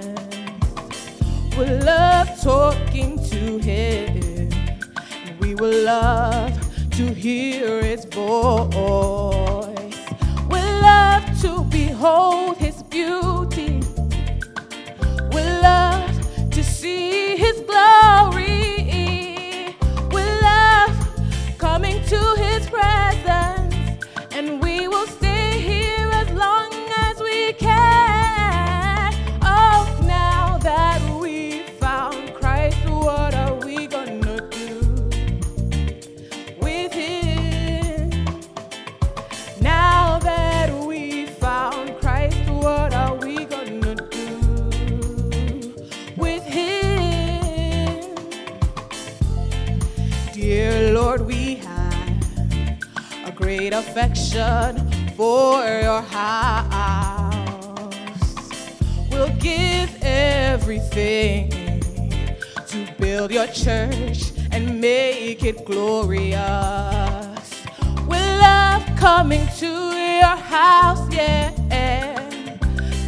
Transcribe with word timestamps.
We'll 1.57 1.83
love 1.83 2.29
talking 2.41 3.23
to 3.29 3.57
Him 3.57 4.37
we 5.39 5.55
will 5.55 5.83
love 5.85 6.53
to 6.91 7.13
hear 7.13 7.83
His 7.83 8.05
voice. 8.05 9.99
We 10.49 10.59
love 10.59 11.23
to 11.41 11.63
behold 11.69 12.57
His 12.57 12.83
beauty. 12.83 13.81
We 15.31 15.41
love 15.41 15.96
affection 53.97 54.77
for 55.15 55.65
your 55.65 56.02
house. 56.02 57.15
We'll 59.09 59.35
give 59.39 59.89
everything 60.03 61.49
to 62.67 62.87
build 62.99 63.31
your 63.31 63.47
church 63.47 64.33
and 64.52 64.80
make 64.80 65.43
it 65.43 65.65
glorious. 65.65 66.37
We 68.07 68.19
love 68.19 68.86
coming 68.97 69.47
to 69.57 69.65
your 69.65 70.37
house, 70.55 71.11
yeah. 71.11 71.52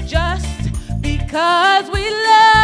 Just 0.07 0.71
because 1.01 1.87
we 1.91 2.09
love 2.09 2.58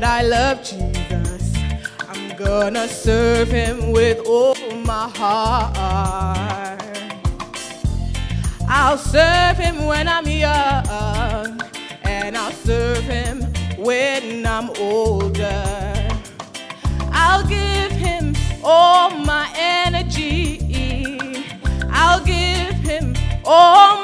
that 0.00 0.08
I 0.08 0.22
love 0.22 0.62
Jesus, 0.62 1.54
I'm 2.08 2.34
gonna 2.36 2.88
serve 2.88 3.48
Him 3.48 3.92
with 3.92 4.26
all 4.26 4.54
my 4.76 5.08
heart. 5.14 6.80
I'll 8.66 8.96
serve 8.96 9.58
him 9.58 9.84
when 9.84 10.08
I'm 10.08 10.26
young, 10.26 11.60
and 12.04 12.36
I'll 12.36 12.52
serve 12.52 13.02
him 13.02 13.42
when 13.76 14.46
I'm 14.46 14.70
older. 14.78 16.08
I'll 17.12 17.46
give 17.46 17.92
him 17.92 18.34
all 18.64 19.10
my 19.10 19.52
energy. 19.56 21.44
I'll 21.90 22.24
give 22.24 22.74
him 22.76 23.14
all 23.44 23.99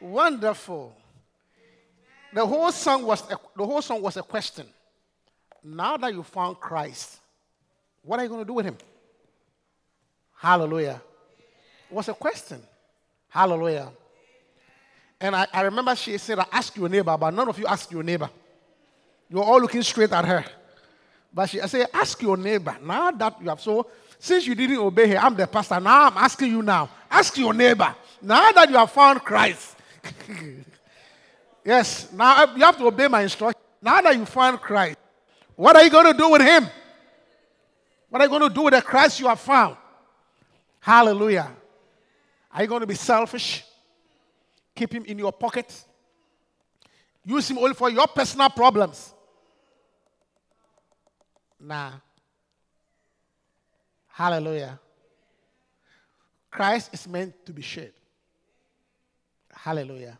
Wonderful. 0.00 0.94
The 2.32 2.46
whole 2.46 2.70
song 2.72 3.04
was 3.04 3.22
a, 3.30 3.38
the 3.56 3.64
whole 3.64 3.82
song 3.82 4.02
was 4.02 4.16
a 4.16 4.22
question. 4.22 4.66
Now 5.64 5.96
that 5.96 6.12
you 6.12 6.22
found 6.22 6.60
Christ, 6.60 7.18
what 8.02 8.20
are 8.20 8.22
you 8.22 8.28
going 8.28 8.42
to 8.42 8.46
do 8.46 8.54
with 8.54 8.66
him? 8.66 8.76
Hallelujah. 10.36 11.00
It 11.90 11.94
was 11.94 12.08
a 12.08 12.14
question. 12.14 12.60
Hallelujah. 13.28 13.90
And 15.20 15.34
I, 15.34 15.46
I 15.52 15.62
remember 15.62 15.96
she 15.96 16.16
said, 16.18 16.38
I 16.38 16.46
ask 16.52 16.76
your 16.76 16.88
neighbor, 16.88 17.16
but 17.18 17.30
none 17.32 17.48
of 17.48 17.58
you 17.58 17.66
ask 17.66 17.90
your 17.90 18.02
neighbor. 18.02 18.30
You're 19.28 19.42
all 19.42 19.60
looking 19.60 19.82
straight 19.82 20.12
at 20.12 20.24
her. 20.24 20.44
But 21.34 21.50
she 21.50 21.60
I 21.60 21.66
said, 21.66 21.88
ask 21.92 22.20
your 22.22 22.36
neighbor. 22.36 22.76
Now 22.82 23.10
that 23.10 23.40
you 23.42 23.48
have 23.48 23.60
so 23.60 23.86
since 24.18 24.46
you 24.46 24.54
didn't 24.54 24.78
obey 24.78 25.08
her, 25.08 25.18
I'm 25.18 25.34
the 25.34 25.46
pastor. 25.46 25.78
Now 25.80 26.06
I'm 26.06 26.16
asking 26.16 26.50
you 26.50 26.62
now. 26.62 26.88
Ask 27.10 27.36
your 27.36 27.54
neighbor. 27.54 27.94
Now 28.22 28.50
that 28.52 28.68
you 28.70 28.76
have 28.76 28.90
found 28.90 29.20
Christ. 29.24 29.76
yes, 31.64 32.12
now 32.12 32.44
uh, 32.44 32.54
you 32.56 32.64
have 32.64 32.76
to 32.78 32.86
obey 32.86 33.08
my 33.08 33.22
instruction. 33.22 33.60
Now 33.80 34.00
that 34.00 34.16
you 34.16 34.24
found 34.24 34.60
Christ, 34.60 34.98
what 35.54 35.76
are 35.76 35.84
you 35.84 35.90
going 35.90 36.12
to 36.12 36.18
do 36.18 36.30
with 36.30 36.42
him? 36.42 36.66
What 38.08 38.22
are 38.22 38.24
you 38.24 38.30
going 38.30 38.48
to 38.48 38.54
do 38.54 38.62
with 38.62 38.74
the 38.74 38.82
Christ 38.82 39.20
you 39.20 39.28
have 39.28 39.40
found? 39.40 39.76
Hallelujah. 40.80 41.50
Are 42.52 42.62
you 42.62 42.68
going 42.68 42.80
to 42.80 42.86
be 42.86 42.94
selfish? 42.94 43.64
Keep 44.74 44.94
him 44.94 45.04
in 45.04 45.18
your 45.18 45.32
pocket? 45.32 45.84
Use 47.24 47.50
him 47.50 47.58
only 47.58 47.74
for 47.74 47.90
your 47.90 48.06
personal 48.06 48.48
problems? 48.48 49.12
Nah. 51.60 51.92
Hallelujah. 54.06 54.80
Christ 56.50 56.90
is 56.92 57.06
meant 57.06 57.34
to 57.46 57.52
be 57.52 57.62
shared. 57.62 57.92
Hallelujah. 59.62 60.18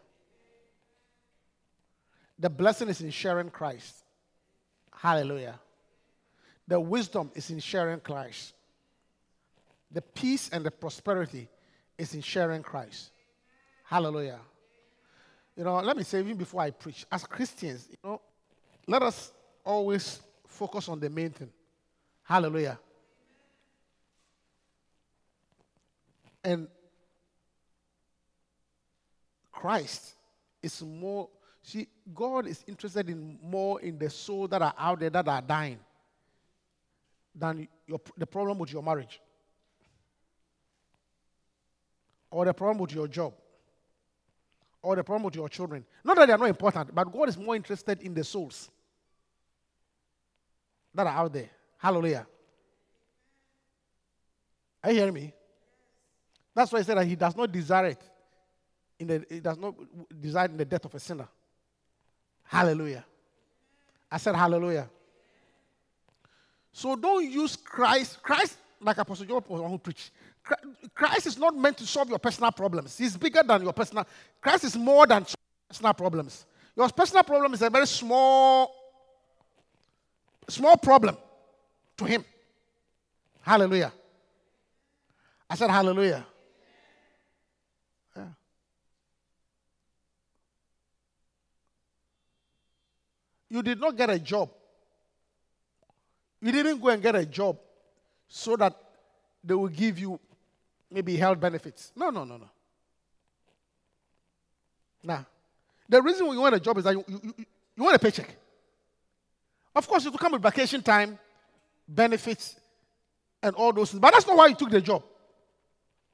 The 2.38 2.50
blessing 2.50 2.88
is 2.88 3.00
in 3.00 3.10
sharing 3.10 3.50
Christ. 3.50 3.94
Hallelujah. 4.92 5.58
The 6.66 6.78
wisdom 6.80 7.30
is 7.34 7.50
in 7.50 7.60
sharing 7.60 8.00
Christ. 8.00 8.54
The 9.92 10.02
peace 10.02 10.50
and 10.52 10.64
the 10.64 10.70
prosperity 10.70 11.48
is 11.96 12.14
in 12.14 12.20
sharing 12.20 12.62
Christ. 12.62 13.10
Hallelujah. 13.84 14.40
You 15.56 15.64
know, 15.64 15.76
let 15.80 15.96
me 15.96 16.02
say, 16.02 16.20
even 16.20 16.36
before 16.36 16.62
I 16.62 16.70
preach, 16.70 17.06
as 17.10 17.24
Christians, 17.24 17.88
you 17.90 17.96
know, 18.04 18.20
let 18.86 19.02
us 19.02 19.32
always 19.64 20.20
focus 20.46 20.88
on 20.88 21.00
the 21.00 21.10
main 21.10 21.30
thing. 21.30 21.50
Hallelujah. 22.22 22.78
And 26.44 26.68
Christ 29.58 30.14
is 30.62 30.82
more, 30.82 31.28
see, 31.62 31.88
God 32.14 32.46
is 32.46 32.64
interested 32.68 33.10
in 33.10 33.38
more 33.42 33.80
in 33.80 33.98
the 33.98 34.08
soul 34.08 34.46
that 34.46 34.62
are 34.62 34.74
out 34.78 35.00
there 35.00 35.10
that 35.10 35.26
are 35.26 35.42
dying 35.42 35.80
than 37.34 37.66
your, 37.84 38.00
the 38.16 38.26
problem 38.26 38.56
with 38.58 38.72
your 38.72 38.84
marriage 38.84 39.20
or 42.30 42.44
the 42.44 42.54
problem 42.54 42.78
with 42.78 42.94
your 42.94 43.08
job 43.08 43.34
or 44.80 44.94
the 44.94 45.02
problem 45.02 45.24
with 45.24 45.34
your 45.34 45.48
children. 45.48 45.84
Not 46.04 46.16
that 46.18 46.26
they 46.26 46.32
are 46.32 46.38
not 46.38 46.48
important, 46.48 46.94
but 46.94 47.12
God 47.12 47.28
is 47.28 47.36
more 47.36 47.56
interested 47.56 48.00
in 48.00 48.14
the 48.14 48.22
souls 48.22 48.70
that 50.94 51.04
are 51.04 51.24
out 51.24 51.32
there. 51.32 51.50
Hallelujah. 51.78 52.28
Are 54.84 54.92
you 54.92 54.98
hearing 54.98 55.14
me? 55.14 55.32
That's 56.54 56.70
why 56.70 56.78
he 56.78 56.84
said 56.84 56.96
that 56.96 57.06
he 57.06 57.16
does 57.16 57.36
not 57.36 57.50
desire 57.50 57.86
it. 57.86 58.02
In 58.98 59.06
the, 59.06 59.26
he 59.28 59.40
does 59.40 59.58
not 59.58 59.74
desire 60.20 60.46
in 60.46 60.56
the 60.56 60.64
death 60.64 60.84
of 60.84 60.94
a 60.94 61.00
sinner. 61.00 61.28
Hallelujah. 62.44 63.04
I 64.10 64.16
said 64.16 64.34
hallelujah. 64.34 64.88
So 66.72 66.96
don't 66.96 67.30
use 67.30 67.56
Christ. 67.56 68.22
Christ, 68.22 68.56
like 68.80 68.98
Apostle 68.98 69.26
John 69.26 69.42
who 69.42 69.78
preached, 69.78 70.10
Christ 70.94 71.26
is 71.26 71.38
not 71.38 71.56
meant 71.56 71.76
to 71.78 71.86
solve 71.86 72.08
your 72.08 72.18
personal 72.18 72.52
problems. 72.52 72.96
He's 72.96 73.16
bigger 73.16 73.42
than 73.42 73.62
your 73.62 73.72
personal. 73.72 74.06
Christ 74.40 74.64
is 74.64 74.76
more 74.76 75.06
than 75.06 75.26
personal 75.68 75.94
problems. 75.94 76.46
Your 76.76 76.88
personal 76.88 77.24
problem 77.24 77.52
is 77.54 77.62
a 77.62 77.68
very 77.68 77.86
small, 77.86 78.74
small 80.48 80.76
problem 80.76 81.16
to 81.96 82.04
him. 82.04 82.24
Hallelujah. 83.42 83.92
I 85.50 85.54
said 85.56 85.70
hallelujah. 85.70 86.24
You 93.50 93.62
did 93.62 93.80
not 93.80 93.96
get 93.96 94.10
a 94.10 94.18
job. 94.18 94.50
You 96.40 96.52
didn't 96.52 96.80
go 96.80 96.88
and 96.88 97.02
get 97.02 97.16
a 97.16 97.26
job 97.26 97.58
so 98.28 98.56
that 98.56 98.74
they 99.42 99.54
will 99.54 99.68
give 99.68 99.98
you 99.98 100.20
maybe 100.90 101.16
health 101.16 101.40
benefits. 101.40 101.92
No, 101.96 102.10
no, 102.10 102.24
no, 102.24 102.36
no. 102.36 102.48
Now, 105.02 105.26
the 105.88 106.02
reason 106.02 106.26
you 106.26 106.40
want 106.40 106.54
a 106.54 106.60
job 106.60 106.78
is 106.78 106.84
that 106.84 106.92
you, 106.92 107.04
you, 107.08 107.34
you 107.76 107.82
want 107.84 107.96
a 107.96 107.98
paycheck. 107.98 108.36
Of 109.74 109.86
course, 109.88 110.04
it 110.06 110.10
will 110.10 110.18
come 110.18 110.32
with 110.32 110.42
vacation 110.42 110.82
time, 110.82 111.18
benefits, 111.88 112.56
and 113.42 113.54
all 113.54 113.72
those 113.72 113.90
things. 113.90 114.00
But 114.00 114.12
that's 114.12 114.26
not 114.26 114.36
why 114.36 114.48
you 114.48 114.54
took 114.54 114.70
the 114.70 114.80
job. 114.80 115.02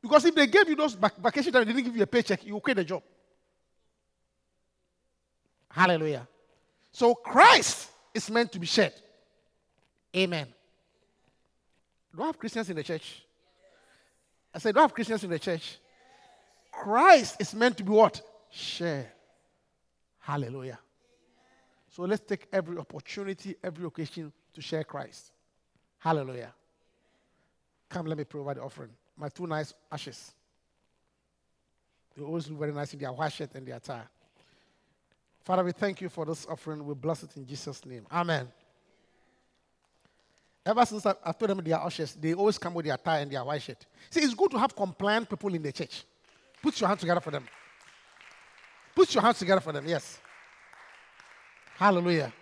Because 0.00 0.24
if 0.26 0.34
they 0.34 0.46
gave 0.46 0.68
you 0.68 0.76
those 0.76 0.94
vacation 0.94 1.52
time, 1.52 1.64
didn't 1.64 1.82
give 1.82 1.96
you 1.96 2.02
a 2.02 2.06
paycheck, 2.06 2.44
you 2.44 2.52
will 2.52 2.60
quit 2.60 2.76
the 2.76 2.84
job. 2.84 3.02
Hallelujah. 5.70 6.28
So 6.94 7.12
Christ 7.12 7.90
is 8.14 8.30
meant 8.30 8.52
to 8.52 8.60
be 8.60 8.66
shared. 8.66 8.92
Amen. 10.16 10.46
Do 12.14 12.22
I 12.22 12.26
have 12.26 12.38
Christians 12.38 12.70
in 12.70 12.76
the 12.76 12.84
church? 12.84 13.24
I 14.54 14.60
said, 14.60 14.74
do 14.74 14.78
I 14.78 14.82
have 14.82 14.94
Christians 14.94 15.24
in 15.24 15.30
the 15.30 15.38
church? 15.40 15.78
Christ 16.70 17.40
is 17.40 17.52
meant 17.52 17.76
to 17.78 17.82
be 17.82 17.90
what? 17.90 18.22
Shared. 18.48 19.08
Hallelujah. 20.20 20.78
So 21.90 22.04
let's 22.04 22.24
take 22.24 22.46
every 22.52 22.78
opportunity, 22.78 23.56
every 23.64 23.86
occasion 23.86 24.32
to 24.52 24.62
share 24.62 24.84
Christ. 24.84 25.32
Hallelujah. 25.98 26.54
Come, 27.88 28.06
let 28.06 28.18
me 28.18 28.22
provide 28.24 28.58
the 28.58 28.62
offering. 28.62 28.90
My 29.16 29.30
two 29.30 29.48
nice 29.48 29.74
ashes. 29.90 30.30
They 32.16 32.22
always 32.22 32.48
look 32.48 32.60
very 32.60 32.72
nice 32.72 32.94
in 32.94 33.00
their 33.00 33.12
white 33.12 33.32
shirt 33.32 33.52
and 33.56 33.66
their 33.66 33.80
tie. 33.80 34.04
Father, 35.44 35.62
we 35.62 35.72
thank 35.72 36.00
you 36.00 36.08
for 36.08 36.24
this 36.24 36.46
offering. 36.48 36.84
We 36.84 36.94
bless 36.94 37.22
it 37.22 37.36
in 37.36 37.46
Jesus' 37.46 37.84
name. 37.84 38.06
Amen. 38.10 38.48
Ever 40.64 40.86
since 40.86 41.04
I, 41.04 41.14
I 41.22 41.32
told 41.32 41.50
them 41.50 41.60
they 41.62 41.72
are 41.72 41.84
ushers, 41.84 42.14
they 42.14 42.32
always 42.32 42.56
come 42.56 42.72
with 42.72 42.86
their 42.86 42.96
tie 42.96 43.18
and 43.20 43.30
their 43.30 43.44
white 43.44 43.60
shirt. 43.60 43.84
See, 44.08 44.20
it's 44.20 44.32
good 44.32 44.50
to 44.52 44.58
have 44.58 44.74
compliant 44.74 45.28
people 45.28 45.54
in 45.54 45.62
the 45.62 45.70
church. 45.70 46.04
Put 46.62 46.80
your 46.80 46.88
hands 46.88 47.00
together 47.00 47.20
for 47.20 47.30
them. 47.30 47.46
Put 48.94 49.14
your 49.14 49.22
hands 49.22 49.38
together 49.38 49.60
for 49.60 49.72
them, 49.72 49.86
yes. 49.86 50.18
Hallelujah. 51.76 52.32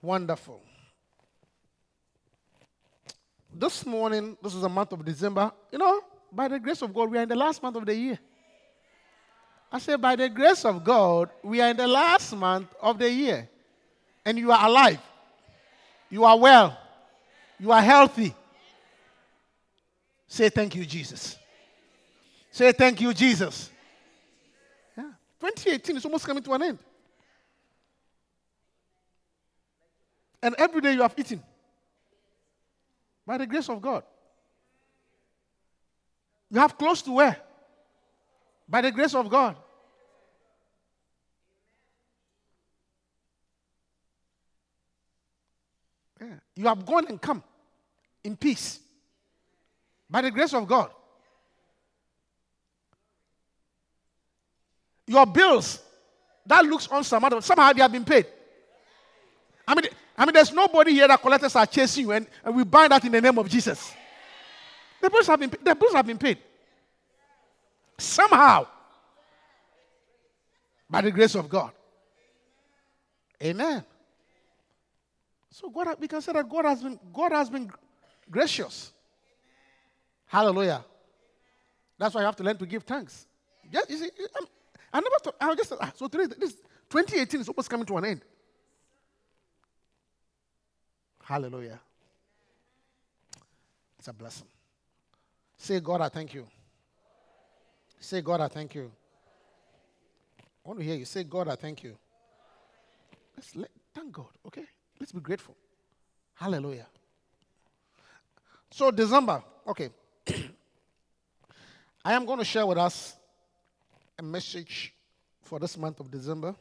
Wonderful. 0.00 0.62
This 3.52 3.84
morning, 3.84 4.38
this 4.42 4.54
is 4.54 4.62
a 4.62 4.68
month 4.68 4.92
of 4.92 5.04
December. 5.04 5.52
You 5.70 5.78
know, 5.78 6.00
by 6.32 6.48
the 6.48 6.58
grace 6.58 6.80
of 6.80 6.94
God, 6.94 7.10
we 7.10 7.18
are 7.18 7.22
in 7.22 7.28
the 7.28 7.36
last 7.36 7.62
month 7.62 7.76
of 7.76 7.84
the 7.84 7.94
year. 7.94 8.18
I 9.70 9.78
said, 9.78 10.00
by 10.00 10.16
the 10.16 10.28
grace 10.28 10.64
of 10.64 10.84
God, 10.84 11.30
we 11.42 11.60
are 11.60 11.70
in 11.70 11.76
the 11.76 11.86
last 11.86 12.34
month 12.34 12.68
of 12.80 12.98
the 12.98 13.10
year. 13.10 13.48
And 14.24 14.38
you 14.38 14.50
are 14.52 14.66
alive. 14.66 15.00
You 16.08 16.24
are 16.24 16.38
well. 16.38 16.78
You 17.58 17.72
are 17.72 17.82
healthy. 17.82 18.34
Say 20.28 20.48
thank 20.48 20.74
you, 20.74 20.84
Jesus. 20.84 21.36
Say 22.50 22.72
thank 22.72 23.00
you, 23.00 23.12
Jesus. 23.12 23.70
Yeah. 24.96 25.10
2018 25.40 25.96
is 25.96 26.04
almost 26.04 26.26
coming 26.26 26.42
to 26.42 26.52
an 26.52 26.62
end. 26.62 26.78
And 30.42 30.54
every 30.58 30.80
day 30.80 30.92
you 30.92 31.02
have 31.02 31.14
eaten. 31.16 31.42
By 33.26 33.38
the 33.38 33.46
grace 33.46 33.68
of 33.68 33.80
God. 33.80 34.04
You 36.50 36.60
have 36.60 36.78
clothes 36.78 37.02
to 37.02 37.12
wear 37.12 37.36
by 38.68 38.80
the 38.80 38.90
grace 38.90 39.14
of 39.14 39.28
God. 39.28 39.56
Yeah. 46.20 46.26
You 46.54 46.66
have 46.66 46.84
gone 46.84 47.06
and 47.08 47.20
come 47.20 47.42
in 48.24 48.36
peace 48.36 48.80
by 50.08 50.22
the 50.22 50.30
grace 50.30 50.54
of 50.54 50.66
God. 50.66 50.90
Your 55.06 55.26
bills 55.26 55.80
that 56.46 56.64
looks 56.64 56.88
on 56.88 57.04
somehow 57.04 57.72
they 57.72 57.82
have 57.82 57.92
been 57.92 58.04
paid 58.04 58.26
I 59.66 59.74
mean, 59.74 59.86
I 60.16 60.24
mean, 60.24 60.32
there's 60.32 60.52
nobody 60.52 60.92
here 60.92 61.08
that 61.08 61.20
collectors 61.20 61.56
are 61.56 61.66
chasing 61.66 62.04
you, 62.04 62.12
and, 62.12 62.26
and 62.44 62.54
we 62.54 62.64
bind 62.64 62.92
that 62.92 63.04
in 63.04 63.12
the 63.12 63.20
name 63.20 63.38
of 63.38 63.48
Jesus. 63.48 63.92
The 65.00 65.10
bills 65.10 65.26
have 65.26 65.40
been, 65.40 65.50
the 65.62 65.74
bills 65.74 65.92
have 65.92 66.06
been 66.06 66.18
paid. 66.18 66.38
Somehow. 67.98 68.66
By 70.88 71.00
the 71.00 71.10
grace 71.10 71.34
of 71.34 71.48
God. 71.48 71.72
Amen. 73.42 73.84
So 75.50 75.70
God, 75.70 75.96
we 75.98 76.08
can 76.08 76.20
say 76.20 76.32
that 76.32 76.48
God 76.48 76.64
has 76.64 76.82
been, 76.82 76.98
God 77.12 77.32
has 77.32 77.50
been 77.50 77.70
gracious. 78.30 78.92
Hallelujah. 80.26 80.84
That's 81.98 82.14
why 82.14 82.20
you 82.20 82.26
have 82.26 82.36
to 82.36 82.42
learn 82.42 82.58
to 82.58 82.66
give 82.66 82.82
thanks. 82.82 83.26
Just, 83.72 83.90
you 83.90 83.96
see, 83.96 84.10
I'm, 84.38 84.46
I 84.92 85.00
never 85.00 85.16
thought, 85.22 85.36
I 85.40 85.54
just, 85.54 85.72
ah, 85.80 85.92
so 85.94 86.08
today, 86.08 86.34
this 86.38 86.52
2018 86.90 87.40
is 87.40 87.48
almost 87.48 87.70
coming 87.70 87.86
to 87.86 87.96
an 87.96 88.04
end. 88.04 88.22
Hallelujah. 91.22 91.80
It's 93.98 94.08
a 94.08 94.12
blessing. 94.12 94.46
Say, 95.56 95.80
God, 95.80 96.00
I 96.00 96.08
thank 96.08 96.34
you. 96.34 96.46
Say, 97.98 98.20
God, 98.20 98.40
I 98.40 98.48
thank 98.48 98.74
you. 98.74 98.90
I 100.64 100.68
want 100.68 100.80
to 100.80 100.84
hear 100.84 100.96
you. 100.96 101.04
Say, 101.04 101.24
God, 101.24 101.48
I 101.48 101.56
thank 101.56 101.82
you. 101.82 101.96
Let's 103.36 103.54
let, 103.56 103.70
thank 103.94 104.12
God, 104.12 104.28
okay? 104.46 104.64
Let's 104.98 105.12
be 105.12 105.20
grateful. 105.20 105.54
Hallelujah. 106.34 106.86
So, 108.70 108.90
December, 108.90 109.42
okay. 109.66 109.90
I 112.04 112.12
am 112.12 112.24
going 112.24 112.38
to 112.38 112.44
share 112.44 112.66
with 112.66 112.78
us 112.78 113.16
a 114.18 114.22
message 114.22 114.92
for 115.42 115.58
this 115.58 115.76
month 115.76 116.00
of 116.00 116.10
December, 116.10 116.54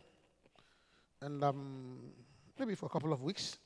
and 1.21 1.43
um, 1.43 1.97
maybe 2.59 2.75
for 2.75 2.85
a 2.85 2.89
couple 2.89 3.11
of 3.13 3.21
weeks 3.23 3.57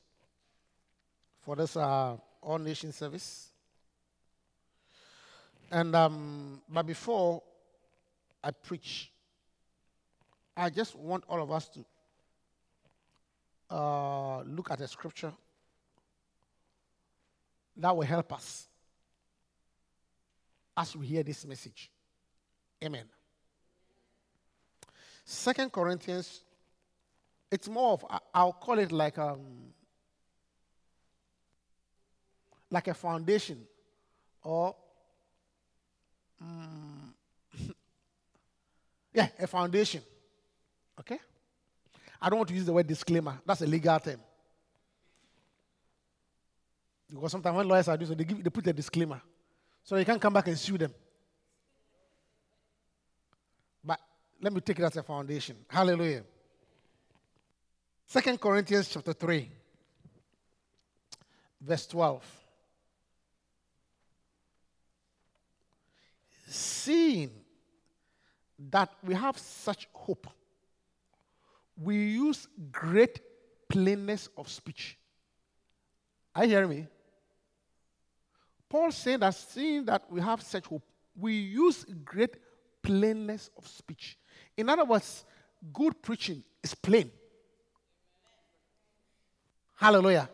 for 1.42 1.56
this 1.56 1.76
uh, 1.76 2.16
all 2.42 2.60
nation 2.60 2.92
service. 2.92 3.50
And 5.72 5.96
um, 5.96 6.62
but 6.70 6.86
before 6.86 7.42
I 8.44 8.52
preach, 8.52 9.12
I 10.56 10.70
just 10.70 10.96
want 10.96 11.24
all 11.28 11.42
of 11.42 11.52
us 11.52 11.70
to 11.70 11.86
uh, 13.70 14.42
look 14.44 14.72
at 14.72 14.82
a 14.82 14.88
scripture 14.88 15.34
that 17.78 17.96
will 17.96 18.06
help 18.06 18.34
us 18.34 18.68
as 20.76 20.96
we 20.96 21.06
hear 21.08 21.24
this 21.24 21.46
message. 21.46 21.90
Amen. 22.84 23.06
Second 25.26 25.72
Corinthians, 25.72 26.42
it's 27.52 27.68
more 27.68 27.94
of, 27.94 28.06
I'll 28.34 28.54
call 28.54 28.80
it 28.80 28.92
like 28.92 29.18
um, 29.18 29.74
like 32.72 32.88
a 32.88 32.94
foundation 32.94 33.60
or 34.44 34.76
um, 36.42 37.09
yeah, 39.14 39.28
a 39.40 39.48
foundation. 39.48 40.02
Okay? 41.00 41.20
I 42.22 42.30
don't 42.30 42.38
want 42.38 42.50
to 42.50 42.56
use 42.56 42.66
the 42.66 42.74
word 42.74 42.88
disclaimer. 42.88 43.40
That's 43.46 43.62
a 43.62 43.66
legal 43.66 44.00
term. 44.00 44.20
Because 47.10 47.32
sometimes 47.32 47.56
when 47.56 47.68
lawyers 47.68 47.88
are 47.88 47.98
doing 47.98 48.10
so, 48.10 48.14
they, 48.14 48.24
give, 48.24 48.44
they 48.44 48.50
put 48.50 48.68
a 48.68 48.74
disclaimer. 48.74 49.22
So 49.84 49.96
you 49.96 50.06
can't 50.06 50.22
come 50.22 50.34
back 50.34 50.48
and 50.48 50.58
sue 50.58 50.78
them. 50.78 50.94
But 53.84 54.00
let 54.42 54.54
me 54.54 54.62
take 54.62 54.78
it 54.80 54.84
as 54.84 54.98
a 54.98 55.04
foundation. 55.04 55.56
Hallelujah. 55.68 56.24
Second 58.06 58.40
Corinthians 58.40 58.90
chapter 58.90 59.14
3, 59.14 59.50
verse 61.62 61.88
12. 61.88 62.24
Seeing 66.48 67.32
that 68.72 68.90
we 69.04 69.14
have 69.14 69.38
such 69.38 69.88
hope, 69.94 70.28
we 71.82 71.96
use 71.96 72.48
great 72.72 73.22
plainness 73.70 74.28
of 74.38 74.50
speech. 74.50 74.98
Are 76.36 76.44
you 76.44 76.52
hearing 76.52 76.70
me? 76.70 76.88
Paul 78.68 78.92
saying 78.92 79.20
that 79.20 79.34
seeing 79.34 79.86
that 79.86 80.04
we 80.12 80.22
have 80.22 80.42
such 80.42 80.66
hope, 80.66 80.84
we 81.16 81.34
use 81.34 81.86
great 82.04 82.36
plainness 82.82 83.50
of 83.58 83.68
speech. 83.68 84.18
In 84.56 84.70
other 84.70 84.86
words, 84.86 85.26
good 85.74 86.02
preaching 86.02 86.44
is 86.64 86.76
plain. 86.76 87.10
Hallelujah. 89.76 90.30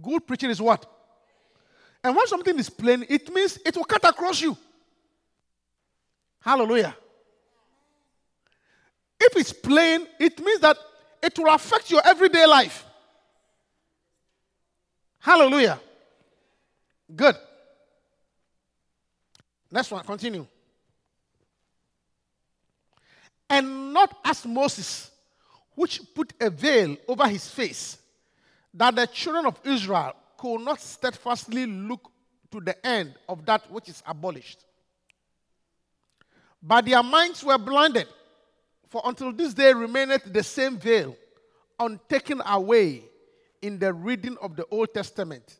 Good 0.00 0.26
preaching 0.26 0.50
is 0.50 0.60
what? 0.60 0.86
And 2.04 2.14
when 2.14 2.26
something 2.26 2.56
is 2.58 2.70
plain, 2.70 3.04
it 3.08 3.32
means 3.32 3.58
it 3.64 3.76
will 3.76 3.84
cut 3.84 4.04
across 4.04 4.40
you. 4.40 4.56
Hallelujah. 6.48 6.96
If 9.20 9.36
it's 9.36 9.52
plain, 9.52 10.06
it 10.18 10.42
means 10.42 10.60
that 10.60 10.78
it 11.22 11.38
will 11.38 11.52
affect 11.52 11.90
your 11.90 12.00
everyday 12.06 12.46
life. 12.46 12.86
Hallelujah. 15.18 15.78
Good. 17.14 17.36
Next 19.70 19.90
one, 19.90 20.02
continue. 20.02 20.46
And 23.50 23.92
not 23.92 24.16
as 24.24 24.46
Moses, 24.46 25.10
which 25.74 26.00
put 26.14 26.32
a 26.40 26.48
veil 26.48 26.96
over 27.08 27.28
his 27.28 27.46
face, 27.46 27.98
that 28.72 28.96
the 28.96 29.06
children 29.06 29.44
of 29.44 29.60
Israel 29.66 30.14
could 30.38 30.62
not 30.62 30.80
steadfastly 30.80 31.66
look 31.66 32.10
to 32.50 32.60
the 32.60 32.86
end 32.86 33.16
of 33.28 33.44
that 33.44 33.70
which 33.70 33.90
is 33.90 34.02
abolished. 34.06 34.64
But 36.62 36.86
their 36.86 37.02
minds 37.02 37.44
were 37.44 37.58
blinded, 37.58 38.08
for 38.88 39.02
until 39.04 39.32
this 39.32 39.54
day 39.54 39.72
remaineth 39.72 40.32
the 40.32 40.42
same 40.42 40.78
veil, 40.78 41.16
untaken 41.78 42.42
away 42.44 43.04
in 43.62 43.78
the 43.78 43.92
reading 43.92 44.36
of 44.40 44.56
the 44.56 44.66
Old 44.70 44.92
Testament 44.92 45.58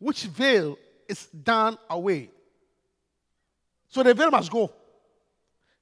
which 0.00 0.24
veil 0.24 0.76
is 1.06 1.26
done 1.26 1.78
away. 1.88 2.30
So 3.88 4.02
the 4.02 4.14
veil 4.14 4.30
must 4.30 4.50
go. 4.50 4.72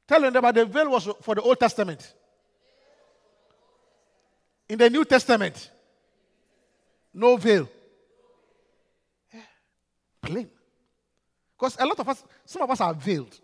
Tell 0.07 0.21
them 0.21 0.35
about 0.35 0.55
the 0.55 0.67
veil 0.67 0.91
was 0.91 1.09
for 1.23 1.35
the 1.35 1.43
Old 1.43 1.59
Testament. 1.59 2.15
In 4.69 4.77
the 4.77 4.91
New 4.91 5.05
Testament, 5.05 5.71
no 7.15 7.37
veil. 7.37 7.69
Yeah. 9.33 9.41
Plain. 10.21 10.50
Because 11.57 11.77
a 11.79 11.87
lot 11.87 11.99
of 11.99 12.09
us, 12.09 12.25
some 12.45 12.62
of 12.62 12.71
us 12.71 12.81
are 12.81 12.95
veiled. 12.95 13.38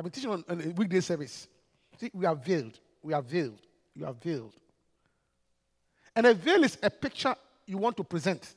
I've 0.00 0.04
been 0.04 0.12
teaching 0.12 0.30
on, 0.30 0.42
on 0.48 0.62
a 0.62 0.68
weekday 0.70 1.00
service. 1.00 1.46
See, 1.98 2.10
we 2.14 2.24
are 2.24 2.34
veiled. 2.34 2.80
We 3.02 3.12
are 3.12 3.20
veiled. 3.20 3.60
You 3.94 4.06
are 4.06 4.14
veiled. 4.14 4.54
And 6.16 6.24
a 6.24 6.32
veil 6.32 6.64
is 6.64 6.78
a 6.82 6.88
picture 6.88 7.34
you 7.66 7.76
want 7.76 7.98
to 7.98 8.04
present. 8.04 8.54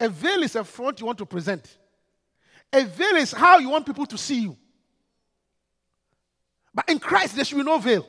A 0.00 0.08
veil 0.08 0.42
is 0.42 0.56
a 0.56 0.64
front 0.64 0.98
you 0.98 1.04
want 1.04 1.18
to 1.18 1.26
present. 1.26 1.76
A 2.72 2.82
veil 2.86 3.16
is 3.16 3.32
how 3.32 3.58
you 3.58 3.68
want 3.68 3.84
people 3.84 4.06
to 4.06 4.16
see 4.16 4.40
you. 4.40 4.56
But 6.72 6.88
in 6.88 6.98
Christ, 6.98 7.36
there 7.36 7.44
should 7.44 7.58
be 7.58 7.64
no 7.64 7.76
veil. 7.76 8.08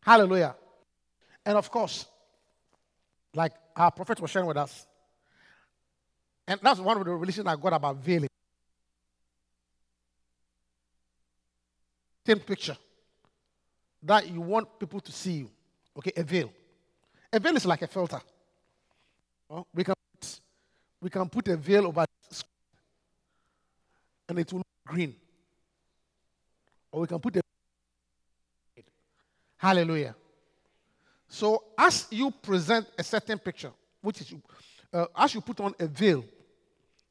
Hallelujah. 0.00 0.56
And 1.44 1.58
of 1.58 1.70
course, 1.70 2.06
like 3.34 3.52
our 3.76 3.90
prophet 3.90 4.18
was 4.18 4.30
sharing 4.30 4.48
with 4.48 4.56
us, 4.56 4.86
and 6.48 6.58
that's 6.62 6.80
one 6.80 6.96
of 6.96 7.04
the 7.04 7.10
revelations 7.10 7.46
I 7.46 7.54
got 7.54 7.74
about 7.74 7.96
veiling. 7.96 8.30
Same 12.26 12.40
picture 12.40 12.76
that 14.02 14.28
you 14.28 14.40
want 14.40 14.80
people 14.80 14.98
to 14.98 15.12
see 15.12 15.32
you. 15.32 15.50
Okay, 15.96 16.12
a 16.16 16.24
veil. 16.24 16.52
A 17.32 17.38
veil 17.38 17.56
is 17.56 17.64
like 17.64 17.82
a 17.82 17.86
filter. 17.86 18.20
Oh, 19.48 19.64
we 19.72 19.84
can 19.84 19.94
put, 20.20 20.40
we 21.00 21.10
can 21.10 21.28
put 21.28 21.46
a 21.48 21.56
veil 21.56 21.86
over 21.86 22.04
and 24.28 24.38
it 24.40 24.52
will 24.52 24.58
look 24.58 24.66
green. 24.84 25.14
Or 26.90 27.02
we 27.02 27.06
can 27.06 27.20
put 27.20 27.36
a 27.36 27.40
Hallelujah. 29.56 30.14
So 31.28 31.62
as 31.78 32.06
you 32.10 32.30
present 32.30 32.86
a 32.98 33.04
certain 33.04 33.38
picture, 33.38 33.70
which 34.00 34.20
is 34.20 34.34
uh, 34.92 35.06
as 35.16 35.34
you 35.34 35.40
put 35.40 35.60
on 35.60 35.74
a 35.78 35.86
veil, 35.86 36.24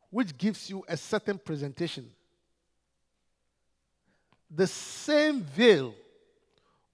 which 0.09 0.37
gives 0.37 0.69
you 0.69 0.83
a 0.87 0.97
certain 0.97 1.37
presentation, 1.37 2.09
the 4.55 4.67
same 4.67 5.41
veil 5.41 5.93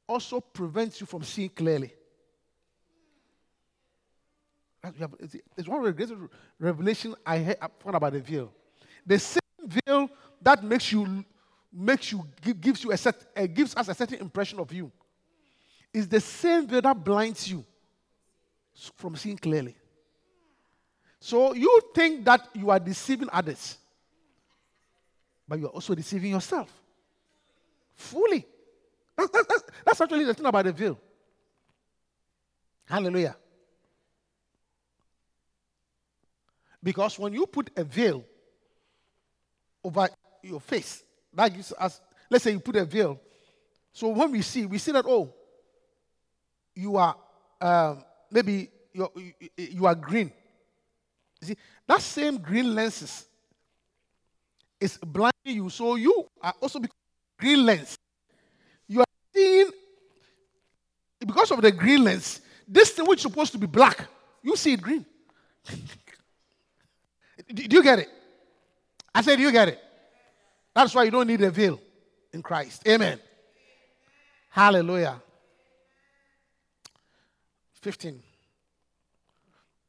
also 0.08 0.39
prevents 0.39 1.00
you 1.00 1.06
from 1.06 1.24
seeing 1.24 1.50
clearly. 1.50 1.94
It's 5.56 5.68
one 5.68 5.80
of 5.80 5.86
the 5.86 5.94
greatest 5.94 6.20
revelation 6.60 7.13
I 7.24 7.56
found 7.80 7.96
about 7.96 8.13
the 8.13 8.20
veil. 8.20 8.51
The 9.06 9.20
same 9.20 9.39
veil 9.63 10.10
that 10.41 10.63
makes 10.63 10.91
you 10.91 11.24
makes 11.72 12.12
you 12.12 12.27
gives 12.60 12.84
you 12.84 12.91
a 12.91 12.98
set 12.98 13.15
uh, 13.38 13.46
gives 13.46 13.75
us 13.75 13.88
a 13.88 13.94
certain 13.94 14.20
impression 14.20 14.60
of 14.60 14.74
you 14.74 14.91
is 15.94 16.08
the 16.08 16.20
same 16.20 16.68
veil 16.68 16.82
that 16.82 17.03
blinds 17.03 17.50
you 17.50 17.63
from 18.96 19.15
seeing 19.15 19.38
clearly. 19.38 19.75
So 21.20 21.53
you 21.53 21.82
think 21.94 22.25
that 22.25 22.50
you 22.53 22.72
are 22.72 22.80
deceiving 22.80 23.30
others, 23.32 23.77
but 25.48 25.60
you 25.60 25.68
are 25.68 25.72
also 25.72 25.94
deceiving 25.94 26.32
yourself 26.32 26.81
fully. 28.01 28.46
That's, 29.17 29.29
that's, 29.31 29.63
that's 29.86 30.01
actually 30.01 30.25
the 30.25 30.34
thing 30.34 30.46
about 30.46 30.65
the 30.65 30.72
veil. 30.72 31.00
Hallelujah. 32.86 33.36
Because 36.84 37.17
when 37.20 37.34
you 37.34 37.46
put 37.46 37.70
a 37.75 37.84
veil 37.84 38.25
over 39.84 40.10
your 40.43 40.60
face, 40.60 41.03
that 41.34 41.53
gives 41.53 41.72
us, 41.77 42.01
let's 42.29 42.43
say 42.43 42.51
you 42.51 42.60
put 42.60 42.75
a 42.75 42.86
veil. 42.86 43.20
So 43.93 44.08
when 44.10 44.31
we 44.31 44.41
see, 44.41 44.65
we 44.65 44.77
see 44.77 44.91
that, 44.91 45.05
oh, 45.08 45.34
you 46.75 46.98
are, 46.98 47.15
um, 47.60 48.03
maybe 48.31 48.70
you 48.93 49.08
you 49.55 49.86
are 49.86 49.96
green. 49.96 50.31
You 51.41 51.48
see, 51.50 51.58
that 51.88 52.01
same 52.01 52.38
green 52.38 52.74
lenses 52.74 53.25
is 54.79 54.98
blinding 54.98 55.34
you. 55.46 55.70
So 55.70 55.96
you 55.96 56.27
are 56.41 56.53
also 56.60 56.79
green 57.41 57.65
lens. 57.65 57.98
You 58.88 59.00
are 59.01 59.05
seeing, 59.33 59.71
because 61.19 61.51
of 61.51 61.62
the 61.62 61.71
green 61.71 62.03
lens, 62.03 62.39
this 62.67 62.91
thing 62.91 63.05
which 63.07 63.19
is 63.19 63.24
supposed 63.24 63.51
to 63.53 63.57
be 63.57 63.67
black, 63.67 64.07
you 64.43 64.55
see 64.55 64.74
it 64.74 64.81
green. 64.81 65.05
Do 67.53 67.75
you 67.75 67.83
get 67.83 68.00
it? 68.00 68.10
I 69.13 69.21
said, 69.21 69.36
Do 69.38 69.41
you 69.41 69.51
get 69.51 69.67
it? 69.67 69.79
That's 70.74 70.95
why 70.95 71.03
you 71.03 71.12
don't 71.12 71.27
need 71.27 71.41
a 71.41 71.51
veil 71.51 71.81
in 72.31 72.41
Christ. 72.41 72.88
Amen. 72.88 73.19
Hallelujah. 74.50 75.21
15. 77.81 78.21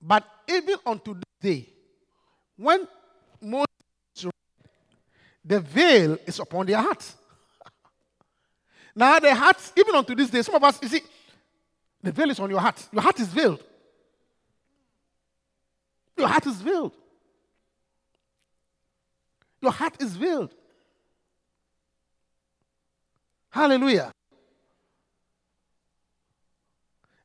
But 0.01 0.25
even 0.49 0.77
unto 0.85 1.15
this 1.15 1.23
day, 1.41 1.69
when 2.57 2.89
most 3.41 3.69
the 5.45 5.61
veil 5.61 6.17
is 6.27 6.39
upon 6.39 6.67
their 6.67 6.79
hearts. 6.79 7.17
Now, 8.95 9.19
the 9.19 9.35
hearts, 9.35 9.73
even 9.77 9.95
unto 9.95 10.15
this 10.15 10.31
day, 10.31 10.43
some 10.43 10.55
of 10.55 10.65
us, 10.65 10.79
you 10.83 10.89
see, 10.89 11.01
the 12.03 12.13
veil 12.13 12.31
is 12.31 12.41
on 12.41 12.51
your 12.51 12.61
heart. 12.61 12.87
Your 12.93 13.03
heart 13.03 13.19
is 13.21 13.29
veiled. 13.29 13.63
Your 16.17 16.29
heart 16.29 16.47
is 16.47 16.61
veiled. 16.61 16.93
Your 19.61 19.73
heart 19.73 20.03
is 20.03 20.17
veiled. 20.17 20.53
Hallelujah. 23.51 24.11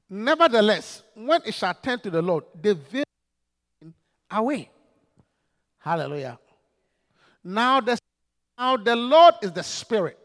Nevertheless, 0.10 1.04
when 1.16 1.42
it 1.46 1.54
shall 1.54 1.74
turn 1.74 2.00
to 2.00 2.10
the 2.10 2.22
Lord, 2.22 2.46
the 2.62 2.76
veil 2.76 3.04
away. 4.32 4.70
Hallelujah. 5.80 6.40
Now 7.44 7.82
the, 7.82 7.98
now 8.58 8.78
the 8.78 8.96
Lord 8.96 9.36
is 9.42 9.52
the 9.52 9.64
Spirit. 9.64 10.18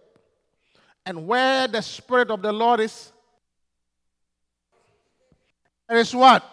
And 1.04 1.26
where 1.26 1.66
the 1.66 1.82
Spirit 1.82 2.30
of 2.30 2.42
the 2.42 2.52
Lord 2.52 2.80
is, 2.80 3.12
there 5.88 5.98
is 5.98 6.14
what? 6.14 6.44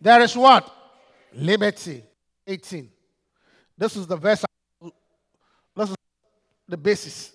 There 0.00 0.20
is 0.22 0.36
what? 0.36 0.72
Liberty. 1.34 2.04
18. 2.46 2.88
This 3.76 3.96
is 3.96 4.06
the 4.06 4.16
verse 4.16 4.44
this 5.76 5.90
is 5.90 5.96
the 6.68 6.76
basis 6.76 7.32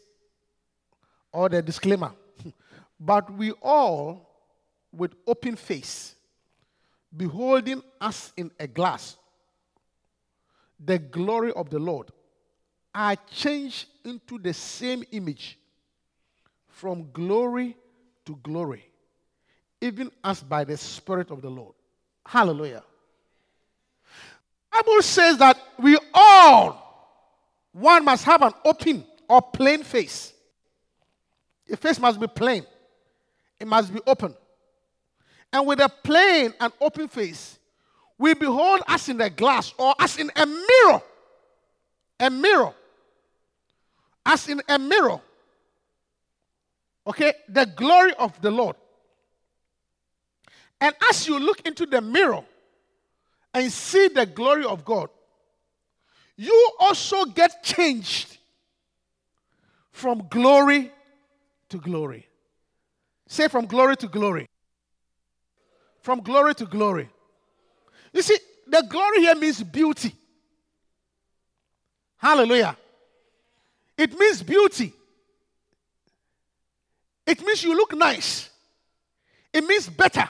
or 1.32 1.50
the 1.50 1.62
disclaimer. 1.62 2.12
but 3.00 3.32
we 3.34 3.52
all, 3.62 4.30
with 4.92 5.14
open 5.26 5.56
face, 5.56 6.16
beholding 7.16 7.82
us 8.00 8.34
in 8.36 8.52
a 8.60 8.68
glass, 8.68 9.18
the 10.84 11.00
glory 11.00 11.52
of 11.54 11.70
the 11.70 11.80
Lord, 11.80 12.12
are 12.94 13.16
changed 13.32 13.88
into 14.04 14.38
the 14.38 14.54
same 14.54 15.04
image 15.12 15.58
from 16.76 17.10
glory 17.14 17.74
to 18.26 18.38
glory, 18.44 18.86
even 19.80 20.12
as 20.24 20.44
by 20.44 20.66
the 20.66 20.76
Spirit 20.76 21.32
of 21.32 21.42
the 21.42 21.50
Lord. 21.50 21.74
Hallelujah. 22.26 22.84
Bible 24.72 25.02
says 25.02 25.38
that 25.38 25.58
we 25.80 25.98
all 26.14 26.82
one 27.72 28.04
must 28.04 28.26
have 28.26 28.42
an 28.42 28.52
open 28.66 29.06
or 29.30 29.42
plain 29.42 29.84
face. 29.84 30.34
The 31.66 31.78
face 31.78 31.98
must 31.98 32.20
be 32.20 32.28
plain, 32.28 32.66
it 33.58 33.68
must 33.68 33.94
be 33.94 34.02
open. 34.06 34.36
And 35.54 35.66
with 35.66 35.80
a 35.80 35.88
plain 35.88 36.54
and 36.60 36.74
open 36.82 37.08
face, 37.08 37.58
we 38.18 38.34
behold 38.34 38.82
us 38.86 39.08
in 39.08 39.22
a 39.22 39.30
glass 39.30 39.74
or 39.78 39.96
as 39.98 40.18
in 40.18 40.30
a 40.36 40.46
mirror. 40.46 41.02
A 42.20 42.30
mirror. 42.30 42.74
As 44.26 44.50
in 44.50 44.62
a 44.68 44.78
mirror. 44.78 45.22
Okay? 47.08 47.34
The 47.50 47.66
glory 47.66 48.14
of 48.14 48.40
the 48.42 48.52
Lord. 48.52 48.76
And 50.82 50.94
as 51.10 51.28
you 51.28 51.40
look 51.40 51.62
into 51.66 51.86
the 51.86 52.02
mirror 52.02 52.44
and 53.54 53.72
see 53.72 54.10
the 54.10 54.26
glory 54.26 54.66
of 54.66 54.84
God, 54.84 55.10
you 56.36 56.72
also 56.80 57.26
get 57.26 57.64
changed 57.64 58.38
from 59.92 60.28
glory 60.30 60.92
to 61.70 61.78
glory. 61.78 62.28
Say 63.28 63.48
from 63.48 63.66
glory 63.66 63.96
to 63.98 64.08
glory. 64.08 64.48
From 66.02 66.20
glory 66.20 66.54
to 66.56 66.66
glory. 66.66 67.10
You 68.14 68.22
see, 68.22 68.38
the 68.68 68.86
glory 68.90 69.22
here 69.22 69.36
means 69.36 69.64
beauty. 69.64 70.14
Hallelujah. 72.18 72.78
It 73.98 74.18
means 74.18 74.44
beauty. 74.44 74.94
It 77.26 77.42
means 77.46 77.64
you 77.64 77.76
look 77.76 77.96
nice. 77.96 78.50
It 79.54 79.66
means 79.66 79.90
better. 79.90 80.30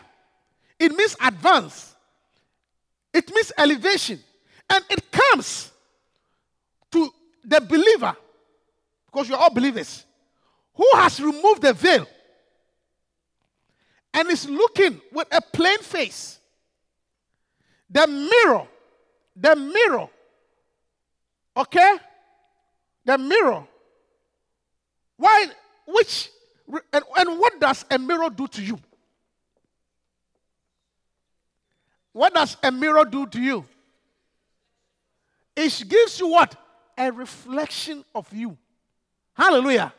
It 0.79 0.95
means 0.95 1.15
advance. 1.21 1.95
It 3.13 3.33
means 3.33 3.51
elevation. 3.57 4.19
And 4.69 4.83
it 4.89 5.11
comes 5.11 5.71
to 6.91 7.09
the 7.43 7.61
believer, 7.61 8.15
because 9.05 9.29
you're 9.29 9.37
all 9.37 9.53
believers, 9.53 10.03
who 10.73 10.87
has 10.95 11.19
removed 11.19 11.61
the 11.61 11.73
veil 11.73 12.07
and 14.13 14.29
is 14.29 14.47
looking 14.49 15.01
with 15.11 15.27
a 15.31 15.41
plain 15.41 15.79
face. 15.79 16.39
The 17.89 18.07
mirror, 18.07 18.67
the 19.35 19.55
mirror, 19.55 20.09
okay? 21.55 21.95
The 23.05 23.17
mirror. 23.17 23.67
Why, 25.17 25.47
which, 25.85 26.29
and, 26.67 27.03
and 27.17 27.39
what 27.39 27.59
does 27.59 27.85
a 27.89 27.99
mirror 27.99 28.29
do 28.29 28.47
to 28.47 28.63
you? 28.63 28.79
What 32.11 32.33
does 32.33 32.57
a 32.63 32.71
mirror 32.71 33.05
do 33.05 33.27
to 33.27 33.41
you? 33.41 33.65
It 35.55 35.83
gives 35.87 36.19
you 36.19 36.27
what? 36.27 36.55
a 36.97 37.11
reflection 37.11 38.03
of 38.13 38.31
you. 38.33 38.57
Hallelujah. 39.33 39.93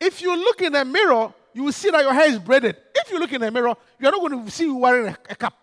If 0.00 0.22
you 0.22 0.36
look 0.36 0.62
in 0.62 0.74
a 0.74 0.84
mirror, 0.84 1.32
you 1.52 1.64
will 1.64 1.72
see 1.72 1.90
that 1.90 2.02
your 2.02 2.12
hair 2.12 2.28
is 2.28 2.38
braided. 2.38 2.76
If 2.94 3.10
you 3.10 3.18
look 3.18 3.32
in 3.32 3.42
a 3.42 3.50
mirror, 3.50 3.74
you're 3.98 4.10
not 4.10 4.20
going 4.20 4.44
to 4.44 4.50
see 4.50 4.64
you 4.64 4.76
wearing 4.76 5.08
a, 5.08 5.16
a 5.30 5.36
cap. 5.36 5.54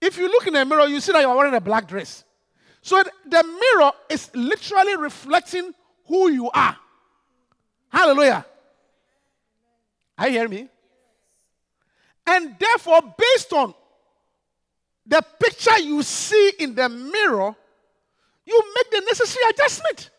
If 0.00 0.18
you 0.18 0.26
look 0.26 0.46
in 0.46 0.56
a 0.56 0.64
mirror, 0.64 0.86
you 0.86 1.00
see 1.00 1.12
that 1.12 1.20
you're 1.20 1.34
wearing 1.34 1.54
a 1.54 1.60
black 1.60 1.88
dress. 1.88 2.24
So 2.82 3.02
the 3.26 3.42
mirror 3.42 3.92
is 4.10 4.30
literally 4.34 4.96
reflecting 4.96 5.72
who 6.06 6.30
you 6.30 6.50
are. 6.50 6.76
Hallelujah. 7.88 8.44
Are 10.18 10.28
you 10.28 10.34
hearing 10.34 10.50
me? 10.50 10.68
And 12.26 12.56
therefore, 12.58 13.00
based 13.18 13.52
on 13.52 13.74
the 15.06 15.22
picture 15.38 15.78
you 15.78 16.02
see 16.02 16.52
in 16.58 16.74
the 16.74 16.88
mirror, 16.88 17.54
you 18.46 18.74
make 18.74 18.90
the 18.90 19.00
necessary 19.06 19.44
adjustment. 19.50 20.10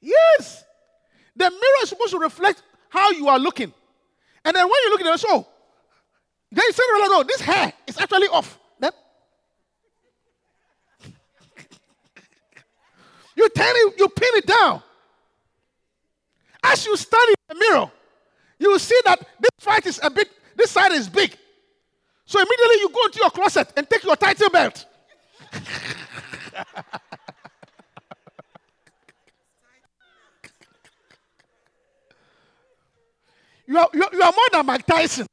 Yes. 0.00 0.64
The 1.36 1.50
mirror 1.50 1.82
is 1.82 1.88
supposed 1.88 2.12
to 2.12 2.18
reflect 2.18 2.62
how 2.90 3.10
you 3.10 3.28
are 3.28 3.38
looking. 3.38 3.72
And 4.44 4.54
then 4.54 4.64
when 4.64 4.76
you 4.84 4.90
look 4.90 5.00
at 5.00 5.06
the 5.06 5.16
show, 5.16 5.46
then 6.52 6.64
you 6.66 6.72
say, 6.72 6.82
no, 6.98 7.06
no, 7.06 7.22
this 7.22 7.40
hair 7.40 7.72
is 7.86 7.98
actually 7.98 8.28
off. 8.28 8.58
Then 8.78 8.92
you 13.36 13.48
turn 13.48 13.72
it, 13.74 13.98
you 13.98 14.08
pin 14.08 14.28
it 14.34 14.46
down. 14.46 14.82
As 16.62 16.84
you 16.86 16.96
study 16.96 17.34
the 17.48 17.54
mirror, 17.54 17.90
you 18.58 18.70
will 18.70 18.78
see 18.78 18.98
that 19.04 19.18
this 19.40 19.50
fight 19.58 19.86
is 19.86 20.00
a 20.02 20.10
bit, 20.10 20.28
this 20.56 20.70
side 20.70 20.92
is 20.92 21.08
big. 21.08 21.36
So 22.26 22.38
immediately 22.40 22.76
you 22.80 22.88
go 22.90 23.04
into 23.06 23.18
your 23.20 23.30
closet 23.30 23.72
and 23.76 23.88
take 23.88 24.02
your 24.04 24.16
title 24.16 24.50
belt. 24.50 24.86
Dyson. 33.66 33.88
You 34.12 34.22
are 34.22 34.32
more 34.32 34.48
than 34.52 34.66
Mike 34.66 34.86
Tyson 34.86 35.26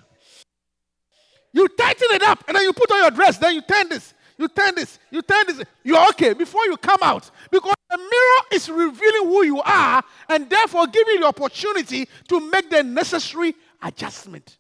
you 1.54 1.67
tighten 1.67 2.08
it 2.12 2.24
up 2.24 2.43
and 2.47 2.56
then 2.56 2.63
you 2.63 2.74
put 2.74 2.91
on 2.91 3.02
your 3.02 3.12
dress. 3.12 3.38
Then 3.38 3.56
you 3.56 3.62
turn 3.62 3.89
this. 3.89 4.13
You 4.41 4.47
turn 4.47 4.73
this. 4.73 4.97
You 5.12 5.21
turn 5.21 5.45
this. 5.45 5.62
You're 5.84 6.10
okay 6.10 6.34
before 6.34 6.65
you 6.65 6.75
come 6.75 6.97
out. 7.04 7.30
Because 7.51 7.75
the 7.91 7.97
mirror 7.97 8.47
is 8.51 8.67
revealing 8.69 9.27
who 9.27 9.43
you 9.43 9.62
are 9.62 10.04
and 10.30 10.49
therefore 10.49 10.88
giving 10.88 11.13
you 11.13 11.19
the 11.19 11.27
opportunity 11.27 12.10
to 12.27 12.39
make 12.49 12.67
the 12.71 12.82
necessary 12.82 13.54
adjustment. 13.84 14.58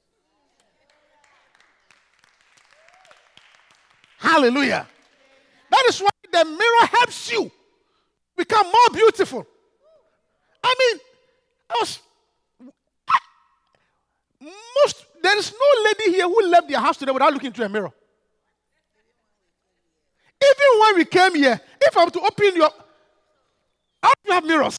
Hallelujah. 4.19 4.87
That 5.71 5.83
is 5.89 5.99
why 5.99 6.09
the 6.31 6.45
mirror 6.45 6.87
helps 6.91 7.31
you 7.31 7.51
become 8.37 8.67
more 8.67 8.89
beautiful. 8.93 9.47
I 10.63 10.75
mean, 10.77 10.99
I 11.71 11.75
was 11.79 11.99
most 14.85 15.05
there 15.23 15.37
is 15.39 15.51
no 15.51 15.83
lady 15.85 16.17
here 16.17 16.27
who 16.27 16.47
left 16.49 16.69
their 16.69 16.79
house 16.79 16.97
today 16.97 17.11
without 17.11 17.33
looking 17.33 17.47
into 17.47 17.63
a 17.63 17.69
mirror. 17.69 17.91
Even 20.43 20.79
when 20.81 20.95
we 20.95 21.05
came 21.05 21.35
here, 21.35 21.59
if 21.81 21.97
I 21.97 22.05
were 22.05 22.11
to 22.11 22.21
open 22.21 22.55
your 22.55 22.69
how 24.01 24.09
do 24.09 24.15
you 24.25 24.33
have 24.33 24.45
mirrors? 24.45 24.77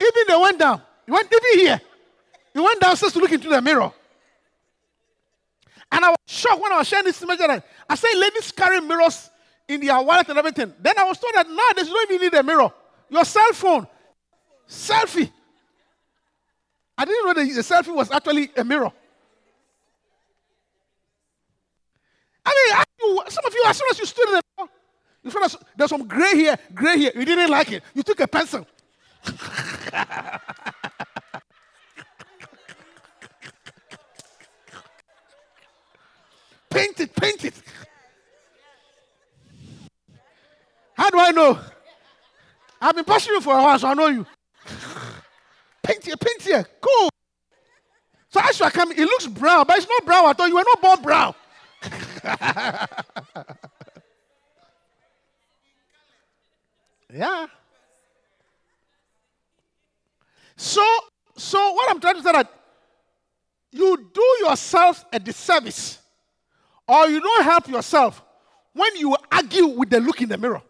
Even 0.00 0.22
they 0.26 0.36
went 0.36 0.58
down. 0.58 0.82
You 1.06 1.14
went 1.14 1.32
even 1.32 1.66
here. 1.66 1.80
You 2.54 2.64
went 2.64 2.80
downstairs 2.80 3.12
to 3.12 3.18
look 3.20 3.30
into 3.32 3.48
the 3.48 3.62
mirror. 3.62 3.92
And 5.92 6.04
I 6.04 6.08
was 6.08 6.16
shocked 6.26 6.60
when 6.60 6.72
I 6.72 6.78
was 6.78 6.88
sharing 6.88 7.04
this 7.04 7.22
image. 7.22 7.38
I 7.40 7.94
said, 7.94 8.14
ladies 8.16 8.50
carry 8.50 8.80
mirrors 8.80 9.30
in 9.68 9.80
their 9.80 10.00
wallet 10.02 10.28
and 10.28 10.38
everything. 10.38 10.72
Then 10.80 10.98
I 10.98 11.04
was 11.04 11.18
told 11.18 11.34
that 11.34 11.48
nowadays 11.48 11.86
you 11.88 11.94
don't 11.94 12.10
even 12.10 12.22
need 12.22 12.34
a 12.34 12.42
mirror. 12.42 12.72
Your 13.08 13.24
cell 13.24 13.52
phone, 13.52 13.86
selfie. 14.68 15.30
I 16.98 17.04
didn't 17.04 17.26
know 17.26 17.34
that 17.34 17.54
the 17.54 17.60
selfie 17.60 17.94
was 17.94 18.10
actually 18.10 18.50
a 18.56 18.64
mirror. 18.64 18.92
I 22.44 22.74
mean, 22.74 22.84
some 23.28 23.44
of 23.44 23.54
you, 23.54 23.62
as 23.66 23.76
soon 23.76 23.88
as 23.90 23.98
you 23.98 24.06
stood 24.06 24.28
in 24.28 24.34
the 24.34 24.42
mirror, 24.56 24.68
you 25.22 25.30
found 25.30 25.56
there's 25.76 25.90
some 25.90 26.06
gray 26.06 26.34
here, 26.34 26.56
gray 26.74 26.98
here. 26.98 27.12
You 27.14 27.24
didn't 27.24 27.50
like 27.50 27.72
it. 27.72 27.82
You 27.94 28.02
took 28.02 28.20
a 28.20 28.28
pencil. 28.28 28.66
paint 36.70 37.00
it, 37.00 37.16
paint 37.16 37.44
it. 37.44 37.54
How 40.96 41.10
do 41.10 41.18
I 41.18 41.32
know? 41.32 41.58
I've 42.80 42.94
been 42.94 43.04
pushing 43.04 43.34
you 43.34 43.40
for 43.40 43.58
a 43.58 43.62
while, 43.62 43.78
so 43.78 43.88
I 43.88 43.94
know 43.94 44.06
you. 44.06 44.24
paint 45.82 46.04
here, 46.04 46.16
paint 46.16 46.42
here. 46.42 46.66
Cool. 46.80 47.10
So 48.30 48.40
as 48.42 48.58
you 48.58 48.66
are 48.66 48.70
coming, 48.70 48.96
it 48.98 49.04
looks 49.04 49.26
brown, 49.26 49.64
but 49.66 49.78
it's 49.78 49.88
not 49.88 50.04
brown 50.04 50.28
at 50.28 50.38
all. 50.38 50.48
You 50.48 50.54
were 50.54 50.64
not 50.64 50.80
born 50.82 51.02
brown. 51.02 51.34
yeah. 57.12 57.46
So, 60.56 60.82
so 61.36 61.72
what 61.72 61.90
I'm 61.90 62.00
trying 62.00 62.16
to 62.16 62.22
say 62.22 62.32
that 62.32 62.50
you 63.72 64.10
do 64.12 64.36
yourself 64.40 65.04
a 65.12 65.18
disservice 65.18 65.98
or 66.88 67.08
you 67.08 67.20
don't 67.20 67.44
help 67.44 67.68
yourself 67.68 68.22
when 68.72 68.96
you 68.96 69.14
argue 69.30 69.66
with 69.66 69.90
the 69.90 70.00
look 70.00 70.22
in 70.22 70.28
the 70.28 70.38
mirror. 70.38 70.62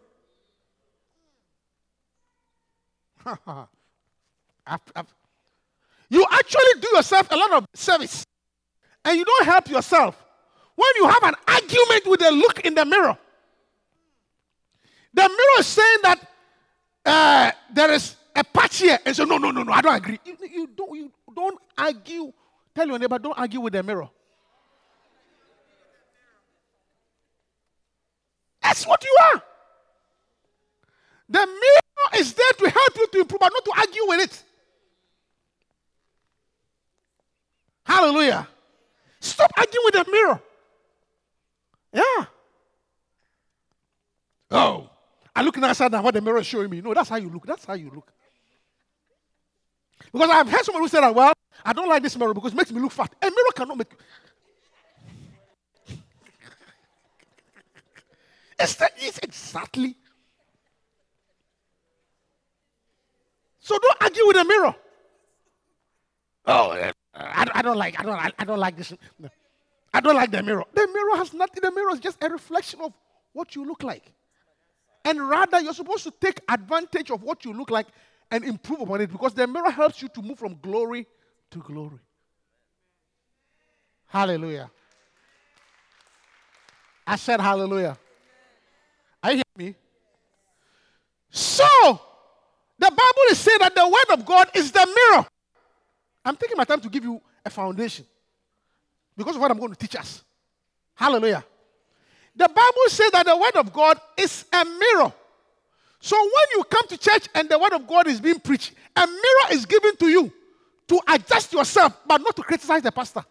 you 6.09 6.25
actually 6.31 6.81
do 6.81 6.87
yourself 6.95 7.29
a 7.31 7.35
lot 7.35 7.51
of 7.53 7.65
service 7.73 8.25
and 9.03 9.17
you 9.17 9.25
don't 9.25 9.45
help 9.45 9.69
yourself 9.69 10.23
when 10.77 10.89
you 10.95 11.07
have 11.07 11.23
an 11.23 11.33
argument 11.47 12.05
with 12.05 12.21
a 12.21 12.29
look 12.29 12.59
in 12.63 12.75
the 12.75 12.85
mirror. 12.85 13.17
The 15.11 15.23
mirror 15.23 15.59
is 15.59 15.65
saying 15.65 15.97
that 16.03 16.19
uh, 17.03 17.51
there 17.73 17.91
is 17.91 18.15
a 18.35 18.43
patch 18.43 18.77
here, 18.77 18.99
and 19.03 19.15
so 19.15 19.25
no, 19.25 19.39
no, 19.39 19.49
no, 19.49 19.63
no, 19.63 19.71
I 19.71 19.81
don't 19.81 19.95
agree. 19.95 20.19
You, 20.23 20.37
you, 20.47 20.67
don't, 20.67 20.95
you 20.95 21.11
don't 21.35 21.59
argue. 21.75 22.31
Tell 22.75 22.87
your 22.87 22.99
neighbor, 22.99 23.17
don't 23.17 23.37
argue 23.37 23.59
with 23.59 23.73
the 23.73 23.81
mirror. 23.81 24.07
That's 28.61 28.85
what 28.85 29.03
you 29.03 29.17
are. 29.33 29.43
The 31.29 31.45
mirror 31.47 32.21
is 32.21 32.33
there 32.35 32.51
to 32.59 32.69
help 32.69 32.95
you 32.97 33.07
to 33.13 33.19
improve, 33.21 33.39
but 33.39 33.51
not 33.51 33.65
to 33.65 33.71
argue 33.79 34.07
with 34.07 34.19
it. 34.21 34.43
Hallelujah. 37.83 38.47
Stop 39.19 39.51
arguing 39.57 39.81
with 39.85 39.93
the 39.95 40.11
mirror. 40.11 40.41
Yeah. 41.97 42.25
Oh, 44.51 44.89
I'm 45.35 45.45
looking 45.45 45.63
outside 45.63 45.91
now 45.91 46.03
what 46.03 46.13
the 46.13 46.21
mirror 46.21 46.37
is 46.37 46.45
showing 46.45 46.69
me. 46.69 46.79
No, 46.81 46.93
that's 46.93 47.09
how 47.09 47.15
you 47.15 47.29
look. 47.29 47.45
That's 47.45 47.65
how 47.65 47.73
you 47.73 47.89
look. 47.93 48.13
Because 50.13 50.29
I've 50.29 50.47
heard 50.47 50.63
someone 50.63 50.83
who 50.83 50.89
said 50.89 51.01
that, 51.01 51.15
well, 51.15 51.33
I 51.65 51.73
don't 51.73 51.89
like 51.89 52.03
this 52.03 52.15
mirror 52.15 52.35
because 52.35 52.53
it 52.53 52.55
makes 52.55 52.71
me 52.71 52.79
look 52.79 52.91
fat. 52.91 53.13
A 53.21 53.25
mirror 53.25 53.51
cannot 53.55 53.77
make 53.77 53.91
It's, 58.59 58.75
the, 58.75 58.89
it's 58.97 59.17
exactly. 59.19 59.95
So 63.59 63.77
don't 63.79 64.01
argue 64.01 64.27
with 64.27 64.37
a 64.37 64.45
mirror. 64.45 64.75
Oh, 66.45 66.71
I, 66.71 66.93
I, 67.53 67.61
don't 67.61 67.77
like. 67.77 67.99
I 67.99 68.03
don't. 68.03 68.13
I, 68.13 68.31
I 68.39 68.45
don't 68.45 68.59
like 68.59 68.77
this. 68.77 68.93
I 69.97 69.99
don't 69.99 70.15
like 70.15 70.29
the 70.29 70.43
mirror. 70.43 70.63
The 70.75 70.87
mirror 70.93 71.17
has 71.17 71.33
nothing. 71.33 71.59
The 71.59 71.71
mirror 71.71 71.89
is 71.89 71.99
just 71.99 72.23
a 72.23 72.29
reflection 72.29 72.81
of 72.81 72.93
what 73.33 73.55
you 73.55 73.65
look 73.65 73.81
like. 73.81 74.03
And 75.03 75.27
rather, 75.27 75.59
you're 75.59 75.73
supposed 75.73 76.03
to 76.03 76.11
take 76.11 76.39
advantage 76.47 77.09
of 77.09 77.23
what 77.23 77.43
you 77.43 77.51
look 77.51 77.71
like 77.71 77.87
and 78.29 78.43
improve 78.43 78.81
upon 78.81 79.01
it 79.01 79.11
because 79.11 79.33
the 79.33 79.47
mirror 79.47 79.71
helps 79.71 79.99
you 79.99 80.07
to 80.09 80.21
move 80.21 80.37
from 80.37 80.59
glory 80.61 81.07
to 81.49 81.57
glory. 81.57 81.97
Hallelujah. 84.05 84.69
I 87.07 87.15
said 87.15 87.41
hallelujah. 87.41 87.97
Are 89.23 89.31
you 89.31 89.41
hearing 89.57 89.71
me? 89.71 89.75
So, 91.31 91.65
the 92.77 92.91
Bible 92.91 93.31
is 93.31 93.39
saying 93.39 93.59
that 93.61 93.73
the 93.73 93.87
Word 93.87 94.19
of 94.19 94.23
God 94.27 94.51
is 94.53 94.71
the 94.71 94.85
mirror. 94.85 95.25
I'm 96.23 96.35
taking 96.35 96.55
my 96.55 96.65
time 96.65 96.81
to 96.81 96.89
give 96.89 97.03
you 97.03 97.19
a 97.43 97.49
foundation 97.49 98.05
because 99.17 99.35
of 99.35 99.41
what 99.41 99.51
I'm 99.51 99.57
going 99.57 99.73
to 99.73 99.77
teach 99.77 99.95
us. 99.95 100.23
Hallelujah. 100.95 101.43
The 102.35 102.47
Bible 102.47 102.87
says 102.87 103.09
that 103.11 103.25
the 103.25 103.35
Word 103.35 103.55
of 103.55 103.73
God 103.73 103.99
is 104.15 104.45
a 104.53 104.63
mirror. 104.63 105.11
So 105.99 106.15
when 106.15 106.45
you 106.55 106.63
come 106.65 106.87
to 106.87 106.97
church 106.97 107.27
and 107.33 107.49
the 107.49 107.57
Word 107.57 107.73
of 107.73 107.87
God 107.87 108.07
is 108.07 108.21
being 108.21 108.39
preached, 108.39 108.73
a 108.95 109.07
mirror 109.07 109.51
is 109.51 109.65
given 109.65 109.97
to 109.97 110.07
you 110.07 110.31
to 110.87 110.99
adjust 111.07 111.51
yourself, 111.51 111.97
but 112.05 112.21
not 112.21 112.35
to 112.35 112.43
criticize 112.43 112.83
the 112.83 112.91
pastor. 112.91 113.25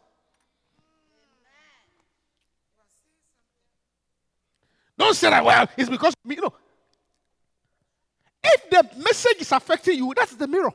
Don't 4.99 5.15
say 5.15 5.31
that, 5.31 5.45
well, 5.45 5.69
it's 5.77 5.89
because 5.89 6.15
me. 6.25 6.37
You 6.37 6.43
know, 6.43 6.55
if 8.43 8.71
the 8.71 8.89
message 9.03 9.41
is 9.41 9.53
affecting 9.53 9.99
you, 9.99 10.13
that's 10.17 10.35
the 10.35 10.49
mirror. 10.49 10.73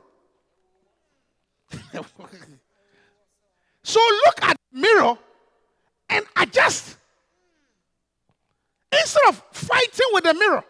so 3.82 4.00
look 4.26 4.42
at 4.42 4.56
mirror 4.72 5.16
and 6.08 6.24
adjust. 6.36 6.96
Instead 8.92 9.22
of 9.28 9.42
fighting 9.52 10.06
with 10.12 10.24
the 10.24 10.34
mirror. 10.34 10.64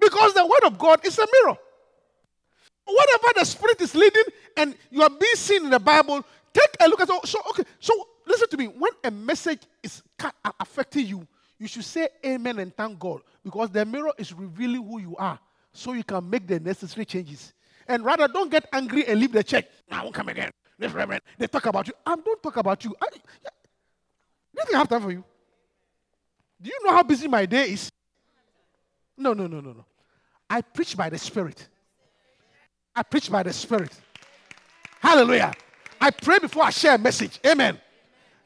Because 0.00 0.34
the 0.34 0.44
word 0.44 0.64
of 0.64 0.78
God 0.78 1.04
is 1.04 1.18
a 1.18 1.26
mirror. 1.26 1.56
Whatever 2.84 3.28
the 3.36 3.44
spirit 3.44 3.80
is 3.80 3.94
leading 3.94 4.24
and 4.56 4.76
you 4.90 5.02
are 5.02 5.10
being 5.10 5.34
seen 5.34 5.64
in 5.64 5.70
the 5.70 5.78
Bible, 5.78 6.24
take 6.52 6.76
a 6.80 6.88
look 6.88 7.00
at 7.00 7.08
so, 7.08 7.20
so 7.24 7.40
okay. 7.50 7.64
So 7.80 7.94
listen 8.26 8.48
to 8.50 8.56
me. 8.56 8.66
When 8.66 8.92
a 9.02 9.10
message 9.10 9.62
is 9.82 10.02
affecting 10.60 11.06
you, 11.06 11.26
you 11.58 11.66
should 11.66 11.84
say 11.84 12.08
amen 12.24 12.58
and 12.58 12.76
thank 12.76 12.98
God 12.98 13.22
because 13.42 13.70
the 13.70 13.84
mirror 13.84 14.12
is 14.18 14.32
revealing 14.32 14.86
who 14.86 15.00
you 15.00 15.16
are 15.16 15.38
so 15.72 15.92
you 15.92 16.04
can 16.04 16.28
make 16.28 16.46
the 16.46 16.60
necessary 16.60 17.06
changes. 17.06 17.52
And 17.88 18.04
rather, 18.04 18.28
don't 18.28 18.50
get 18.50 18.68
angry 18.72 19.06
and 19.06 19.20
leave 19.20 19.32
the 19.32 19.44
church. 19.44 19.66
I 19.90 20.02
won't 20.02 20.14
come 20.14 20.28
again. 20.28 20.50
They 20.78 21.46
talk 21.46 21.66
about 21.66 21.86
you. 21.86 21.94
I 22.04 22.16
don't 22.16 22.42
talk 22.42 22.56
about 22.56 22.84
you. 22.84 22.94
I, 23.00 23.08
do 23.10 23.20
you 24.56 24.64
think 24.64 24.74
I 24.74 24.78
have 24.78 24.88
time 24.88 25.02
for 25.02 25.10
you? 25.10 25.24
Do 26.60 26.70
you 26.70 26.78
know 26.84 26.92
how 26.92 27.02
busy 27.02 27.28
my 27.28 27.46
day 27.46 27.70
is? 27.70 27.90
No, 29.16 29.32
no, 29.32 29.46
no, 29.46 29.60
no, 29.60 29.72
no. 29.72 29.84
I 30.48 30.60
preach 30.60 30.96
by 30.96 31.08
the 31.10 31.18
Spirit. 31.18 31.68
I 32.94 33.02
preach 33.02 33.30
by 33.30 33.42
the 33.42 33.52
Spirit. 33.52 33.92
Hallelujah. 35.00 35.52
I 36.00 36.10
pray 36.10 36.38
before 36.38 36.64
I 36.64 36.70
share 36.70 36.94
a 36.94 36.98
message. 36.98 37.40
Amen. 37.46 37.80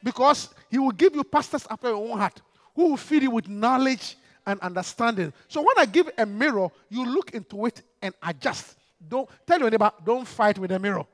Because 0.03 0.49
He 0.69 0.77
will 0.77 0.91
give 0.91 1.15
you 1.15 1.23
pastors 1.23 1.65
after 1.69 1.89
your 1.89 2.11
own 2.11 2.17
heart 2.17 2.41
who 2.75 2.89
will 2.89 2.97
feed 2.97 3.23
you 3.23 3.31
with 3.31 3.47
knowledge 3.47 4.15
and 4.45 4.59
understanding. 4.61 5.33
So 5.47 5.61
when 5.61 5.75
I 5.77 5.85
give 5.85 6.09
a 6.17 6.25
mirror, 6.25 6.69
you 6.89 7.05
look 7.05 7.31
into 7.31 7.65
it 7.65 7.81
and 8.01 8.13
adjust. 8.23 8.75
Don't 9.07 9.29
tell 9.45 9.59
your 9.59 9.69
neighbor, 9.69 9.91
don't 10.03 10.27
fight 10.27 10.57
with 10.57 10.71
the 10.71 10.79
mirror. 10.79 11.05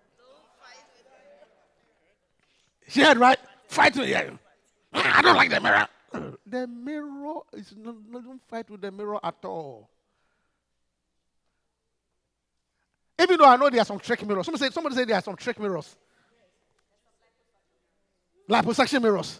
She 2.87 3.01
had 3.01 3.17
right? 3.17 3.39
Fight 3.67 3.95
with 3.95 4.09
yeah. 4.09 4.29
I 4.93 5.21
don't 5.21 5.35
like 5.35 5.49
the 5.49 5.59
mirror. 5.59 5.87
The 6.45 6.67
mirror 6.67 7.41
is 7.53 7.73
not, 7.77 7.95
don't 8.11 8.41
fight 8.47 8.69
with 8.69 8.81
the 8.81 8.91
mirror 8.91 9.19
at 9.23 9.43
all. 9.43 9.89
Even 13.19 13.37
though 13.37 13.45
I 13.45 13.55
know 13.55 13.69
there 13.69 13.81
are 13.81 13.85
some 13.85 13.99
trick 13.99 14.25
mirrors. 14.25 14.45
Somebody 14.45 14.65
say, 14.65 14.71
somebody 14.71 15.03
there 15.05 15.15
are 15.17 15.21
some 15.21 15.35
trick 15.35 15.59
mirrors. 15.59 15.95
Liposuction 18.49 19.01
mirrors. 19.01 19.39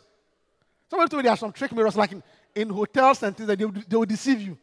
Somebody 0.90 1.10
told 1.10 1.20
me 1.20 1.24
there 1.24 1.34
are 1.34 1.38
some 1.38 1.52
trick 1.52 1.72
mirrors 1.74 1.96
like 1.96 2.12
in, 2.12 2.24
in 2.56 2.70
hotels 2.70 3.22
and 3.24 3.36
things 3.36 3.48
that 3.48 3.60
they, 3.60 3.66
will- 3.66 3.84
they 3.88 3.96
will 3.98 4.06
deceive 4.06 4.42
you 4.42 4.58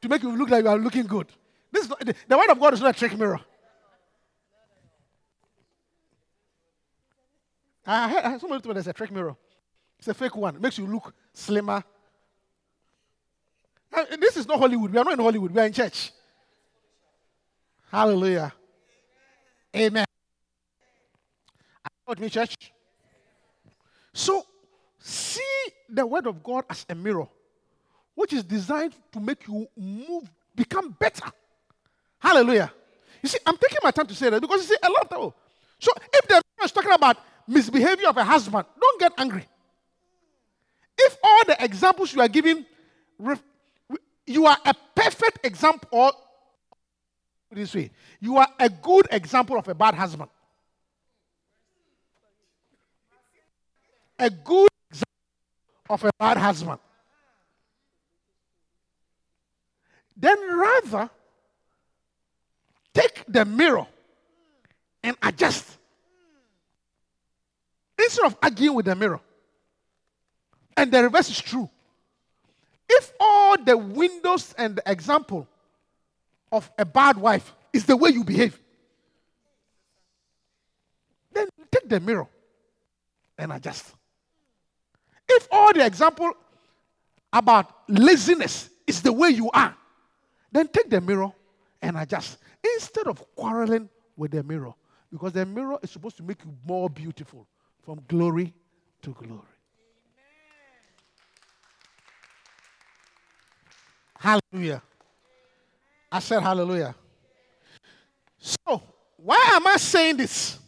to 0.00 0.08
make 0.08 0.22
you 0.22 0.34
look 0.34 0.50
like 0.50 0.64
you 0.64 0.68
are 0.70 0.78
looking 0.78 1.04
good. 1.06 1.26
This 1.70 1.82
is 1.84 1.88
the, 1.88 2.14
the 2.26 2.38
word 2.38 2.50
of 2.50 2.58
God 2.58 2.74
is 2.74 2.80
not 2.80 2.96
a 2.96 2.98
trick 2.98 3.16
mirror. 3.16 3.40
I 7.88 8.08
heard, 8.08 8.24
I 8.24 8.30
heard 8.30 8.40
somebody 8.40 8.60
told 8.60 8.68
me 8.68 8.74
there's 8.74 8.86
a 8.86 8.92
trick 8.92 9.10
mirror. 9.10 9.34
It's 9.98 10.08
a 10.08 10.14
fake 10.14 10.36
one. 10.36 10.56
It 10.56 10.60
makes 10.60 10.76
you 10.78 10.86
look 10.86 11.14
slimmer. 11.32 11.82
Uh, 13.92 14.04
This 14.20 14.36
is 14.36 14.46
not 14.46 14.58
Hollywood. 14.58 14.92
We 14.92 14.98
are 14.98 15.04
not 15.04 15.14
in 15.14 15.18
Hollywood. 15.18 15.50
We 15.50 15.60
are 15.60 15.66
in 15.66 15.72
church. 15.72 16.12
Hallelujah. 17.90 18.52
Amen. 19.74 20.04
With 22.06 22.20
me, 22.20 22.28
church? 22.28 22.54
So, 24.12 24.44
see 24.98 25.40
the 25.88 26.06
word 26.06 26.26
of 26.26 26.42
God 26.42 26.64
as 26.68 26.84
a 26.88 26.94
mirror, 26.94 27.28
which 28.14 28.34
is 28.34 28.44
designed 28.44 28.94
to 29.12 29.20
make 29.20 29.46
you 29.46 29.66
move, 29.76 30.30
become 30.54 30.90
better. 30.90 31.30
Hallelujah. 32.18 32.70
You 33.22 33.28
see, 33.28 33.38
I'm 33.46 33.56
taking 33.56 33.78
my 33.82 33.90
time 33.90 34.06
to 34.06 34.14
say 34.14 34.28
that 34.28 34.40
because 34.40 34.60
you 34.62 34.74
see, 34.74 34.76
a 34.82 34.90
lot 34.90 35.10
of. 35.12 35.34
So, 35.78 35.92
if 36.12 36.28
the 36.28 36.34
mirror 36.34 36.64
is 36.64 36.72
talking 36.72 36.92
about 36.92 37.16
misbehavior 37.48 38.08
of 38.08 38.16
a 38.16 38.24
husband, 38.24 38.66
don't 38.78 39.00
get 39.00 39.12
angry. 39.18 39.44
If 40.96 41.16
all 41.22 41.44
the 41.46 41.64
examples 41.64 42.14
you 42.14 42.20
are 42.20 42.28
giving, 42.28 42.66
you 44.26 44.46
are 44.46 44.58
a 44.64 44.74
perfect 44.94 45.44
example, 45.44 45.88
or 45.90 46.12
this 47.50 47.74
way, 47.74 47.90
you 48.20 48.36
are 48.36 48.48
a 48.58 48.68
good 48.68 49.08
example 49.10 49.58
of 49.58 49.66
a 49.68 49.74
bad 49.74 49.94
husband. 49.94 50.30
A 54.18 54.28
good 54.28 54.68
example 54.90 55.06
of 55.88 56.04
a 56.04 56.10
bad 56.18 56.36
husband. 56.36 56.78
Then 60.16 60.36
rather 60.58 61.08
take 62.92 63.24
the 63.28 63.44
mirror 63.44 63.86
and 65.04 65.16
adjust 65.22 65.77
instead 68.08 68.24
of 68.24 68.36
arguing 68.42 68.74
with 68.74 68.86
the 68.86 68.94
mirror. 68.94 69.20
And 70.76 70.90
the 70.90 71.02
reverse 71.02 71.28
is 71.28 71.40
true. 71.40 71.68
If 72.88 73.12
all 73.20 73.62
the 73.62 73.76
windows 73.76 74.54
and 74.56 74.76
the 74.76 74.82
example 74.90 75.46
of 76.50 76.70
a 76.78 76.86
bad 76.86 77.18
wife 77.18 77.54
is 77.72 77.84
the 77.84 77.96
way 77.96 78.10
you 78.10 78.24
behave, 78.24 78.58
then 81.32 81.48
take 81.70 81.88
the 81.88 82.00
mirror 82.00 82.26
and 83.36 83.52
adjust. 83.52 83.94
If 85.28 85.46
all 85.52 85.74
the 85.74 85.84
example 85.84 86.32
about 87.30 87.70
laziness 87.88 88.70
is 88.86 89.02
the 89.02 89.12
way 89.12 89.28
you 89.28 89.50
are, 89.50 89.76
then 90.50 90.68
take 90.68 90.88
the 90.88 91.02
mirror 91.02 91.30
and 91.82 91.98
adjust 91.98 92.38
instead 92.74 93.06
of 93.06 93.22
quarreling 93.36 93.90
with 94.16 94.30
the 94.30 94.42
mirror 94.42 94.72
because 95.12 95.32
the 95.32 95.44
mirror 95.44 95.78
is 95.82 95.90
supposed 95.90 96.16
to 96.16 96.22
make 96.22 96.42
you 96.42 96.54
more 96.66 96.88
beautiful 96.88 97.46
from 97.88 98.04
glory 98.06 98.52
to 99.00 99.14
glory. 99.14 99.40
Hallelujah. 104.18 104.82
I 106.12 106.18
said 106.18 106.42
hallelujah. 106.42 106.94
So, 108.36 108.82
why 109.16 109.42
am 109.52 109.66
I 109.66 109.78
saying 109.78 110.18
this? 110.18 110.58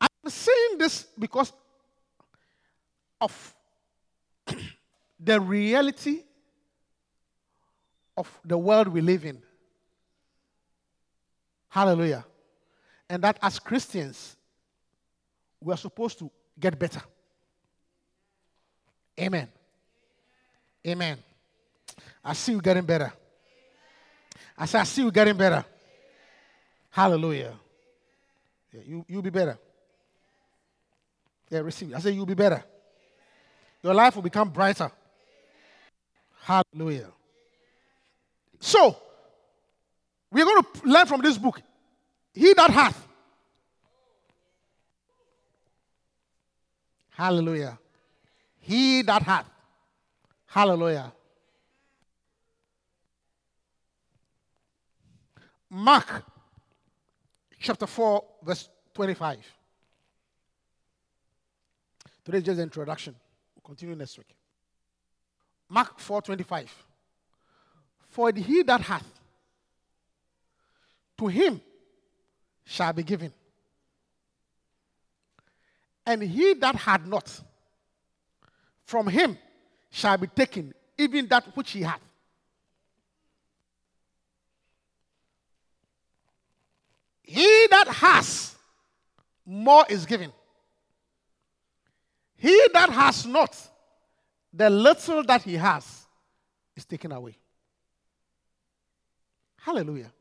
I'm 0.00 0.30
saying 0.30 0.78
this 0.78 1.02
because 1.18 1.52
of 3.20 3.54
the 5.20 5.38
reality 5.38 6.22
of 8.16 8.30
the 8.46 8.56
world 8.56 8.88
we 8.88 9.02
live 9.02 9.26
in. 9.26 9.42
Hallelujah. 11.68 12.24
And 13.10 13.22
that 13.22 13.38
as 13.42 13.58
Christians, 13.58 14.38
we 15.64 15.72
are 15.72 15.78
supposed 15.78 16.18
to 16.18 16.30
get 16.60 16.78
better. 16.78 17.00
Amen. 19.18 19.48
Amen. 20.86 21.18
I 22.22 22.34
see 22.34 22.52
you 22.52 22.60
getting 22.60 22.84
better. 22.84 23.12
I 24.56 24.66
say, 24.66 24.78
I 24.78 24.84
see 24.84 25.02
you 25.02 25.10
getting 25.10 25.36
better. 25.36 25.64
Hallelujah. 26.90 27.54
Yeah, 28.72 28.80
you, 28.86 29.04
you'll 29.08 29.22
be 29.22 29.30
better. 29.30 29.58
Yeah, 31.48 31.60
receive 31.60 31.90
it. 31.90 31.96
I 31.96 32.00
say, 32.00 32.10
you'll 32.10 32.26
be 32.26 32.34
better. 32.34 32.62
Your 33.82 33.94
life 33.94 34.14
will 34.14 34.22
become 34.22 34.50
brighter. 34.50 34.90
Hallelujah. 36.42 37.08
So, 38.60 38.96
we're 40.30 40.44
going 40.44 40.62
to 40.62 40.68
learn 40.88 41.06
from 41.06 41.22
this 41.22 41.38
book. 41.38 41.60
He 42.34 42.52
that 42.54 42.70
hath. 42.70 43.03
Hallelujah. 47.14 47.78
He 48.58 49.02
that 49.02 49.22
hath. 49.22 49.46
Hallelujah. 50.46 51.12
Mark 55.70 56.24
chapter 57.60 57.86
4, 57.86 58.24
verse 58.42 58.68
25. 58.94 59.38
Today's 62.24 62.42
just 62.42 62.56
the 62.56 62.62
introduction. 62.62 63.14
We'll 63.54 63.62
continue 63.62 63.94
next 63.94 64.18
week. 64.18 64.34
Mark 65.68 65.98
4 65.98 66.20
25. 66.22 66.72
For 68.08 68.32
he 68.32 68.62
that 68.64 68.80
hath, 68.80 69.06
to 71.18 71.26
him 71.28 71.60
shall 72.64 72.92
be 72.92 73.02
given. 73.02 73.32
And 76.06 76.22
he 76.22 76.54
that 76.54 76.74
had 76.76 77.06
not, 77.06 77.40
from 78.84 79.08
him 79.08 79.38
shall 79.90 80.18
be 80.18 80.26
taken, 80.26 80.74
even 80.98 81.26
that 81.28 81.44
which 81.56 81.70
he 81.70 81.82
hath. 81.82 82.00
He 87.22 87.66
that 87.70 87.88
has, 87.88 88.54
more 89.46 89.86
is 89.88 90.04
given. 90.04 90.30
He 92.36 92.68
that 92.74 92.90
has 92.90 93.24
not, 93.24 93.56
the 94.52 94.68
little 94.68 95.22
that 95.24 95.42
he 95.42 95.54
has 95.54 96.06
is 96.76 96.84
taken 96.84 97.12
away. 97.12 97.36
Hallelujah. 99.56 100.12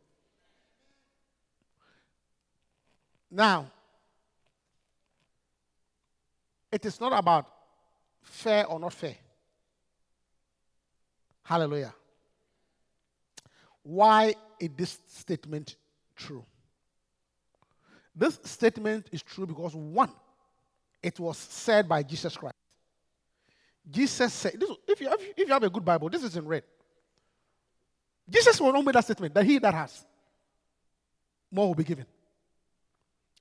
Now, 3.29 3.69
it 6.73 6.85
is 6.85 6.99
not 6.99 7.13
about 7.17 7.47
fair 8.23 8.65
or 8.65 8.79
not 8.79 8.93
fair. 8.93 9.15
Hallelujah. 11.43 11.93
Why 13.83 14.33
is 14.59 14.69
this 14.75 14.99
statement 15.07 15.75
true? 16.15 16.43
This 18.15 18.39
statement 18.43 19.07
is 19.11 19.21
true 19.21 19.45
because 19.45 19.75
one, 19.75 20.11
it 21.01 21.19
was 21.19 21.37
said 21.37 21.87
by 21.87 22.01
Jesus 22.01 22.35
Christ. 22.35 22.55
Jesus 23.89 24.33
said, 24.33 24.53
this, 24.59 24.69
if, 24.87 24.99
you 24.99 25.09
have, 25.09 25.19
if 25.19 25.47
you 25.47 25.53
have 25.53 25.63
a 25.63 25.69
good 25.69 25.85
Bible, 25.85 26.09
this 26.09 26.23
is 26.23 26.35
in 26.35 26.47
red. 26.47 26.63
Jesus 28.29 28.59
will 28.59 28.71
not 28.73 28.85
make 28.85 28.93
that 28.93 29.03
statement 29.03 29.33
that 29.35 29.45
he 29.45 29.59
that 29.59 29.73
has, 29.73 30.05
more 31.51 31.67
will 31.67 31.75
be 31.75 31.83
given. 31.83 32.05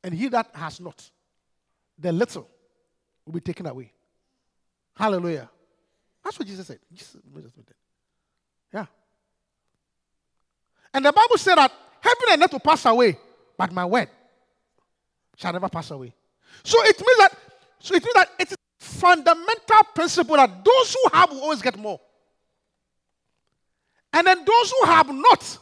And 0.03 0.13
he 0.13 0.29
that 0.29 0.51
has 0.53 0.81
not, 0.81 1.09
the 1.99 2.13
little 2.13 2.49
will 3.25 3.33
be 3.33 3.41
taken 3.41 3.67
away. 3.67 3.93
Hallelujah. 4.95 5.49
That's 6.23 6.39
what 6.39 6.47
Jesus 6.47 6.67
said. 6.67 6.79
Jesus. 6.93 7.17
Yeah. 8.73 8.87
And 10.95 11.05
the 11.05 11.13
Bible 11.13 11.39
said 11.39 11.57
that 11.57 11.73
heaven 12.01 12.25
and 12.31 12.43
earth 12.43 12.53
will 12.53 12.61
pass 12.61 12.85
away, 12.85 13.19
but 13.57 13.73
my 13.73 13.85
word 13.85 14.09
shall 15.37 15.53
never 15.53 15.69
pass 15.69 15.91
away. 15.91 16.15
So 16.63 16.79
it 16.83 17.01
means 17.01 17.19
that 17.19 17.39
so 17.81 17.95
it 17.95 18.05
means 18.05 18.15
that 18.15 18.31
it's 18.39 18.53
a 18.53 18.57
fundamental 18.79 19.83
principle 19.95 20.37
that 20.37 20.65
those 20.65 20.95
who 20.95 21.19
have 21.19 21.31
will 21.31 21.41
always 21.41 21.63
get 21.63 21.77
more. 21.79 22.01
And 24.13 24.27
then 24.27 24.45
those 24.45 24.71
who 24.71 24.87
have 24.87 25.09
not, 25.09 25.59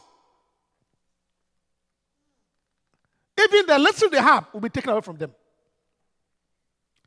even 3.39 3.65
the 3.65 3.79
little 3.79 4.09
they 4.09 4.21
have 4.21 4.47
will 4.53 4.59
be 4.59 4.69
taken 4.69 4.91
away 4.91 5.01
from 5.01 5.17
them. 5.17 5.33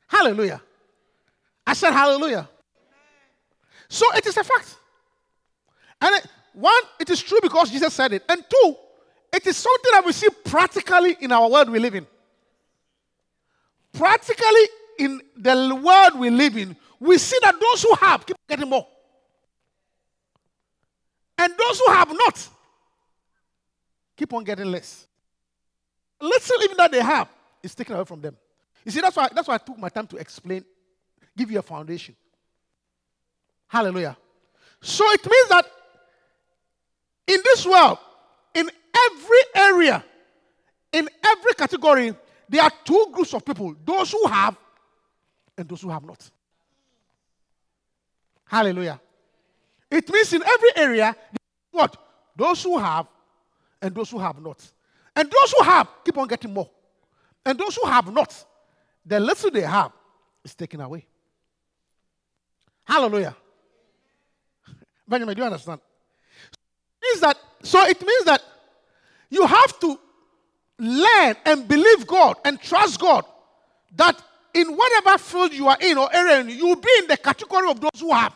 Hallelujah. 0.07 0.61
I 1.67 1.75
said 1.75 1.93
hallelujah. 1.93 2.49
So 3.89 4.07
it 4.15 4.27
is 4.27 4.37
a 4.37 4.45
fact. 4.45 4.77
And 6.01 6.15
it, 6.17 6.27
one, 6.53 6.83
it 7.01 7.11
is 7.11 7.23
true 7.23 7.39
because 7.43 7.71
Jesus 7.71 7.93
said 7.95 8.13
it. 8.13 8.23
And 8.29 8.45
two, 8.49 8.77
it 9.33 9.47
is 9.47 9.57
something 9.57 9.91
that 9.93 10.05
we 10.05 10.13
see 10.13 10.29
practically 10.45 11.17
in 11.21 11.33
our 11.33 11.49
world 11.49 11.71
we 11.71 11.79
live 11.79 11.95
in. 11.95 12.07
Practically 13.93 14.69
in 14.99 15.21
the 15.37 15.81
world 15.83 16.19
we 16.19 16.31
live 16.31 16.57
in, 16.57 16.77
we 17.01 17.19
see 17.19 17.39
that 17.43 17.55
those 17.59 17.83
who 17.83 17.95
have 17.95 18.27
keep 18.27 18.37
getting 18.49 18.69
more. 18.69 18.87
And 21.39 21.53
those 21.59 21.81
who 21.81 21.93
have 21.93 22.09
not 22.13 22.49
keep 24.17 24.33
on 24.33 24.45
getting 24.45 24.67
less. 24.67 25.07
Little 26.21 26.63
even 26.63 26.77
that 26.77 26.93
they 26.93 27.03
have 27.03 27.29
is 27.63 27.75
taken 27.75 27.95
away 27.97 28.05
from 28.05 28.21
them. 28.21 28.37
You 28.85 28.91
see, 28.91 29.01
that's 29.01 29.17
why, 29.17 29.29
that's 29.35 29.49
why 29.49 29.55
I 29.55 29.59
took 29.59 29.79
my 29.79 29.89
time 29.89 30.07
to 30.09 30.17
explain, 30.17 30.65
give 31.37 31.51
you 31.51 31.59
a 31.59 31.63
foundation. 31.63 32.15
Hallelujah. 33.67 34.17
So 34.81 35.05
it 35.11 35.25
means 35.25 35.49
that 35.49 35.67
in 37.27 37.41
this 37.45 37.67
world, 37.67 37.99
in 38.55 38.71
every 38.95 39.39
area, 39.55 40.05
in 40.93 41.09
every 41.25 41.55
category, 41.55 42.15
there 42.49 42.63
are 42.63 42.71
two 42.85 43.09
groups 43.13 43.33
of 43.35 43.45
people 43.45 43.75
those 43.85 44.13
who 44.13 44.27
have 44.27 44.57
and 45.57 45.69
those 45.69 45.81
who 45.81 45.89
have 45.89 46.05
not. 46.05 46.31
Hallelujah. 48.45 49.01
It 49.91 50.09
means 50.09 50.33
in 50.33 50.43
every 50.43 50.71
area, 50.77 51.17
what? 51.71 51.97
Those 52.37 52.63
who 52.63 52.79
have 52.79 53.07
and 53.81 53.95
those 53.95 54.11
who 54.11 54.19
have 54.19 54.41
not. 54.41 54.61
And 55.17 55.31
those 55.31 55.53
who 55.57 55.65
have 55.65 55.89
keep 56.05 56.19
on 56.19 56.29
getting 56.29 56.53
more. 56.53 56.69
And 57.47 57.59
those 57.59 57.77
who 57.77 57.89
have 57.89 58.13
not, 58.13 58.45
the 59.05 59.21
little 59.21 59.51
they 59.51 59.63
have 59.63 59.93
is 60.45 60.55
taken 60.55 60.81
away. 60.81 61.07
Hallelujah. 62.85 63.37
Benjamin, 65.09 65.35
do 65.35 65.41
you 65.43 65.47
understand? 65.47 65.81
Means 67.03 67.21
that, 67.21 67.39
so 67.63 67.85
it 67.87 68.01
means 68.01 68.25
that 68.25 68.43
you 69.31 69.47
have 69.47 69.79
to 69.81 69.99
learn 70.79 71.37
and 71.45 71.69
believe 71.69 72.07
God 72.07 72.37
and 72.45 72.61
trust 72.61 73.01
God 73.01 73.25
that 73.97 74.21
in 74.55 74.69
whatever 74.77 75.19
field 75.19 75.53
you 75.53 75.69
are 75.69 75.79
in 75.81 75.99
or 75.99 76.15
area, 76.15 76.43
you 76.45 76.67
will 76.67 76.77
be 76.77 76.91
in 76.99 77.07
the 77.09 77.17
category 77.17 77.71
of 77.71 77.81
those 77.81 78.01
who 78.01 78.13
have 78.13 78.35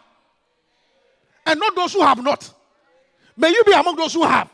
and 1.46 1.58
not 1.58 1.74
those 1.74 1.92
who 1.92 2.00
have 2.00 2.22
not. 2.22 2.52
May 3.36 3.50
you 3.50 3.62
be 3.64 3.72
among 3.72 3.96
those 3.96 4.12
who 4.12 4.24
have. 4.24 4.50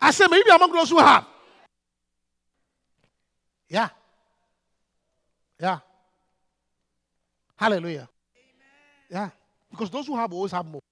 I 0.00 0.10
say, 0.10 0.26
may 0.30 0.36
you 0.38 0.44
be 0.44 0.50
among 0.50 0.72
those 0.72 0.90
who 0.90 0.98
have. 0.98 1.26
Yeah. 3.68 3.88
Yeah. 5.60 5.78
Hallelujah. 7.56 8.08
Yeah. 9.10 9.30
Because 9.70 9.90
those 9.90 10.06
who 10.06 10.16
have 10.16 10.32
always 10.32 10.52
have 10.52 10.66
more. 10.66 10.82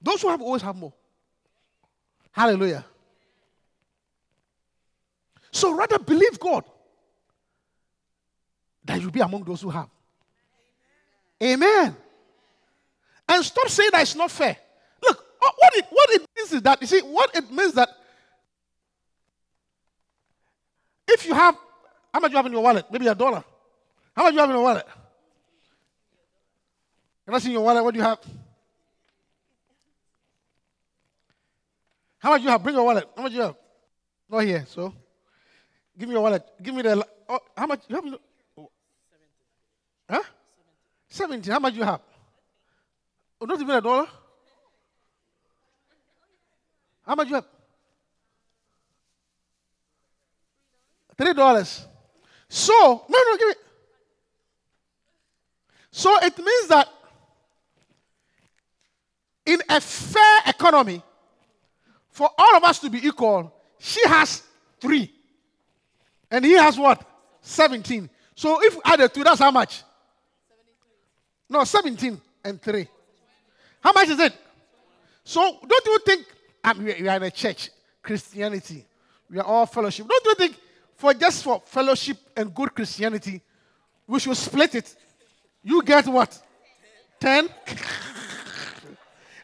Those 0.00 0.22
who 0.22 0.28
have 0.28 0.40
always 0.40 0.62
have 0.62 0.76
more. 0.76 0.92
Hallelujah. 2.32 2.84
So 5.50 5.74
rather 5.74 5.98
believe 5.98 6.38
God 6.38 6.64
that 8.84 9.00
you'll 9.00 9.10
be 9.10 9.20
among 9.20 9.44
those 9.44 9.60
who 9.60 9.70
have. 9.70 9.88
Amen. 11.42 11.94
And 13.28 13.44
stop 13.44 13.68
saying 13.68 13.90
that 13.92 14.02
it's 14.02 14.14
not 14.14 14.30
fair. 14.30 14.56
Look, 15.06 15.18
uh, 15.18 15.50
what 15.58 15.76
it, 15.76 15.86
what 15.90 16.10
it 16.10 16.26
means 16.36 16.52
is 16.52 16.62
that, 16.62 16.80
you 16.80 16.86
see, 16.86 17.00
what 17.00 17.34
it 17.36 17.50
means 17.50 17.74
that 17.74 17.88
if 21.08 21.26
you 21.26 21.34
have, 21.34 21.56
how 22.12 22.20
much 22.20 22.30
you 22.30 22.36
have 22.36 22.46
in 22.46 22.52
your 22.52 22.62
wallet? 22.62 22.86
Maybe 22.90 23.06
a 23.06 23.14
dollar. 23.14 23.42
How 24.14 24.24
much 24.24 24.34
you 24.34 24.40
have 24.40 24.50
in 24.50 24.56
your 24.56 24.64
wallet? 24.64 24.86
Can 27.24 27.34
I 27.34 27.38
see 27.38 27.52
your 27.52 27.62
wallet? 27.62 27.82
What 27.82 27.94
do 27.94 28.00
you 28.00 28.04
have? 28.04 28.18
How 32.18 32.30
much 32.30 32.42
you 32.42 32.48
have? 32.48 32.62
Bring 32.62 32.74
your 32.74 32.84
wallet. 32.84 33.08
How 33.16 33.22
much 33.22 33.32
you 33.32 33.40
have? 33.40 33.56
Not 34.28 34.40
here, 34.40 34.64
so. 34.68 34.94
Give 35.98 36.08
me 36.08 36.14
your 36.14 36.22
wallet. 36.22 36.42
Give 36.62 36.74
me 36.74 36.82
the. 36.82 37.06
Oh, 37.28 37.38
how 37.56 37.66
much 37.66 37.80
you 37.88 37.96
have? 37.96 38.04
Oh. 38.58 38.70
Huh? 40.08 40.22
17. 41.08 41.52
How 41.52 41.58
much 41.58 41.74
you 41.74 41.82
have? 41.82 42.00
Oh, 43.40 43.46
not 43.46 43.60
even 43.60 43.76
a 43.76 43.80
dollar? 43.80 44.06
How 47.06 47.14
much 47.14 47.28
you 47.28 47.34
have? 47.34 47.46
Three 51.16 51.34
dollars. 51.34 51.86
So, 52.54 53.02
no, 53.08 53.18
no, 53.30 53.36
give 53.38 53.48
it. 53.48 53.56
So 55.90 56.14
it 56.20 56.36
means 56.36 56.68
that 56.68 56.86
in 59.46 59.58
a 59.70 59.80
fair 59.80 60.40
economy, 60.46 61.02
for 62.10 62.28
all 62.36 62.56
of 62.58 62.62
us 62.62 62.78
to 62.80 62.90
be 62.90 62.98
equal, 63.06 63.54
she 63.78 64.06
has 64.06 64.42
three. 64.78 65.10
And 66.30 66.44
he 66.44 66.52
has 66.52 66.78
what? 66.78 67.02
17. 67.40 68.10
So 68.34 68.58
if 68.62 68.76
added 68.84 69.14
two, 69.14 69.24
that's 69.24 69.40
how 69.40 69.50
much? 69.50 69.82
No, 71.48 71.64
17 71.64 72.20
and 72.44 72.60
3. 72.60 72.86
How 73.80 73.92
much 73.92 74.08
is 74.10 74.20
it? 74.20 74.34
So 75.24 75.58
don't 75.66 75.86
you 75.86 75.98
think 76.04 76.26
um, 76.62 76.84
we 76.84 77.08
are 77.08 77.16
in 77.16 77.22
a 77.22 77.30
church, 77.30 77.70
Christianity, 78.02 78.84
we 79.30 79.38
are 79.38 79.46
all 79.46 79.64
fellowship. 79.64 80.06
Don't 80.06 80.24
you 80.26 80.34
think 80.34 80.58
for 80.96 81.14
just 81.14 81.42
for 81.44 81.60
fellowship 81.64 82.16
and 82.36 82.54
good 82.54 82.74
Christianity, 82.74 83.40
we 84.06 84.20
should 84.20 84.36
split 84.36 84.74
it? 84.74 84.94
You 85.62 85.82
get 85.82 86.06
what? 86.06 86.40
10? 87.20 87.48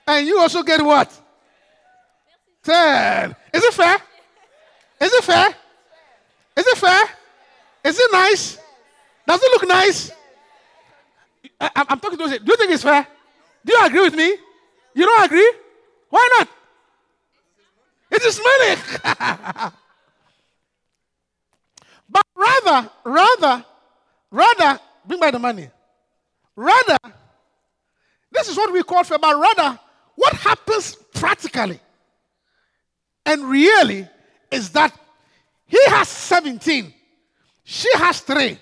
and 0.06 0.26
you 0.26 0.38
also 0.38 0.62
get 0.62 0.82
what? 0.84 1.11
10. 2.64 3.37
Is 3.54 3.64
it 3.64 3.74
fair? 3.74 3.96
Is 5.00 5.12
it 5.12 5.24
fair? 5.24 5.48
Is 6.56 6.66
it 6.66 6.78
fair? 6.78 7.04
Is 7.84 7.98
it 7.98 8.12
nice? 8.12 8.58
Does 9.26 9.40
it 9.42 9.50
look 9.52 9.68
nice? 9.68 10.11
I, 11.61 11.87
am 11.88 12.00
talking 12.00 12.18
to 12.18 12.28
you. 12.28 12.38
Do 12.38 12.46
you 12.46 12.56
think 12.56 12.72
it's 12.72 12.82
fair? 12.82 13.06
Do 13.64 13.72
you 13.72 13.87
agree 13.87 14.02
with 14.02 14.14
me? 14.14 14.37
You 14.94 15.04
don't 15.06 15.24
agree? 15.24 15.52
Why 16.11 16.28
not? 16.38 16.48
It 18.11 18.22
is 18.22 18.40
money. 18.42 19.70
but 22.08 22.24
rather, 22.34 22.90
rather, 23.04 23.64
rather, 24.30 24.80
bring 25.06 25.20
by 25.20 25.30
the 25.30 25.38
money. 25.38 25.68
Rather, 26.56 26.96
this 28.30 28.48
is 28.48 28.56
what 28.56 28.72
we 28.72 28.82
call 28.82 29.04
fair, 29.04 29.18
but 29.18 29.38
rather, 29.38 29.78
what 30.14 30.32
happens 30.34 30.96
practically 31.14 31.80
and 33.24 33.44
really 33.44 34.08
is 34.50 34.70
that 34.70 34.98
he 35.66 35.78
has 35.86 36.08
17, 36.08 36.92
she 37.62 37.88
has 37.96 38.20
three. 38.20 38.58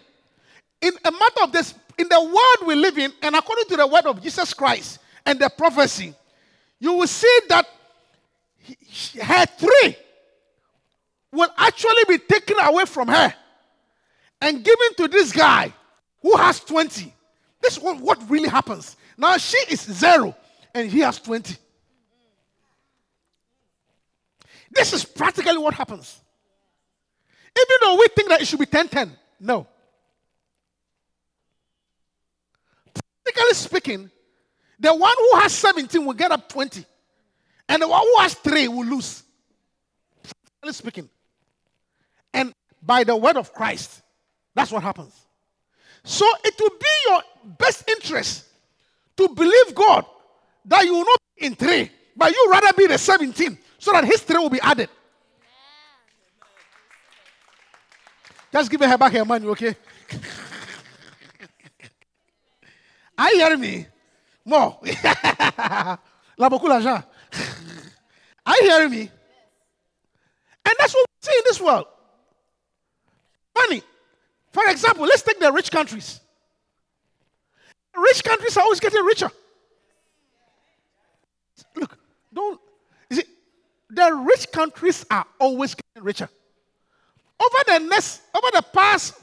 In 0.80 0.92
a 1.04 1.12
matter 1.12 1.42
of 1.44 1.52
this, 1.52 1.72
in 1.96 2.08
the 2.08 2.20
world 2.20 2.66
we 2.66 2.74
live 2.74 2.98
in, 2.98 3.12
and 3.22 3.36
according 3.36 3.66
to 3.66 3.76
the 3.76 3.86
word 3.86 4.06
of 4.06 4.20
Jesus 4.20 4.52
Christ 4.52 4.98
and 5.24 5.38
the 5.38 5.48
prophecy, 5.48 6.14
you 6.80 6.92
will 6.94 7.06
see 7.06 7.38
that 7.48 7.66
he, 8.58 8.76
her 9.20 9.46
three 9.46 9.96
will 11.32 11.50
actually 11.56 12.04
be 12.08 12.18
taken 12.18 12.56
away 12.60 12.84
from 12.84 13.08
her 13.08 13.34
and 14.40 14.64
given 14.64 14.94
to 14.96 15.08
this 15.08 15.32
guy 15.32 15.72
who 16.22 16.36
has 16.36 16.60
20. 16.60 17.12
This 17.62 17.76
is 17.76 17.82
what, 17.82 18.18
really 18.28 18.48
happens. 18.48 18.96
Now 19.16 19.36
she 19.36 19.58
is 19.68 19.82
zero 19.82 20.34
and 20.74 20.90
he 20.90 21.00
has 21.00 21.18
20. 21.18 21.56
This 24.70 24.92
is 24.92 25.04
practically 25.04 25.58
what 25.58 25.74
happens. 25.74 26.20
Even 27.56 27.76
though 27.80 27.96
we 27.96 28.06
think 28.14 28.28
that 28.28 28.42
it 28.42 28.46
should 28.46 28.60
be 28.60 28.66
10 28.66 28.88
10, 28.88 29.12
no. 29.40 29.66
Practically 33.24 33.54
speaking, 33.54 34.10
the 34.78 34.94
one 34.94 35.14
who 35.18 35.40
has 35.40 35.52
17 35.52 36.04
will 36.04 36.14
get 36.14 36.30
up 36.30 36.48
20, 36.48 36.84
and 37.68 37.82
the 37.82 37.88
one 37.88 38.02
who 38.02 38.20
has 38.20 38.34
3 38.34 38.68
will 38.68 38.84
lose. 38.84 39.22
Practically 40.22 40.72
speaking. 40.72 41.08
By 42.86 43.02
the 43.04 43.16
word 43.16 43.36
of 43.36 43.52
Christ, 43.52 44.02
that's 44.54 44.70
what 44.70 44.82
happens. 44.82 45.12
So 46.04 46.24
it 46.44 46.54
will 46.60 46.70
be 46.70 46.86
your 47.08 47.20
best 47.58 47.90
interest 47.90 48.44
to 49.16 49.28
believe 49.28 49.74
God 49.74 50.06
that 50.64 50.84
you 50.84 50.94
will 50.94 51.04
not 51.04 51.18
be 51.36 51.46
in 51.46 51.56
3, 51.56 51.90
but 52.16 52.32
you 52.32 52.48
rather 52.50 52.72
be 52.76 52.86
the 52.86 52.96
17 52.96 53.58
so 53.78 53.90
that 53.92 54.04
his 54.04 54.20
3 54.20 54.38
will 54.38 54.50
be 54.50 54.60
added. 54.60 54.88
Just 58.52 58.70
give 58.70 58.80
her 58.80 58.96
back 58.96 59.12
her 59.12 59.24
money, 59.24 59.46
okay? 59.48 59.74
Are 63.18 63.30
you 63.30 63.38
hearing 63.38 63.60
me? 63.60 63.86
More. 64.44 64.78
La 66.38 66.48
beaucoup 66.48 66.68
l'argent. 66.68 67.02
Are 68.46 68.54
you 68.60 68.70
hearing 68.70 68.90
me? 68.90 69.10
And 70.64 70.74
that's 70.78 70.94
what 70.94 71.04
we 71.04 71.28
see 71.28 71.36
in 71.36 71.42
this 71.46 71.60
world. 71.60 71.86
Money. 73.56 73.82
For 74.52 74.64
example, 74.68 75.04
let's 75.04 75.22
take 75.22 75.40
the 75.40 75.50
rich 75.52 75.70
countries. 75.70 76.20
Rich 77.96 78.24
countries 78.24 78.56
are 78.56 78.62
always 78.62 78.80
getting 78.80 79.02
richer. 79.04 79.30
Look, 81.74 81.98
don't 82.32 82.60
you 83.10 83.16
see, 83.16 83.24
the 83.90 84.12
rich 84.26 84.50
countries 84.52 85.04
are 85.10 85.26
always 85.38 85.74
getting 85.74 86.04
richer. 86.04 86.28
Over 87.40 87.58
the 87.66 87.78
next, 87.86 88.22
over 88.34 88.48
the 88.52 88.62
past 88.62 89.14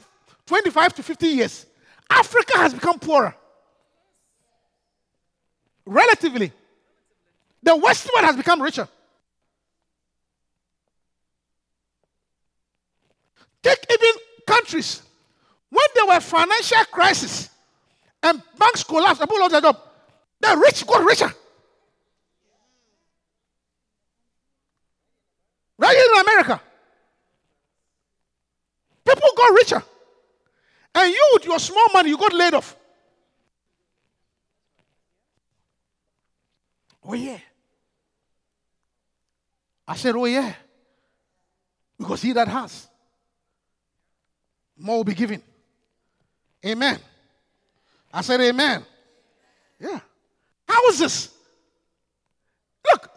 25 0.46 0.94
to 0.94 1.02
50 1.02 1.26
years, 1.26 1.66
Africa 2.10 2.58
has 2.58 2.74
become 2.74 2.98
poorer. 2.98 3.34
Relatively. 5.86 6.52
The 7.62 7.76
Western 7.76 8.12
world 8.14 8.26
has 8.26 8.36
become 8.36 8.60
richer. 8.60 8.88
Take 13.64 13.86
even 13.90 14.12
countries. 14.46 15.02
When 15.70 15.86
there 15.94 16.06
were 16.06 16.20
financial 16.20 16.84
crisis 16.92 17.48
and 18.22 18.40
banks 18.58 18.84
collapsed 18.84 19.22
and 19.22 19.28
people 19.28 19.40
lost 19.40 19.52
their 19.52 19.62
job, 19.62 19.80
the 20.38 20.56
rich 20.58 20.86
got 20.86 21.04
richer. 21.04 21.32
Right 25.78 25.96
here 25.96 26.06
in 26.14 26.20
America. 26.20 26.60
People 29.04 29.30
got 29.34 29.52
richer. 29.54 29.82
And 30.94 31.12
you, 31.12 31.30
with 31.32 31.44
your 31.46 31.58
small 31.58 31.86
money, 31.92 32.10
you 32.10 32.18
got 32.18 32.32
laid 32.34 32.54
off. 32.54 32.76
Oh, 37.02 37.14
yeah. 37.14 37.38
I 39.88 39.96
said, 39.96 40.14
Oh, 40.14 40.26
yeah. 40.26 40.52
Because 41.98 42.22
he 42.22 42.32
that 42.32 42.48
has, 42.48 42.88
more 44.76 44.96
will 44.96 45.04
be 45.04 45.14
given. 45.14 45.42
Amen. 46.64 46.98
I 48.12 48.20
said, 48.22 48.40
Amen. 48.40 48.84
Yeah. 49.78 50.00
How 50.68 50.88
is 50.88 50.98
this? 50.98 51.30
Look, 52.90 53.10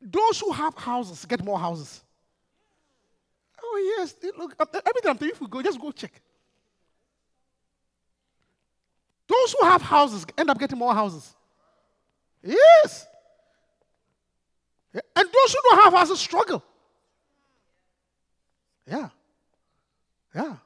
those 0.00 0.40
who 0.40 0.52
have 0.52 0.74
houses 0.74 1.24
get 1.24 1.44
more 1.44 1.58
houses. 1.58 2.00
Oh, 3.62 3.96
yes. 3.98 4.14
Look, 4.36 4.54
every 4.58 5.02
time 5.02 5.18
if 5.20 5.40
we 5.40 5.46
go, 5.46 5.62
just 5.62 5.80
go 5.80 5.90
check. 5.90 6.12
Those 9.26 9.54
who 9.58 9.66
have 9.66 9.82
houses 9.82 10.26
end 10.36 10.50
up 10.50 10.58
getting 10.58 10.78
more 10.78 10.92
houses. 10.92 11.34
Yes. 12.42 13.06
And 14.92 15.02
those 15.14 15.52
who 15.52 15.58
don't 15.70 15.84
have 15.84 15.92
houses 15.92 16.18
struggle. 16.18 16.64
Yeah. 18.90 19.08
Yeah. 20.34 20.56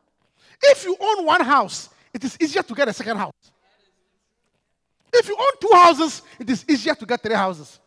If 0.62 0.84
you 0.84 0.96
own 0.98 1.26
one 1.26 1.42
house, 1.42 1.90
it 2.12 2.24
is 2.24 2.36
easier 2.40 2.62
to 2.62 2.74
get 2.74 2.88
a 2.88 2.92
second 2.92 3.18
house. 3.18 3.32
If 5.12 5.28
you 5.28 5.36
own 5.38 5.60
two 5.60 5.70
houses, 5.72 6.22
it 6.38 6.48
is 6.48 6.64
easier 6.68 6.94
to 6.94 7.06
get 7.06 7.22
three 7.22 7.34
houses. 7.34 7.78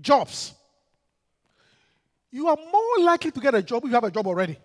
Jobs. 0.00 0.54
You 2.32 2.48
are 2.48 2.56
more 2.56 3.04
likely 3.04 3.30
to 3.30 3.40
get 3.40 3.54
a 3.54 3.62
job 3.62 3.84
if 3.84 3.88
you 3.88 3.94
have 3.94 4.04
a 4.04 4.10
job 4.10 4.26
already. 4.26 4.56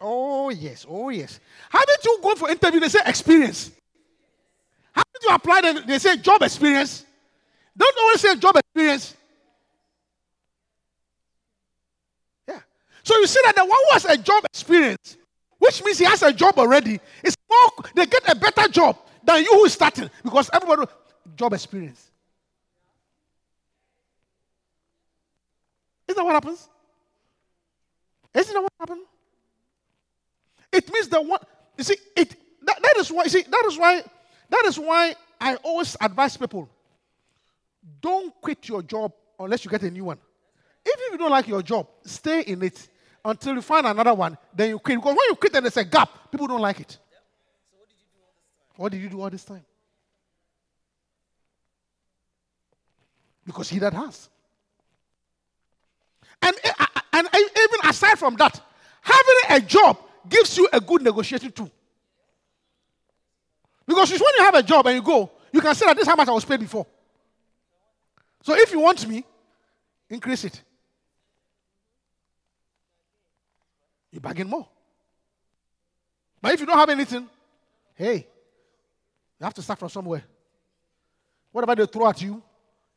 Oh, 0.00 0.50
yes. 0.50 0.86
Oh, 0.88 1.08
yes. 1.10 1.40
How 1.68 1.84
did 1.84 2.04
you 2.04 2.18
go 2.22 2.34
for 2.36 2.48
interview? 2.48 2.80
They 2.80 2.88
say 2.88 3.00
experience. 3.04 3.70
How 4.92 5.02
did 5.12 5.28
you 5.28 5.34
apply? 5.34 5.82
They 5.86 5.98
say 5.98 6.16
job 6.16 6.42
experience. 6.42 7.04
Don't 7.76 7.98
always 8.00 8.20
say 8.20 8.36
job 8.36 8.56
experience. 8.56 9.14
Yeah. 12.48 12.60
So 13.08 13.16
you 13.16 13.26
see 13.26 13.40
that 13.42 13.56
the 13.56 13.64
one 13.64 13.70
who 13.70 13.92
has 13.94 14.04
a 14.04 14.18
job 14.18 14.44
experience, 14.44 15.16
which 15.56 15.82
means 15.82 15.98
he 15.98 16.04
has 16.04 16.22
a 16.22 16.30
job 16.30 16.58
already, 16.58 17.00
is 17.24 17.34
more, 17.50 17.86
they 17.94 18.04
get 18.04 18.30
a 18.30 18.34
better 18.36 18.68
job 18.68 18.98
than 19.24 19.42
you 19.42 19.50
who 19.50 19.64
is 19.64 19.72
starting 19.72 20.10
because 20.22 20.50
everybody 20.52 20.82
job 21.34 21.54
experience. 21.54 22.10
Isn't 26.06 26.18
that 26.18 26.22
what 26.22 26.34
happens? 26.34 26.68
Isn't 28.34 28.52
that 28.52 28.60
what 28.60 28.72
happens? 28.78 29.06
It 30.70 30.92
means 30.92 31.08
the 31.08 31.22
one 31.22 31.40
you 31.78 31.84
see 31.84 31.96
it 32.14 32.36
that, 32.62 32.82
that 32.82 32.94
is 32.98 33.10
why 33.10 33.24
you 33.24 33.30
see 33.30 33.42
that 33.48 33.64
is 33.68 33.78
why 33.78 34.02
that 34.50 34.64
is 34.66 34.78
why 34.78 35.14
I 35.40 35.54
always 35.54 35.96
advise 35.98 36.36
people 36.36 36.68
don't 38.02 38.38
quit 38.42 38.68
your 38.68 38.82
job 38.82 39.14
unless 39.40 39.64
you 39.64 39.70
get 39.70 39.80
a 39.80 39.90
new 39.90 40.04
one. 40.04 40.18
If 40.84 41.12
you 41.12 41.16
don't 41.16 41.30
like 41.30 41.48
your 41.48 41.62
job, 41.62 41.88
stay 42.04 42.42
in 42.42 42.62
it 42.62 42.86
until 43.24 43.54
you 43.54 43.62
find 43.62 43.86
another 43.86 44.14
one, 44.14 44.36
then 44.54 44.70
you 44.70 44.78
quit. 44.78 44.98
Because 44.98 45.16
when 45.16 45.28
you 45.28 45.34
quit 45.34 45.54
and 45.54 45.64
there's 45.64 45.76
a 45.76 45.84
gap, 45.84 46.30
people 46.30 46.46
don't 46.46 46.60
like 46.60 46.80
it. 46.80 46.98
So 48.76 48.82
what 48.82 48.92
did 48.92 49.00
you 49.00 49.08
do 49.08 49.20
all 49.20 49.30
this 49.30 49.44
time? 49.44 49.64
Because 53.44 53.68
he 53.68 53.78
that 53.78 53.92
has. 53.94 54.28
And, 56.42 56.54
eh, 56.62 56.86
and 57.12 57.28
even 57.34 57.88
aside 57.90 58.18
from 58.18 58.36
that, 58.36 58.60
having 59.00 59.36
a 59.50 59.60
job 59.60 59.98
gives 60.28 60.56
you 60.56 60.68
a 60.72 60.80
good 60.80 61.02
negotiating 61.02 61.52
tool. 61.52 61.70
Because 63.86 64.10
when 64.10 64.20
you 64.36 64.44
have 64.44 64.54
a 64.54 64.62
job 64.62 64.86
and 64.86 64.96
you 64.96 65.02
go, 65.02 65.30
you 65.50 65.60
can 65.60 65.74
say 65.74 65.86
that 65.86 65.96
this 65.96 66.02
is 66.02 66.08
how 66.08 66.14
much 66.14 66.28
I 66.28 66.32
was 66.32 66.44
paid 66.44 66.60
before. 66.60 66.86
So 68.42 68.54
if 68.54 68.70
you 68.70 68.80
want 68.80 69.06
me, 69.08 69.24
increase 70.10 70.44
it. 70.44 70.62
You 74.18 74.20
bargain 74.20 74.48
more. 74.48 74.66
But 76.42 76.54
if 76.54 76.58
you 76.58 76.66
don't 76.66 76.76
have 76.76 76.90
anything, 76.90 77.28
hey, 77.94 78.26
you 79.38 79.44
have 79.44 79.54
to 79.54 79.62
start 79.62 79.78
from 79.78 79.88
somewhere. 79.88 80.24
Whatever 81.52 81.76
they 81.76 81.86
throw 81.86 82.08
at 82.08 82.20
you, 82.20 82.42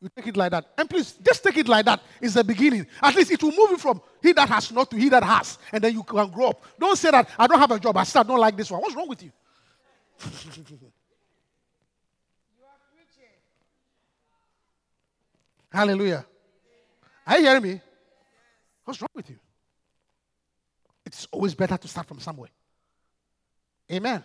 you 0.02 0.10
take 0.16 0.26
it 0.26 0.36
like 0.36 0.50
that. 0.50 0.66
And 0.76 0.90
please, 0.90 1.14
just 1.24 1.44
take 1.44 1.58
it 1.58 1.68
like 1.68 1.86
that. 1.86 2.02
It's 2.20 2.34
the 2.34 2.44
beginning. 2.44 2.88
At 3.04 3.14
least 3.14 3.30
it 3.30 3.44
will 3.44 3.52
move 3.52 3.70
you 3.70 3.78
from 3.78 4.02
he 4.20 4.34
that 4.34 4.50
has 4.50 4.72
not 4.72 4.90
to 4.90 4.98
he 4.98 5.10
that 5.10 5.22
has. 5.22 5.60
And 5.72 5.84
then 5.84 5.94
you 5.94 6.02
can 6.02 6.28
grow 6.32 6.48
up. 6.48 6.66
Don't 6.80 6.98
say 6.98 7.12
that 7.12 7.30
I 7.38 7.46
don't 7.46 7.60
have 7.60 7.70
a 7.70 7.80
job. 7.80 7.96
I 7.98 8.04
still 8.04 8.24
don't 8.24 8.40
like 8.40 8.58
this 8.58 8.72
one. 8.72 8.82
What's 8.82 8.96
wrong 8.96 9.08
with 9.08 9.22
you? 9.22 9.32
Hallelujah. 15.72 16.26
Are 17.28 17.38
you 17.38 17.46
hearing 17.46 17.62
me? 17.62 17.80
What's 18.84 19.00
wrong 19.00 19.10
with 19.14 19.30
you? 19.30 19.38
It's 21.12 21.28
always 21.30 21.54
better 21.54 21.76
to 21.76 21.88
start 21.90 22.08
from 22.08 22.22
somewhere. 22.22 22.50
Amen. 23.92 24.24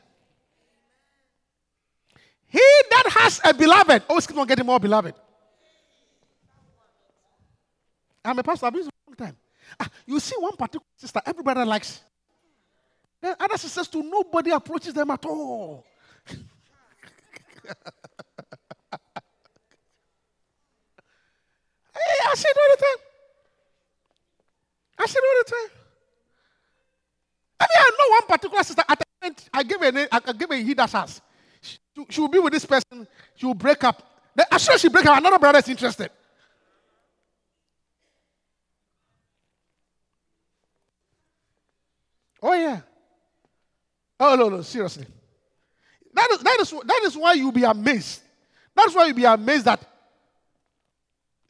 He 2.47 2.62
that 2.91 3.09
has 3.11 3.41
a 3.45 3.53
beloved 3.53 4.05
always 4.09 4.24
keep 4.24 4.39
on 4.39 4.47
getting 4.47 4.64
more 4.64 4.78
beloved. 4.78 5.12
I'm 8.24 8.39
a 8.39 8.43
pastor. 8.45 8.66
I've 8.66 8.72
been 8.72 8.82
a 8.82 8.91
long 9.09 9.16
time. 9.16 9.37
Ah, 9.80 9.89
you 10.07 10.20
see 10.20 10.37
one 10.39 10.55
particular 10.55 10.84
sister, 10.97 11.20
everybody 11.26 11.64
likes. 11.64 12.01
Then 13.20 13.34
other 13.41 13.59
sisters 13.59 13.89
too, 13.89 14.05
nobody 14.05 14.53
approaches 14.53 14.95
them 14.95 15.11
at 15.11 15.26
all. 15.26 15.84
I 22.28 22.34
say 22.37 22.49
it 22.49 22.57
all 22.57 22.76
the 22.76 22.82
time. 22.82 23.05
I 24.99 25.07
say 25.07 25.18
it 25.18 25.24
all 25.24 25.43
the 25.45 25.51
time. 25.51 25.86
I 27.59 27.64
mean, 27.64 27.78
I 27.78 27.90
know 27.98 28.14
one 28.14 28.26
particular 28.26 28.62
sister. 28.62 28.82
At 28.88 28.98
the 28.98 29.04
end, 29.22 29.48
I 29.52 29.62
give 29.62 29.82
a 29.82 30.14
I 30.14 30.32
give 30.32 30.50
a 30.50 30.62
Hida's 30.62 30.92
house. 30.92 31.20
She, 31.61 31.78
she 32.11 32.20
will 32.20 32.28
be 32.28 32.38
with 32.38 32.52
this 32.52 32.64
person. 32.64 33.07
She 33.34 33.46
will 33.46 33.54
break 33.54 33.82
up. 33.84 34.02
As 34.50 34.62
soon 34.62 34.74
as 34.74 34.80
she 34.80 34.88
break 34.88 35.07
up, 35.07 35.18
another 35.18 35.38
brother 35.38 35.59
is 35.59 35.68
interested. 35.68 36.11
Oh, 42.42 42.52
yeah. 42.52 42.80
Oh, 44.20 44.36
no, 44.36 44.48
no, 44.48 44.62
seriously. 44.62 45.07
That 46.14 46.30
is, 46.30 46.38
that 46.38 46.59
is, 46.61 46.70
that 46.70 47.00
is 47.04 47.16
why 47.16 47.32
you'll 47.32 47.52
be 47.52 47.64
amazed. 47.64 48.22
That's 48.74 48.94
why 48.94 49.07
you'll 49.07 49.16
be 49.16 49.24
amazed 49.24 49.64
that 49.64 49.80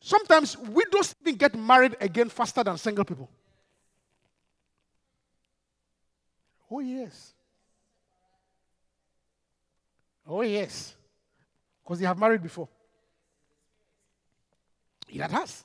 sometimes 0.00 0.56
widows 0.56 1.14
even 1.20 1.36
get 1.36 1.54
married 1.54 1.96
again 2.00 2.28
faster 2.28 2.62
than 2.64 2.78
single 2.78 3.04
people. 3.04 3.28
Oh, 6.70 6.80
yes. 6.80 7.32
Oh, 10.26 10.42
yes. 10.42 10.94
Because 11.82 12.00
they 12.00 12.06
have 12.06 12.18
married 12.18 12.42
before. 12.42 12.68
He 15.06 15.18
that 15.18 15.30
has. 15.30 15.62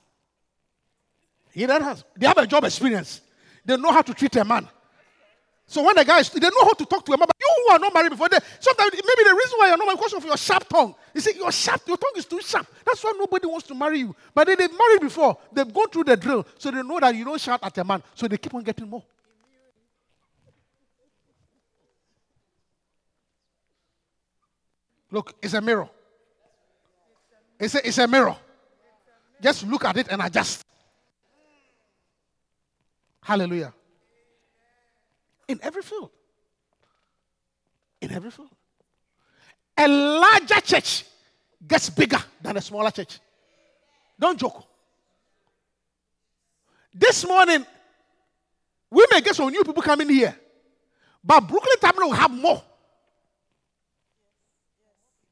He 1.52 1.66
that 1.66 1.82
has. 1.82 2.04
They 2.16 2.28
have 2.28 2.38
a 2.38 2.46
job 2.48 2.64
experience. 2.64 3.22
They 3.66 3.76
know 3.78 3.92
how 3.92 4.02
to 4.04 4.14
treat 4.14 4.36
a 4.36 4.46
man. 4.46 4.68
So 5.66 5.84
when 5.84 5.96
the 5.96 6.04
guys, 6.04 6.30
they 6.30 6.40
know 6.42 6.66
how 6.66 6.74
to 6.74 6.86
talk 6.86 7.06
to 7.06 7.14
a 7.14 7.18
man, 7.18 7.28
but 7.28 7.38
you 7.40 7.74
are 7.74 7.80
not 7.80 7.94
married 7.94 8.10
before, 8.10 8.28
they, 8.28 8.40
sometimes 8.60 8.92
maybe 8.92 9.30
the 9.30 9.36
reason 9.36 9.58
why 9.58 9.68
you're 9.70 9.78
not 9.78 9.86
married 9.86 10.00
because 10.00 10.14
of 10.14 10.26
your 10.26 10.36
sharp 10.36 10.68
tongue. 10.68 10.94
You 11.14 11.22
see, 11.22 11.38
your 11.38 11.52
sharp, 11.52 11.82
your 11.88 11.96
tongue 11.96 12.12
is 12.18 12.26
too 12.26 12.42
sharp. 12.42 12.68
That's 12.86 13.02
why 13.02 13.14
nobody 13.18 13.48
wants 13.48 13.68
to 13.68 13.76
marry 13.76 14.00
you. 14.00 14.14
But 14.36 14.48
they, 14.48 14.56
they've 14.56 14.78
married 14.78 15.00
before. 15.00 15.38
They've 15.52 15.74
gone 15.74 15.88
through 15.90 16.04
the 16.04 16.18
drill, 16.18 16.46
so 16.58 16.72
they 16.72 16.84
know 16.84 17.00
that 17.00 17.16
you 17.16 17.24
don't 17.24 17.40
shout 17.40 17.62
at 17.64 17.78
a 17.78 17.84
man. 17.86 18.04
So 18.16 18.28
they 18.28 18.38
keep 18.38 18.54
on 18.54 18.64
getting 18.64 18.90
more. 18.90 19.04
Look, 25.12 25.36
it's 25.42 25.54
a 25.54 25.62
mirror. 25.62 25.90
It's 27.60 27.76
a, 27.76 27.88
it's 27.88 27.98
a 27.98 28.08
mirror. 28.08 28.36
Just 29.42 29.68
look 29.68 29.84
at 29.86 29.98
it 29.98 30.08
and 30.10 30.22
adjust. 30.22 30.64
Hallelujah. 33.22 33.74
In 35.48 35.60
every 35.62 35.82
field. 35.82 36.10
In 38.00 38.12
every 38.12 38.32
field. 38.32 38.50
A 39.78 39.88
larger 39.88 40.62
church 40.62 41.06
gets 41.68 41.90
bigger 41.90 42.20
than 42.42 42.58
a 42.58 42.62
smaller 42.62 42.92
church. 42.92 43.20
Don't 44.20 44.40
joke. 44.40 44.64
This 46.94 47.28
morning, 47.28 47.66
we 48.90 49.06
may 49.12 49.22
get 49.22 49.36
some 49.36 49.50
new 49.50 49.64
people 49.64 49.82
coming 49.82 50.10
here, 50.10 50.36
but 51.24 51.42
Brooklyn 51.42 51.76
Tabernacle 51.80 52.10
will 52.10 52.18
have 52.18 52.32
more. 52.32 52.64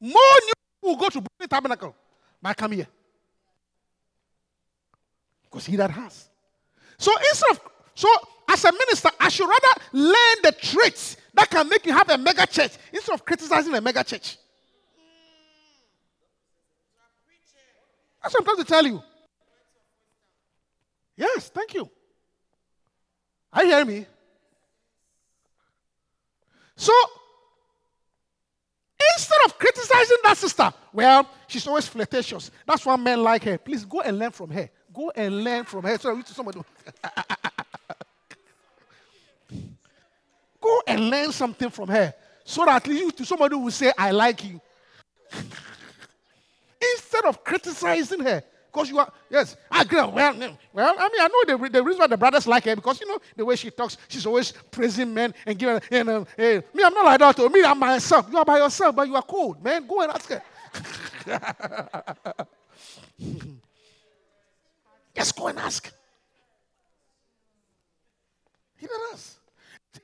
More 0.00 0.12
new 0.12 0.52
will 0.82 0.96
go 0.96 1.08
to 1.08 1.20
Brooklyn 1.20 1.48
Tabernacle, 1.48 1.94
but 2.40 2.56
come 2.56 2.72
here. 2.72 2.86
Because 5.44 5.66
he 5.66 5.76
that 5.76 5.90
has. 5.90 6.28
So 6.96 7.12
instead 7.30 7.50
of, 7.50 7.60
so 7.94 8.08
as 8.48 8.64
a 8.64 8.72
minister, 8.72 9.10
I 9.18 9.28
should 9.28 9.48
rather 9.48 9.80
learn 9.92 10.36
the 10.42 10.52
traits 10.52 11.16
that 11.34 11.50
can 11.50 11.68
make 11.68 11.84
you 11.86 11.92
have 11.92 12.08
a 12.08 12.18
mega 12.18 12.46
church 12.46 12.72
instead 12.92 13.14
of 13.14 13.24
criticizing 13.24 13.74
a 13.74 13.80
mega 13.80 14.02
church. 14.04 14.38
That's 18.22 18.34
what 18.34 18.40
I'm 18.40 18.44
trying 18.44 18.56
to 18.58 18.64
tell 18.64 18.86
you. 18.86 19.02
Yes, 21.16 21.50
thank 21.50 21.74
you. 21.74 21.90
You 23.56 23.66
hearing 23.66 23.86
me? 23.88 24.06
So, 26.76 26.92
instead 29.20 29.38
of 29.44 29.58
criticizing 29.58 30.16
that 30.24 30.36
sister, 30.36 30.72
well, 30.92 31.28
she's 31.46 31.66
always 31.66 31.86
flirtatious. 31.86 32.50
That's 32.66 32.84
why 32.86 32.96
men 32.96 33.22
like 33.22 33.44
her. 33.44 33.58
Please 33.58 33.84
go 33.84 34.00
and 34.00 34.18
learn 34.18 34.30
from 34.30 34.50
her. 34.50 34.70
Go 34.92 35.12
and 35.14 35.44
learn 35.44 35.64
from 35.64 35.84
her. 35.84 35.98
Sorry, 35.98 36.22
somebody. 36.26 36.60
go 40.60 40.82
and 40.86 41.10
learn 41.10 41.32
something 41.32 41.70
from 41.70 41.88
her. 41.88 42.14
So 42.44 42.64
that 42.64 42.76
at 42.76 42.86
least 42.86 43.24
somebody 43.26 43.56
will 43.56 43.70
say, 43.70 43.92
I 43.96 44.10
like 44.10 44.44
you. 44.44 44.60
Instead 46.94 47.24
of 47.26 47.44
criticizing 47.44 48.20
her. 48.20 48.42
Because 48.72 48.88
you 48.88 48.98
are, 48.98 49.12
yes, 49.28 49.56
ah, 49.70 49.78
I 49.78 49.82
agree. 49.82 49.98
Well, 49.98 50.34
mm, 50.34 50.56
well, 50.72 50.94
I 50.96 51.08
mean, 51.08 51.20
I 51.20 51.28
know 51.28 51.44
the, 51.58 51.68
the 51.70 51.82
reason 51.82 51.98
why 51.98 52.06
the 52.06 52.16
brothers 52.16 52.46
like 52.46 52.64
her 52.64 52.76
because 52.76 53.00
you 53.00 53.08
know 53.08 53.18
the 53.36 53.44
way 53.44 53.56
she 53.56 53.70
talks, 53.70 53.96
she's 54.06 54.24
always 54.26 54.52
praising 54.70 55.12
men 55.12 55.34
and 55.44 55.58
giving. 55.58 55.80
you 55.90 56.00
um, 56.00 56.06
know, 56.06 56.26
hey, 56.36 56.62
me, 56.72 56.84
I'm 56.84 56.94
not 56.94 57.04
like 57.04 57.18
that. 57.18 57.38
Or 57.40 57.48
me, 57.50 57.64
I'm 57.64 57.78
myself. 57.78 58.28
You 58.30 58.38
are 58.38 58.44
by 58.44 58.58
yourself, 58.58 58.94
but 58.94 59.08
you 59.08 59.16
are 59.16 59.22
cold, 59.22 59.62
man. 59.62 59.86
Go 59.86 60.02
and 60.02 60.12
ask 60.12 60.30
her. 60.30 60.42
Just 65.16 65.36
go 65.36 65.48
and 65.48 65.58
ask. 65.58 65.92
He 68.76 68.86
does. 68.86 69.36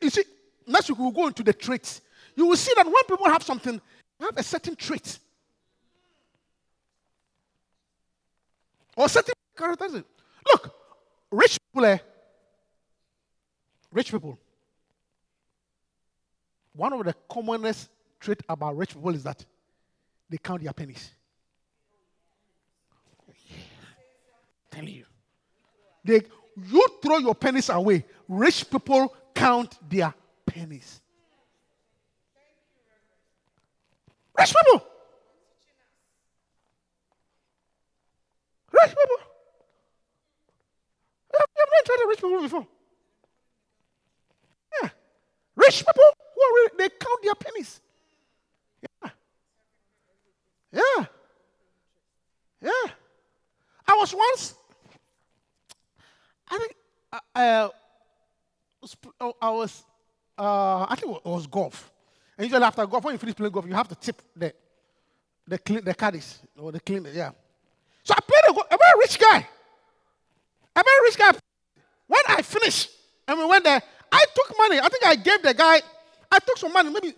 You 0.01 0.11
see, 0.11 0.25
next 0.67 0.89
week 0.89 0.99
we'll 0.99 1.13
go 1.13 1.29
into 1.29 1.45
the 1.45 1.53
traits. 1.53 2.01
You 2.35 2.47
will 2.47 2.57
see 2.57 2.73
that 2.75 2.85
when 2.85 3.05
people 3.09 3.27
have 3.27 3.45
something, 3.45 3.81
have 4.21 4.37
a 4.37 4.43
certain 4.43 4.75
trait. 4.75 5.21
Or 8.97 9.09
certain 9.09 9.35
characteristics. 9.57 10.09
Look, 10.51 10.75
rich 11.31 11.59
people, 11.61 11.85
eh? 11.85 11.99
Rich 13.93 14.11
people. 14.11 14.39
One 16.75 16.93
of 16.95 17.05
the 17.05 17.15
commonest 17.31 17.91
trait 18.19 18.41
about 18.49 18.77
rich 18.77 18.95
people 18.95 19.15
is 19.15 19.23
that 19.25 19.45
they 20.29 20.39
count 20.39 20.63
their 20.63 20.73
pennies. 20.73 21.11
Telling 24.71 24.89
you. 24.89 25.05
They, 26.05 26.23
you 26.71 26.87
throw 27.03 27.19
your 27.19 27.35
pennies 27.35 27.69
away. 27.69 28.05
Rich 28.29 28.71
people 28.71 29.15
count 29.35 29.79
their 29.89 30.13
pennies. 30.45 31.01
Rich 34.39 34.55
people. 34.55 34.87
Rich 38.83 38.91
people. 38.91 39.19
You 41.33 41.39
have 41.41 41.49
not 41.57 41.85
tried 41.85 42.09
rich 42.09 42.19
people 42.19 42.43
before. 42.43 42.67
Yeah. 44.83 44.89
Rich 45.57 45.79
people 45.87 46.05
who 46.35 46.43
are 46.43 46.53
really, 46.55 46.71
they 46.79 46.89
count 46.89 47.23
their 47.23 47.35
pennies. 47.35 47.81
Yeah. 48.83 49.11
Yeah. 50.73 51.07
Yeah. 52.61 52.93
I 53.89 53.95
was 53.95 54.15
once, 54.15 54.55
I 56.49 56.59
think, 56.59 56.75
uh, 57.13 57.19
uh, 57.35 57.69
oh, 59.21 59.35
I 59.41 59.51
was, 59.51 59.85
uh, 60.39 60.87
I 60.89 60.97
think 60.97 61.17
it 61.17 61.25
was 61.25 61.47
golf. 61.47 61.91
And 62.37 62.47
usually 62.47 62.65
after 62.65 62.85
golf, 62.87 63.05
when 63.05 63.15
you 63.15 63.19
finish 63.19 63.37
playing 63.37 63.53
golf, 63.53 63.67
you 63.67 63.75
have 63.75 63.89
to 63.89 63.95
tip 63.95 64.21
the, 64.35 64.53
the, 65.47 65.59
clean, 65.59 65.85
the 65.85 65.95
caddies 65.95 66.41
or 66.59 66.73
the 66.73 66.81
cleaner, 66.81 67.11
yeah. 67.11 67.31
So 68.03 68.15
I 68.15 68.21
a, 68.97 68.99
a 68.99 69.01
rich 69.01 69.19
guy. 69.19 69.47
A 70.77 70.83
very 70.83 71.03
rich 71.05 71.19
guy. 71.19 71.31
When 72.07 72.23
I 72.29 72.43
finished 72.43 72.91
and 73.29 73.39
we 73.39 73.45
went 73.47 73.65
there, 73.65 73.83
I 74.13 74.25
took 74.35 74.59
money. 74.59 74.79
I 74.79 74.89
think 74.89 75.05
I 75.05 75.17
gave 75.17 75.43
the 75.43 75.55
guy, 75.55 75.81
I 76.31 76.39
took 76.39 76.59
some 76.59 76.73
money, 76.73 76.91
maybe, 76.91 77.15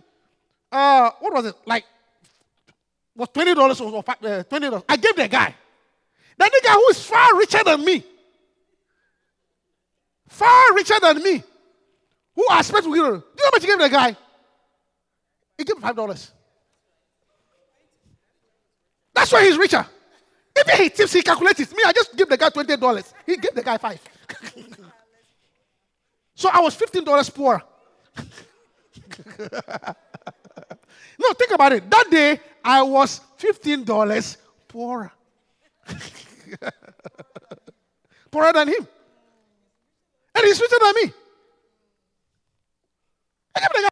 uh, 0.72 1.10
what 1.20 1.32
was 1.32 1.46
it? 1.46 1.54
Like, 1.66 1.84
was 3.14 3.28
$20 3.30 3.80
or 3.80 3.98
uh, 3.98 4.44
$20. 4.44 4.84
I 4.88 4.96
gave 4.96 5.16
the 5.16 5.28
guy. 5.28 5.54
That 6.38 6.52
the 6.52 6.60
guy 6.64 6.72
who 6.72 6.86
is 6.90 7.02
far 7.02 7.36
richer 7.36 7.64
than 7.64 7.84
me, 7.84 8.04
far 10.28 10.74
richer 10.74 11.00
than 11.00 11.22
me, 11.22 11.42
who 12.36 12.46
I 12.48 12.60
expect 12.60 12.84
to 12.84 12.94
give, 12.94 13.04
do 13.04 13.10
you 13.10 13.10
know 13.10 13.22
how 13.42 13.50
much 13.50 13.62
he 13.62 13.66
gave 13.66 13.78
the 13.78 13.88
guy? 13.88 14.16
He 15.58 15.64
gave 15.64 15.76
$5. 15.76 16.30
That's 19.14 19.32
why 19.32 19.44
he's 19.44 19.58
richer. 19.58 19.84
Even 20.58 20.76
he 20.76 20.90
tips, 20.90 21.12
he 21.12 21.22
calculates 21.22 21.60
it. 21.60 21.70
Me, 21.72 21.82
I 21.84 21.92
just 21.92 22.16
give 22.16 22.28
the 22.28 22.36
guy 22.36 22.50
$20. 22.50 23.12
He 23.26 23.36
gave 23.36 23.54
the 23.54 23.62
guy 23.62 23.78
five. 23.78 24.00
so 26.34 26.50
I 26.52 26.60
was 26.60 26.76
$15 26.76 27.34
poor. 27.34 27.62
no, 31.18 31.32
think 31.38 31.52
about 31.52 31.72
it. 31.72 31.90
That 31.90 32.06
day, 32.10 32.40
I 32.64 32.82
was 32.82 33.20
$15 33.38 34.36
poorer. 34.66 35.12
poorer 38.30 38.52
than 38.52 38.68
him. 38.68 38.86
And 40.34 40.44
he's 40.44 40.60
richer 40.60 40.76
than 40.80 40.94
me. 41.02 41.12
I 43.54 43.60
gave 43.60 43.68
the 43.72 43.82
guy, 43.82 43.88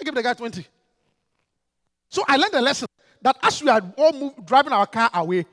I 0.00 0.04
gave 0.04 0.14
the 0.14 0.22
guy 0.22 0.32
20. 0.34 0.66
So 2.08 2.24
I 2.28 2.36
learned 2.36 2.54
a 2.54 2.60
lesson 2.60 2.86
that 3.22 3.36
as 3.42 3.62
we 3.62 3.68
are 3.68 3.80
all 3.96 4.12
move, 4.12 4.34
driving 4.44 4.72
our 4.72 4.86
car 4.86 5.10
away, 5.14 5.46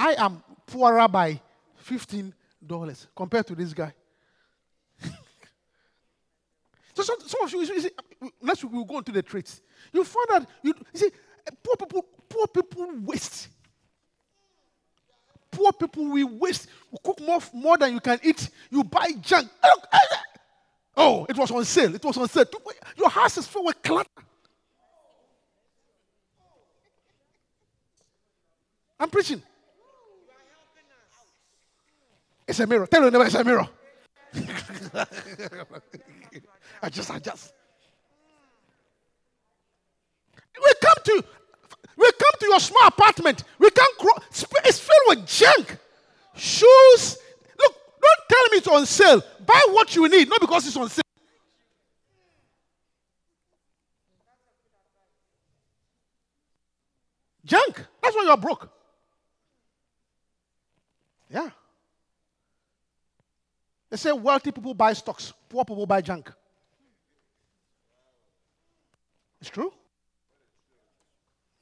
I 0.00 0.14
am 0.16 0.42
poorer 0.66 1.06
by 1.08 1.38
$15 1.86 2.32
compared 3.14 3.46
to 3.48 3.54
this 3.54 3.74
guy. 3.74 3.92
so 6.94 7.02
some, 7.02 7.16
some 7.26 7.42
of 7.42 7.52
you, 7.52 7.60
you 7.60 7.80
see, 7.82 7.90
next 8.40 8.64
week 8.64 8.72
we'll 8.72 8.84
go 8.84 8.96
into 8.98 9.12
the 9.12 9.22
traits. 9.22 9.60
You 9.92 10.02
find 10.04 10.26
that, 10.30 10.48
you, 10.62 10.72
you 10.94 11.00
see, 11.00 11.10
poor 11.62 11.76
people, 11.76 12.06
poor 12.30 12.46
people 12.46 12.88
waste. 13.04 13.48
Poor 15.50 15.70
people 15.72 16.08
we 16.08 16.24
waste. 16.24 16.68
We 16.90 16.96
cook 17.04 17.20
more, 17.20 17.40
more 17.52 17.76
than 17.76 17.92
you 17.92 18.00
can 18.00 18.18
eat. 18.22 18.48
You 18.70 18.82
buy 18.84 19.10
junk. 19.20 19.50
Eh, 19.62 19.68
eh. 19.92 19.98
Oh, 20.96 21.26
it 21.28 21.36
was 21.36 21.50
on 21.50 21.62
sale. 21.66 21.94
It 21.94 22.02
was 22.02 22.16
on 22.16 22.26
sale. 22.26 22.46
Your 22.96 23.10
house 23.10 23.36
is 23.36 23.46
filled 23.46 23.66
with 23.66 23.82
clutter. 23.82 24.08
I'm 28.98 29.10
preaching. 29.10 29.42
It's 32.50 32.58
a 32.58 32.66
mirror. 32.66 32.84
Tell 32.88 33.02
your 33.02 33.12
neighbor 33.12 33.26
it's 33.26 33.34
a 33.36 33.44
mirror. 33.44 33.68
I 36.82 36.88
just, 36.88 37.08
I 37.08 37.20
just. 37.20 37.52
We 40.60 40.72
come 40.82 40.96
to, 41.04 41.24
we 41.96 42.10
come 42.10 42.32
to 42.40 42.46
your 42.46 42.58
small 42.58 42.88
apartment. 42.88 43.44
We 43.60 43.70
can't 43.70 43.98
grow. 43.98 44.14
It's 44.64 44.80
filled 44.80 45.06
with 45.06 45.26
junk, 45.28 45.78
shoes. 46.34 47.18
Look, 47.56 47.76
don't 48.02 48.28
tell 48.28 48.48
me 48.50 48.58
it's 48.58 48.66
on 48.66 48.84
sale. 48.84 49.22
Buy 49.46 49.62
what 49.68 49.94
you 49.94 50.08
need, 50.08 50.28
not 50.28 50.40
because 50.40 50.66
it's 50.66 50.76
on 50.76 50.88
sale. 50.88 51.02
Junk. 57.44 57.86
That's 58.02 58.16
why 58.16 58.24
you're 58.24 58.36
broke. 58.36 58.68
Yeah. 61.30 61.50
They 63.90 63.96
say 63.96 64.12
wealthy 64.12 64.52
people 64.52 64.72
buy 64.72 64.92
stocks, 64.92 65.32
poor 65.48 65.64
people 65.64 65.84
buy 65.84 66.00
junk. 66.00 66.32
It's 69.40 69.50
true. 69.50 69.72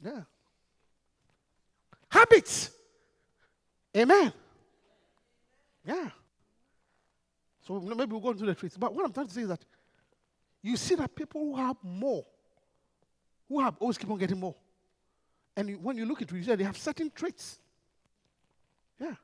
Yeah. 0.05 0.22
Habits. 2.09 2.70
Amen. 3.97 4.33
Yeah. 5.85 6.11
So 7.66 7.81
maybe 7.81 8.12
we'll 8.12 8.20
go 8.20 8.31
into 8.31 8.47
the 8.47 8.55
traits. 8.55 8.76
But 8.76 8.95
what 8.95 9.05
I'm 9.05 9.12
trying 9.12 9.29
to 9.29 9.33
say 9.33 9.43
is 9.43 9.49
that 9.49 9.64
you 10.62 10.76
see 10.76 10.95
that 10.97 11.14
people 11.14 11.41
who 11.41 11.57
have 11.57 11.76
more, 11.83 12.24
who 13.49 13.61
have 13.61 13.76
always 13.79 13.97
keep 13.97 14.11
on 14.11 14.18
getting 14.18 14.41
more. 14.41 14.55
And 15.57 15.68
you, 15.68 15.76
when 15.76 15.97
you 15.97 16.05
look 16.05 16.22
at 16.22 16.31
it, 16.31 16.35
you 16.35 16.43
say 16.43 16.57
they 16.57 16.64
have 16.64 16.76
certain 16.76 17.11
traits. 17.14 17.59
Yeah. 19.01 19.14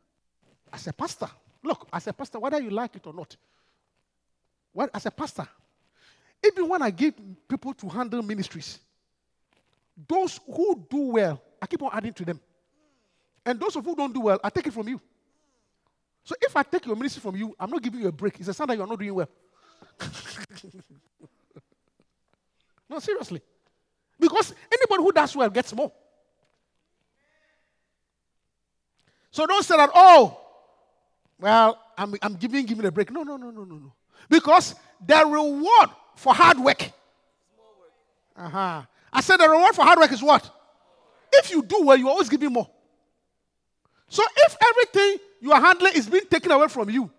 As 0.72 0.86
a 0.86 0.92
pastor, 0.92 1.28
look, 1.64 1.88
as 1.92 2.06
a 2.06 2.12
pastor, 2.12 2.38
whether 2.38 2.60
you 2.60 2.70
like 2.70 2.94
it 2.96 3.06
or 3.06 3.12
not, 3.12 3.36
what, 4.72 4.90
as 4.94 5.06
a 5.06 5.10
pastor, 5.10 5.48
even 6.44 6.68
when 6.68 6.82
I 6.82 6.90
give 6.90 7.14
people 7.48 7.72
to 7.74 7.88
handle 7.88 8.22
ministries, 8.22 8.78
those 10.08 10.40
who 10.46 10.84
do 10.90 11.12
well, 11.12 11.40
I 11.60 11.66
keep 11.66 11.82
on 11.82 11.90
adding 11.92 12.12
to 12.12 12.24
them. 12.24 12.40
And 13.46 13.58
those 13.60 13.76
of 13.76 13.84
who 13.84 13.94
don't 13.94 14.12
do 14.12 14.20
well, 14.20 14.40
I 14.42 14.50
take 14.50 14.66
it 14.66 14.72
from 14.72 14.88
you. 14.88 15.00
So 16.24 16.34
if 16.40 16.56
I 16.56 16.62
take 16.62 16.86
your 16.86 16.96
ministry 16.96 17.20
from 17.20 17.36
you, 17.36 17.54
I'm 17.58 17.70
not 17.70 17.82
giving 17.82 18.00
you 18.00 18.08
a 18.08 18.12
break. 18.12 18.40
It's 18.40 18.48
a 18.48 18.54
sign 18.54 18.66
that 18.68 18.76
you're 18.76 18.86
not 18.86 18.98
doing 18.98 19.14
well. 19.14 19.28
no, 22.88 22.98
seriously. 22.98 23.42
Because 24.18 24.54
anybody 24.72 25.02
who 25.02 25.12
does 25.12 25.36
well 25.36 25.50
gets 25.50 25.74
more. 25.74 25.92
So 29.30 29.46
don't 29.46 29.64
say 29.64 29.76
that, 29.76 29.90
oh, 29.94 30.43
well, 31.40 31.80
I'm, 31.96 32.14
I'm 32.22 32.34
giving, 32.34 32.64
giving 32.66 32.84
a 32.86 32.92
break. 32.92 33.10
No, 33.10 33.22
no, 33.22 33.36
no, 33.36 33.50
no, 33.50 33.64
no, 33.64 33.76
no. 33.76 33.92
Because 34.28 34.74
the 35.04 35.24
reward 35.26 35.90
for 36.16 36.34
hard 36.34 36.58
work. 36.58 36.90
Uh-huh. 38.36 38.82
I 39.12 39.20
said 39.20 39.36
the 39.36 39.48
reward 39.48 39.74
for 39.74 39.82
hard 39.82 39.98
work 39.98 40.12
is 40.12 40.22
what? 40.22 40.50
If 41.32 41.50
you 41.50 41.62
do 41.62 41.82
well, 41.82 41.96
you 41.96 42.08
always 42.08 42.28
give 42.28 42.40
me 42.40 42.48
more. 42.48 42.68
So 44.08 44.22
if 44.36 44.56
everything 44.70 45.18
you 45.40 45.52
are 45.52 45.60
handling 45.60 45.94
is 45.94 46.08
being 46.08 46.26
taken 46.26 46.52
away 46.52 46.68
from 46.68 46.90
you, 46.90 47.10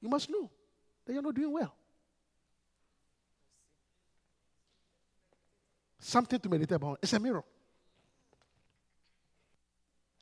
you 0.00 0.08
must 0.08 0.30
know 0.30 0.50
that 1.06 1.12
you're 1.12 1.22
not 1.22 1.34
doing 1.34 1.52
well. 1.52 1.74
Something 5.98 6.40
to 6.40 6.48
meditate 6.48 6.76
about. 6.76 6.98
It's 7.02 7.12
a 7.12 7.20
mirror. 7.20 7.44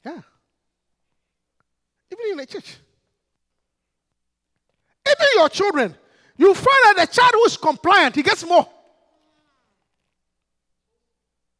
Yeah. 0.05 0.20
Even 2.20 2.32
in 2.32 2.36
the 2.38 2.46
church. 2.46 2.76
Even 5.06 5.26
your 5.34 5.48
children. 5.48 5.94
You 6.36 6.54
find 6.54 6.96
that 6.96 6.96
the 6.96 7.06
child 7.06 7.32
who 7.34 7.44
is 7.44 7.56
compliant, 7.56 8.14
he 8.14 8.22
gets 8.22 8.44
more. 8.46 8.66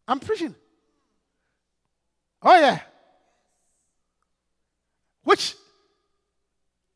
I'm 0.08 0.18
preaching. 0.18 0.54
Oh, 2.42 2.58
yeah. 2.58 2.80
Which 5.22 5.54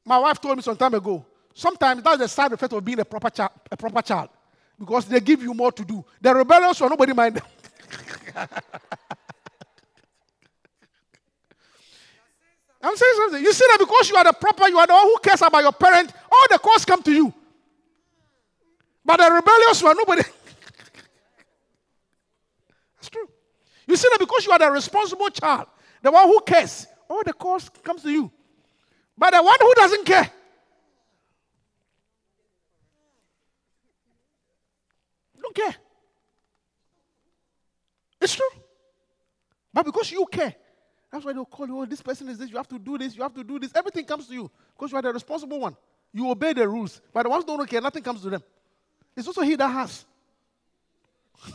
my 0.05 0.19
wife 0.19 0.41
told 0.41 0.57
me 0.57 0.63
some 0.63 0.77
time 0.77 0.95
ago. 0.95 1.25
Sometimes 1.55 2.03
that's 2.03 2.19
the 2.19 2.29
side 2.29 2.53
effect 2.53 2.73
of 2.73 2.85
being 2.85 2.99
a 2.99 3.05
proper 3.05 3.31
child, 3.31 3.51
a 3.71 3.77
proper 3.77 4.03
child. 4.03 4.31
Because 4.79 5.05
they 5.05 5.21
give 5.21 5.43
you 5.43 5.55
more 5.55 5.71
to 5.71 5.85
do. 5.85 6.05
The 6.21 6.35
rebellious 6.35 6.81
one, 6.81 6.91
nobody 6.91 7.13
mind 7.13 7.37
them. 7.37 8.49
I'm 12.85 12.97
saying 12.97 13.15
something. 13.17 13.43
You 13.43 13.53
see 13.55 13.65
that 13.71 13.79
because 13.79 14.11
you 14.11 14.17
are 14.17 14.25
the 14.25 14.33
proper, 14.35 14.69
you 14.69 14.77
are 14.79 14.87
the 14.87 14.93
one 14.93 15.05
who 15.05 15.17
cares 15.23 15.41
about 15.41 15.63
your 15.63 15.73
parent, 15.73 16.13
all 16.31 16.47
the 16.51 16.59
calls 16.59 16.85
come 16.85 17.03
to 17.03 17.13
you. 17.13 17.33
But 19.03 19.17
the 19.17 19.31
rebellious 19.35 19.83
one, 19.83 19.97
nobody. 19.97 20.23
That's 22.97 23.09
true. 23.09 23.27
You 23.87 23.97
see 23.97 24.09
that 24.11 24.19
because 24.19 24.45
you 24.45 24.53
are 24.53 24.59
the 24.59 24.71
responsible 24.71 25.31
child, 25.31 25.67
the 26.03 26.11
one 26.11 26.27
who 26.29 26.41
cares, 26.41 26.87
all 27.09 27.23
the 27.25 27.33
calls 27.33 27.71
comes 27.83 28.03
to 28.03 28.11
you. 28.11 28.31
But 29.17 29.33
the 29.33 29.43
one 29.43 29.57
who 29.61 29.75
doesn't 29.75 30.05
care, 30.05 30.31
don't 35.41 35.55
care. 35.55 35.75
It's 38.21 38.35
true. 38.35 38.51
But 39.73 39.87
because 39.87 40.13
you 40.13 40.27
care, 40.31 40.55
that's 41.15 41.25
why 41.25 41.33
they'll 41.33 41.45
call 41.45 41.69
you, 41.69 41.81
oh, 41.81 41.87
this 41.87 42.03
person 42.03 42.29
is 42.29 42.39
this, 42.39 42.51
you 42.51 42.57
have 42.57 42.67
to 42.67 42.77
do 42.77 42.99
this, 42.99 43.15
you 43.15 43.23
have 43.23 43.33
to 43.35 43.45
do 43.45 43.57
this. 43.61 43.71
Everything 43.73 44.05
comes 44.05 44.27
to 44.27 44.35
you 44.35 44.51
because 44.77 44.91
you 44.91 44.99
are 44.99 45.03
the 45.03 45.13
responsible 45.13 45.61
one. 45.61 45.77
You 46.13 46.29
obey 46.29 46.53
the 46.53 46.69
rules. 46.69 47.01
But 47.13 47.23
the 47.23 47.29
ones 47.29 47.45
who 47.47 47.57
don't 47.57 47.71
care, 47.71 47.81
nothing 47.81 48.03
comes 48.03 48.21
to 48.23 48.31
them. 48.31 48.43
It's 49.17 49.29
also 49.29 49.43
he 49.43 49.55
that 49.55 49.69
has. 49.69 50.05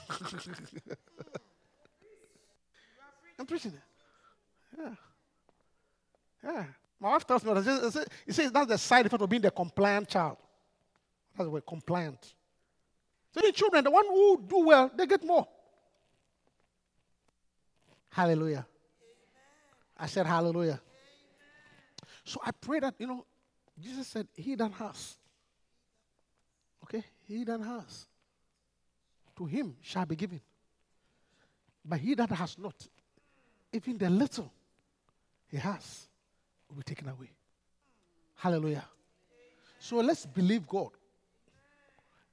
I'm 3.37 3.45
preaching 3.45 3.73
it. 3.73 3.81
Yeah. 4.77 4.95
Yeah. 6.41 6.63
My 6.97 7.09
wife 7.09 7.27
tells 7.27 7.43
me. 7.43 7.53
He 8.25 8.31
says 8.31 8.53
that's 8.53 8.67
the 8.67 8.77
side 8.77 9.07
effect 9.07 9.21
of 9.21 9.29
being 9.29 9.41
the 9.41 9.51
compliant 9.51 10.07
child. 10.07 10.37
That's 11.35 11.47
the 11.47 11.51
word, 11.51 11.65
compliant. 11.67 12.33
So 13.33 13.41
the 13.41 13.51
children, 13.51 13.83
the 13.83 13.91
one 13.91 14.05
who 14.05 14.41
do 14.47 14.59
well, 14.67 14.89
they 14.95 15.05
get 15.05 15.21
more. 15.21 15.45
Hallelujah. 18.09 18.65
I 19.99 20.07
said 20.07 20.25
hallelujah. 20.25 20.79
So 22.23 22.39
I 22.43 22.51
pray 22.51 22.79
that, 22.79 22.95
you 22.97 23.07
know, 23.07 23.25
Jesus 23.79 24.07
said, 24.07 24.27
He 24.35 24.55
that 24.55 24.71
has. 24.73 25.17
Okay? 26.83 27.03
He 27.27 27.43
that 27.43 27.59
has. 27.59 28.07
To 29.37 29.45
him 29.45 29.75
shall 29.81 30.05
be 30.05 30.15
given. 30.15 30.41
But 31.85 31.99
he 31.99 32.13
that 32.15 32.29
has 32.29 32.57
not, 32.57 32.75
even 33.71 33.97
the 33.97 34.09
little 34.09 34.51
he 35.47 35.57
has, 35.57 36.07
will 36.69 36.77
be 36.77 36.83
taken 36.83 37.07
away. 37.07 37.31
Hallelujah. 38.35 38.85
So 39.79 39.97
let's 39.97 40.25
believe 40.25 40.67
God. 40.67 40.89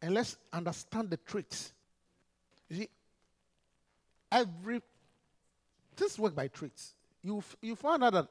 And 0.03 0.15
let's 0.15 0.37
understand 0.53 1.11
the 1.11 1.17
traits. 1.17 1.73
You 2.69 2.77
see, 2.77 2.89
every 4.31 4.83
this 5.97 6.19
work 6.19 6.35
by 6.35 6.49
traits. 6.49 6.96
You 7.27 7.43
you 7.61 7.75
find 7.75 8.05
out 8.05 8.13
that 8.13 8.29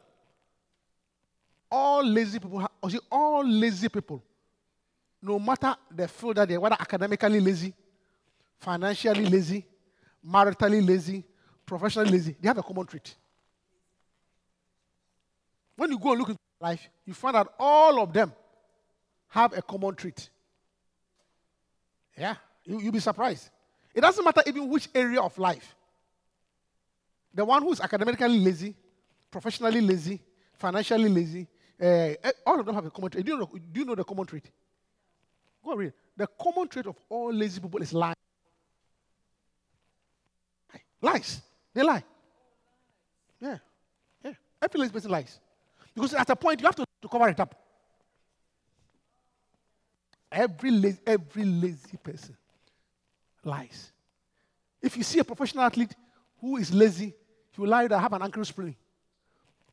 all 1.69 2.01
lazy 2.05 2.39
people, 2.39 2.59
ha- 2.59 2.89
see, 2.89 2.99
all 3.11 3.45
lazy 3.45 3.89
people, 3.89 4.23
no 5.21 5.37
matter 5.37 5.75
the 5.93 6.07
field 6.07 6.37
that 6.37 6.47
they're, 6.47 6.61
whether 6.61 6.77
academically 6.79 7.41
lazy, 7.41 7.73
financially 8.57 9.25
lazy, 9.25 9.65
maritally 10.25 10.87
lazy, 10.87 11.25
professionally 11.65 12.09
lazy, 12.09 12.37
they 12.39 12.47
have 12.47 12.57
a 12.57 12.63
common 12.63 12.85
trait. 12.85 13.13
When 15.75 15.91
you 15.91 15.99
go 15.99 16.11
and 16.11 16.19
look 16.19 16.29
into 16.29 16.39
life, 16.61 16.87
you 17.05 17.13
find 17.13 17.35
out 17.35 17.53
all 17.59 18.01
of 18.01 18.13
them 18.13 18.31
have 19.27 19.57
a 19.57 19.61
common 19.61 19.93
trait. 19.95 20.29
Yeah, 22.17 22.35
you, 22.63 22.79
you'll 22.79 22.93
be 22.93 22.99
surprised. 23.01 23.49
It 23.93 23.99
doesn't 23.99 24.23
matter 24.23 24.41
even 24.45 24.69
which 24.69 24.87
area 24.95 25.19
of 25.19 25.37
life. 25.37 25.75
The 27.33 27.43
one 27.43 27.61
who's 27.61 27.81
academically 27.81 28.39
lazy, 28.39 28.73
professionally 29.35 29.81
lazy, 29.81 30.21
financially 30.53 31.09
lazy, 31.09 31.45
uh, 31.81 32.31
all 32.45 32.57
of 32.57 32.65
them 32.65 32.73
have 32.73 32.85
a 32.85 32.89
common 32.89 33.11
trait. 33.11 33.25
Do 33.25 33.33
you, 33.33 33.37
know, 33.37 33.51
do 33.73 33.79
you 33.81 33.85
know 33.85 33.93
the 33.93 34.05
common 34.05 34.25
trait? 34.25 34.49
Go 35.61 35.71
and 35.71 35.79
read. 35.81 35.93
The 36.15 36.25
common 36.41 36.69
trait 36.69 36.85
of 36.85 36.95
all 37.09 37.33
lazy 37.33 37.59
people 37.59 37.81
is 37.81 37.91
lying. 37.91 38.15
Lies. 41.01 41.41
They 41.73 41.83
lie. 41.83 42.01
Yeah. 43.41 43.57
Yeah. 44.23 44.31
Every 44.61 44.79
lazy 44.79 44.93
person 44.93 45.11
lies. 45.11 45.37
Because 45.93 46.13
at 46.13 46.29
a 46.29 46.35
point 46.37 46.61
you 46.61 46.67
have 46.67 46.75
to, 46.77 46.85
to 47.01 47.07
cover 47.09 47.27
it 47.27 47.39
up. 47.41 47.53
Every 50.31 50.71
lazy, 50.71 50.99
every 51.05 51.43
lazy 51.43 51.97
person 52.01 52.37
lies. 53.43 53.91
If 54.81 54.95
you 54.95 55.03
see 55.03 55.19
a 55.19 55.25
professional 55.25 55.65
athlete 55.65 55.93
who 56.39 56.55
is 56.55 56.73
lazy, 56.73 57.13
he 57.51 57.61
will 57.61 57.67
lie 57.67 57.87
that 57.87 57.99
have 57.99 58.13
an 58.13 58.21
ankle 58.21 58.45
sprain. 58.45 58.77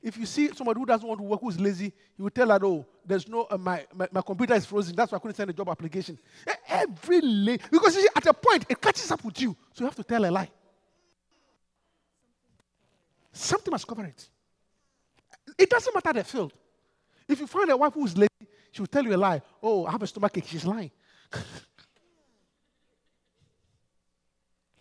If 0.03 0.17
you 0.17 0.27
see 0.27 0.49
somebody 0.53 0.81
who 0.81 0.87
doesn't 0.87 1.07
want 1.07 1.21
to 1.21 1.25
work, 1.25 1.41
who's 1.41 1.61
lazy, 1.61 1.93
you 2.17 2.25
will 2.25 2.31
tell 2.31 2.49
her, 2.49 2.59
oh, 2.63 2.85
there's 3.07 3.29
no, 3.29 3.47
uh, 3.51 3.57
my, 3.57 3.87
my, 3.95 4.09
my, 4.11 4.21
computer 4.21 4.55
is 4.55 4.67
frozen. 4.67 4.97
That's 4.97 5.13
why 5.13 5.17
I 5.17 5.21
couldn't 5.21 5.37
send 5.37 5.51
a 5.51 5.53
job 5.53 5.69
application. 5.69 6.19
Every 6.69 7.21
because 7.71 7.95
see, 7.95 8.09
at 8.15 8.27
a 8.27 8.35
point, 8.35 8.67
it 8.69 8.81
catches 8.81 9.11
up 9.11 9.25
with 9.25 9.41
you. 9.41 9.57
So 9.73 9.85
you 9.85 9.87
have 9.87 9.95
to 9.95 10.03
tell 10.03 10.25
a 10.25 10.31
lie. 10.31 10.51
Something 13.33 13.71
must 13.71 13.87
cover 13.87 14.05
it. 14.05 14.29
It 15.57 15.71
doesn't 15.71 15.95
matter 15.95 16.13
the 16.13 16.25
field. 16.25 16.53
If 17.29 17.39
you 17.41 17.47
find 17.47 17.71
a 17.71 17.77
wife 17.77 17.95
who's 17.95 18.17
lazy, 18.17 18.29
she 18.73 18.83
will 18.83 18.89
tell 18.89 19.05
you 19.05 19.15
a 19.15 19.17
lie. 19.17 19.41
Oh, 19.63 19.87
I 19.87 19.93
have 19.93 20.03
a 20.03 20.07
stomachache. 20.07 20.47
She's 20.47 20.65
lying. 20.65 20.91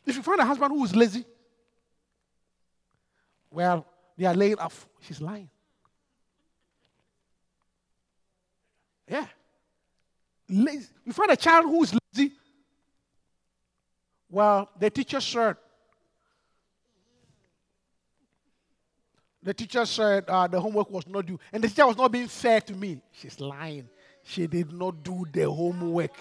if 0.06 0.16
you 0.16 0.24
find 0.24 0.40
a 0.40 0.46
husband 0.46 0.72
who 0.72 0.84
is 0.84 0.96
lazy, 0.96 1.26
Well, 3.52 3.86
they 4.18 4.26
are 4.26 4.34
laying 4.34 4.58
off. 4.60 4.88
She's 5.02 5.22
lying. 5.22 5.50
Yeah. 9.08 9.26
You 10.48 11.12
find 11.12 11.32
a 11.32 11.36
child 11.36 11.66
who 11.66 11.84
is 11.84 11.94
lazy. 12.16 12.34
Well, 14.30 14.70
the 14.80 14.90
teacher 14.90 15.20
said, 15.20 15.58
the 19.44 19.54
teacher 19.54 19.86
said 19.86 20.26
uh, 20.28 20.48
the 20.48 20.60
homework 20.60 20.90
was 20.90 21.08
not 21.08 21.26
due, 21.26 21.40
and 21.52 21.64
the 21.64 21.68
teacher 21.68 21.86
was 21.86 21.98
not 21.98 22.12
being 22.12 22.28
fair 22.28 22.62
to 22.62 22.74
me. 22.74 23.02
She's 23.12 23.40
lying. 23.40 23.90
She 24.24 24.48
did 24.48 24.72
not 24.72 25.04
do 25.04 25.26
the 25.32 25.50
homework. 25.50 26.12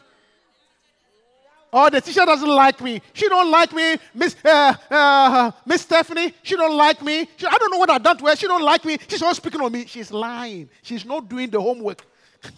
Oh, 1.72 1.88
the 1.88 2.00
teacher 2.00 2.24
doesn't 2.26 2.48
like 2.48 2.80
me. 2.80 3.00
She 3.12 3.28
don't 3.28 3.50
like 3.50 3.72
me, 3.72 3.96
Miss 4.12 4.34
uh, 4.44 4.74
uh, 4.90 5.50
Miss 5.64 5.82
Stephanie. 5.82 6.34
She 6.42 6.56
don't 6.56 6.76
like 6.76 7.00
me. 7.02 7.28
She, 7.36 7.46
I 7.46 7.56
don't 7.58 7.70
know 7.70 7.78
what 7.78 7.90
I've 7.90 8.02
done 8.02 8.16
to 8.18 8.26
her. 8.26 8.34
She 8.36 8.48
don't 8.48 8.62
like 8.62 8.84
me. 8.84 8.98
She's 9.06 9.20
not 9.20 9.36
speaking 9.36 9.60
on 9.60 9.70
me. 9.70 9.86
She's 9.86 10.10
lying. 10.10 10.68
She's 10.82 11.04
not 11.04 11.28
doing 11.28 11.48
the 11.48 11.60
homework. 11.60 12.04
You 12.42 12.50
are 12.50 12.52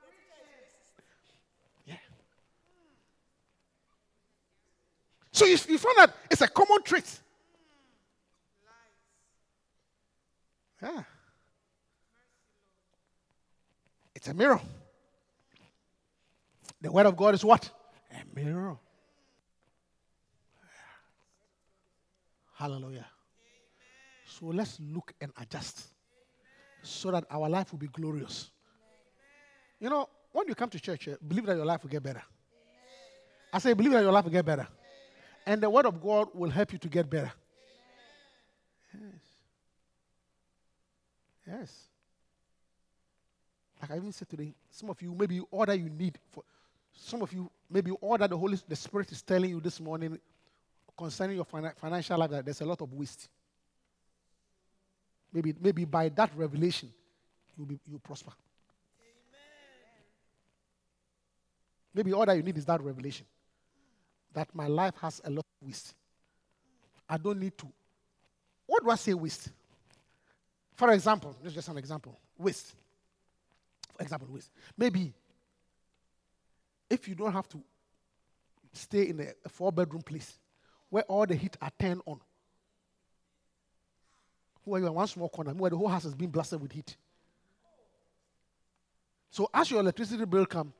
prejudiced. 0.00 0.76
Yeah. 1.86 1.96
So 5.30 5.44
you, 5.44 5.58
you 5.68 5.78
find 5.78 5.98
that 5.98 6.16
it's 6.30 6.40
a 6.40 6.48
common 6.48 6.82
trait. 6.82 7.20
Yeah. 10.82 11.02
It's 14.14 14.28
a 14.28 14.34
mirror. 14.34 14.60
The 16.84 16.92
word 16.92 17.06
of 17.06 17.16
God 17.16 17.34
is 17.34 17.42
what? 17.42 17.70
A 18.12 18.38
mirror. 18.38 18.76
Hallelujah. 22.56 23.06
So 24.26 24.48
let's 24.48 24.78
look 24.78 25.14
and 25.18 25.32
adjust 25.40 25.86
so 26.82 27.10
that 27.10 27.24
our 27.30 27.48
life 27.48 27.72
will 27.72 27.78
be 27.78 27.86
glorious. 27.86 28.50
You 29.80 29.88
know, 29.88 30.10
when 30.32 30.46
you 30.46 30.54
come 30.54 30.68
to 30.68 30.78
church, 30.78 31.08
eh, 31.08 31.14
believe 31.26 31.46
that 31.46 31.56
your 31.56 31.64
life 31.64 31.82
will 31.82 31.88
get 31.88 32.02
better. 32.02 32.22
I 33.50 33.60
say, 33.60 33.72
believe 33.72 33.92
that 33.92 34.02
your 34.02 34.12
life 34.12 34.24
will 34.24 34.32
get 34.32 34.44
better. 34.44 34.68
And 35.46 35.62
the 35.62 35.70
word 35.70 35.86
of 35.86 36.02
God 36.02 36.28
will 36.34 36.50
help 36.50 36.70
you 36.70 36.78
to 36.80 36.88
get 36.90 37.08
better. 37.08 37.32
Yes. 38.92 39.22
Yes. 41.46 41.88
Like 43.80 43.90
I 43.90 43.96
even 43.96 44.12
said 44.12 44.28
today, 44.28 44.54
some 44.68 44.90
of 44.90 45.00
you 45.00 45.14
maybe 45.14 45.40
all 45.50 45.64
that 45.64 45.78
you 45.78 45.88
need 45.88 46.18
for 46.30 46.42
some 46.94 47.22
of 47.22 47.32
you 47.32 47.50
maybe 47.70 47.90
all 47.90 48.16
that 48.18 48.30
the 48.30 48.36
Holy 48.36 48.58
the 48.68 48.76
Spirit 48.76 49.10
is 49.12 49.22
telling 49.22 49.50
you 49.50 49.60
this 49.60 49.80
morning 49.80 50.18
concerning 50.96 51.36
your 51.36 51.44
financial 51.44 52.18
life 52.18 52.30
that 52.30 52.44
there's 52.44 52.60
a 52.60 52.64
lot 52.64 52.80
of 52.80 52.92
waste. 52.92 53.28
Maybe 55.32 55.54
maybe 55.60 55.84
by 55.84 56.08
that 56.10 56.30
revelation 56.36 56.92
you'll 57.56 57.66
be 57.66 57.78
you'll 57.88 57.98
prosper. 57.98 58.32
Amen. 59.00 60.04
Maybe 61.94 62.12
all 62.12 62.24
that 62.26 62.36
you 62.36 62.42
need 62.42 62.56
is 62.56 62.64
that 62.66 62.80
revelation. 62.82 63.26
That 64.32 64.48
my 64.54 64.66
life 64.66 64.94
has 65.00 65.20
a 65.24 65.30
lot 65.30 65.44
of 65.60 65.66
waste. 65.66 65.94
I 67.08 67.16
don't 67.16 67.38
need 67.38 67.56
to. 67.58 67.66
What 68.66 68.82
do 68.82 68.90
I 68.90 68.96
say 68.96 69.14
waste? 69.14 69.50
For 70.74 70.90
example, 70.92 71.36
this 71.42 71.50
is 71.50 71.54
just 71.54 71.68
an 71.68 71.78
example. 71.78 72.18
Waste. 72.38 72.74
For 73.96 74.02
example, 74.02 74.28
waste. 74.30 74.50
Maybe 74.76 75.12
if 76.90 77.08
you 77.08 77.14
don't 77.14 77.32
have 77.32 77.48
to 77.48 77.62
stay 78.72 79.08
in 79.08 79.20
a, 79.20 79.48
four 79.48 79.72
bedroom 79.72 80.02
place 80.02 80.38
where 80.90 81.04
all 81.04 81.26
the 81.26 81.34
heat 81.34 81.56
are 81.60 81.70
turned 81.78 82.02
on, 82.06 82.20
where 84.64 84.80
you 84.80 84.86
are 84.86 84.92
one 84.92 85.06
small 85.06 85.28
corner, 85.28 85.52
where 85.52 85.70
the 85.70 85.76
whole 85.76 85.88
house 85.88 86.04
has 86.04 86.14
been 86.14 86.30
blasted 86.30 86.60
with 86.60 86.72
heat. 86.72 86.96
So 89.30 89.50
as 89.52 89.70
your 89.70 89.80
electricity 89.80 90.24
bill 90.24 90.46
comes, 90.46 90.72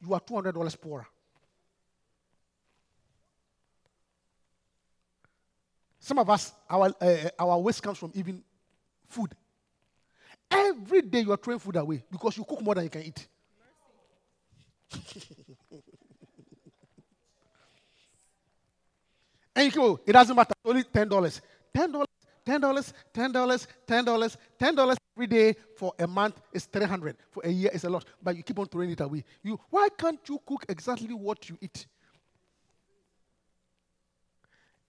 you 0.00 0.12
are 0.14 0.20
$200 0.20 0.80
poorer. 0.80 1.06
Some 6.00 6.18
of 6.18 6.30
us, 6.30 6.52
our, 6.70 6.92
uh, 7.00 7.16
our 7.38 7.58
waste 7.58 7.82
comes 7.82 7.98
from 7.98 8.12
even 8.14 8.42
food. 9.06 9.34
Every 10.50 11.02
day 11.02 11.20
you 11.20 11.32
are 11.32 11.36
throwing 11.36 11.58
food 11.58 11.76
away 11.76 12.02
because 12.10 12.36
you 12.36 12.44
cook 12.44 12.62
more 12.62 12.74
than 12.74 12.84
you 12.84 12.90
can 12.90 13.02
eat. 13.02 13.28
and 19.54 19.66
you 19.66 19.70
go, 19.72 20.00
it 20.06 20.12
doesn't 20.12 20.34
matter, 20.36 20.54
only 20.64 20.84
ten 20.84 21.08
dollars. 21.08 21.40
Ten 21.74 21.92
dollars, 21.92 22.06
ten 22.44 22.60
dollars, 22.60 22.92
ten 23.12 23.32
dollars, 23.32 23.66
ten 23.86 24.04
dollars, 24.04 24.36
ten 24.58 24.74
dollars 24.74 24.96
every 25.16 25.26
day 25.26 25.54
for 25.76 25.92
a 25.98 26.06
month 26.06 26.40
is 26.52 26.64
three 26.66 26.84
hundred. 26.86 27.16
For 27.30 27.42
a 27.44 27.50
year 27.50 27.70
is 27.72 27.84
a 27.84 27.90
lot. 27.90 28.04
But 28.22 28.36
you 28.36 28.42
keep 28.42 28.58
on 28.58 28.66
throwing 28.66 28.90
it 28.90 29.00
away. 29.00 29.24
You 29.42 29.58
why 29.70 29.88
can't 29.96 30.20
you 30.28 30.40
cook 30.46 30.64
exactly 30.68 31.14
what 31.14 31.48
you 31.48 31.58
eat? 31.60 31.86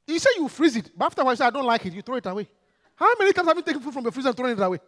You 0.08 0.18
say 0.20 0.30
you 0.38 0.48
freeze 0.48 0.76
it, 0.76 0.92
but 0.98 1.06
after 1.06 1.22
a 1.22 1.26
while 1.26 1.34
you 1.34 1.38
say 1.38 1.46
I 1.46 1.50
don't 1.52 1.66
like 1.66 1.86
it, 1.86 1.94
you 1.94 2.02
throw 2.02 2.16
it 2.16 2.26
away. 2.26 2.48
How 2.96 3.14
many 3.18 3.32
times 3.32 3.48
have 3.48 3.58
you 3.58 3.64
taken 3.64 3.82
food 3.82 3.94
from 3.94 4.04
the 4.04 4.12
freezer 4.12 4.30
and 4.30 4.38
thrown 4.38 4.50
it 4.52 4.60
away? 4.60 4.80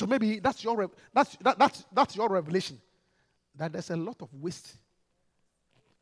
So 0.00 0.06
maybe 0.06 0.40
that's 0.40 0.64
your 0.64 0.90
that's 1.12 1.36
that, 1.42 1.58
that's 1.58 1.84
that's 1.92 2.16
your 2.16 2.26
revelation 2.30 2.80
that 3.54 3.70
there's 3.70 3.90
a 3.90 3.96
lot 3.96 4.16
of 4.22 4.32
waste. 4.32 4.74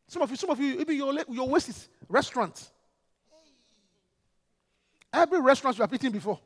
Some 0.06 0.22
of 0.22 0.30
you, 0.30 0.36
some 0.36 0.50
of 0.50 0.60
you, 0.60 0.78
even 0.78 0.96
your 0.96 1.12
your 1.28 1.48
waste 1.48 1.70
is 1.70 1.88
restaurants. 2.08 2.70
Every 5.12 5.40
restaurant 5.40 5.76
you 5.76 5.82
have 5.82 5.92
eaten 5.92 6.12
before. 6.12 6.38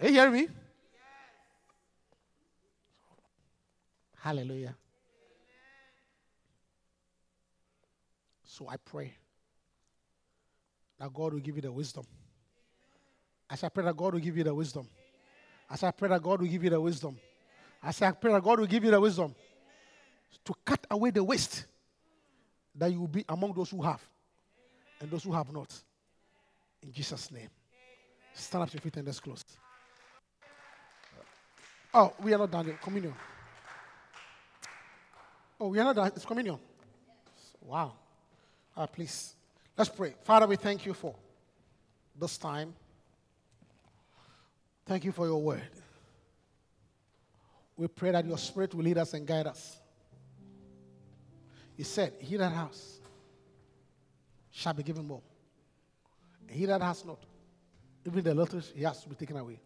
You 0.00 0.08
hearing 0.08 0.32
me? 0.32 0.48
Hallelujah. 4.16 4.76
So 8.52 8.68
I 8.68 8.76
pray 8.76 9.14
that 10.98 11.10
God 11.14 11.32
will 11.32 11.40
give 11.40 11.56
you 11.56 11.62
the 11.62 11.72
wisdom. 11.72 12.04
As 13.48 13.64
I 13.64 13.70
pray 13.70 13.82
that 13.82 13.96
God 13.96 14.12
will 14.12 14.20
give 14.20 14.36
you 14.36 14.44
the 14.44 14.54
wisdom. 14.54 14.86
As 15.70 15.82
I 15.82 15.90
pray 15.90 16.10
that 16.10 16.22
God 16.22 16.42
will 16.42 16.48
give 16.48 16.62
you 16.62 16.68
the 16.68 16.78
wisdom. 16.78 17.16
As 17.82 18.02
I 18.02 18.10
pray 18.10 18.30
that 18.30 18.42
God 18.42 18.60
will 18.60 18.66
give 18.66 18.84
you 18.84 18.90
the 18.90 19.00
wisdom 19.00 19.34
to 20.44 20.54
cut 20.66 20.86
away 20.90 21.10
the 21.10 21.24
waste 21.24 21.64
that 22.74 22.92
you 22.92 23.00
will 23.00 23.08
be 23.08 23.24
among 23.26 23.54
those 23.54 23.70
who 23.70 23.80
have 23.80 24.06
and 25.00 25.10
those 25.10 25.24
who 25.24 25.32
have 25.32 25.50
not. 25.50 25.72
In 26.82 26.92
Jesus' 26.92 27.30
name. 27.30 27.48
Stand 28.34 28.64
up 28.64 28.68
to 28.68 28.74
your 28.74 28.82
feet 28.82 28.98
and 28.98 29.06
let's 29.06 29.18
close. 29.18 29.46
Oh, 31.94 32.12
we 32.22 32.34
are 32.34 32.38
not 32.38 32.50
done 32.50 32.66
yet. 32.66 32.82
Communion. 32.82 33.14
Oh, 35.58 35.68
we 35.68 35.78
are 35.78 35.84
not 35.84 35.96
done. 35.96 36.12
It's 36.14 36.26
communion. 36.26 36.58
Wow. 37.62 37.94
Uh, 38.76 38.86
please, 38.86 39.34
let's 39.76 39.90
pray. 39.90 40.14
Father, 40.22 40.46
we 40.46 40.56
thank 40.56 40.86
you 40.86 40.94
for 40.94 41.14
this 42.18 42.38
time. 42.38 42.74
Thank 44.86 45.04
you 45.04 45.12
for 45.12 45.26
your 45.26 45.40
word. 45.40 45.62
We 47.76 47.88
pray 47.88 48.10
that 48.10 48.26
your 48.26 48.38
spirit 48.38 48.74
will 48.74 48.84
lead 48.84 48.98
us 48.98 49.14
and 49.14 49.26
guide 49.26 49.46
us. 49.46 49.78
He 51.76 51.84
said, 51.84 52.14
He 52.20 52.36
that 52.36 52.52
has 52.52 53.00
shall 54.50 54.74
be 54.74 54.82
given 54.82 55.06
more. 55.06 55.22
He 56.48 56.66
that 56.66 56.82
has 56.82 57.04
not, 57.04 57.18
even 58.06 58.22
the 58.22 58.34
little 58.34 58.60
he 58.74 58.82
has 58.84 59.02
to 59.02 59.08
be 59.08 59.14
taken 59.14 59.36
away. 59.36 59.58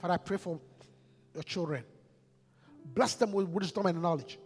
Father, 0.00 0.14
I 0.14 0.16
pray 0.16 0.36
for 0.36 0.60
your 1.34 1.42
children. 1.44 1.84
Bless 2.84 3.14
them 3.14 3.32
with 3.32 3.48
wisdom 3.48 3.86
and 3.86 4.02
knowledge. 4.02 4.38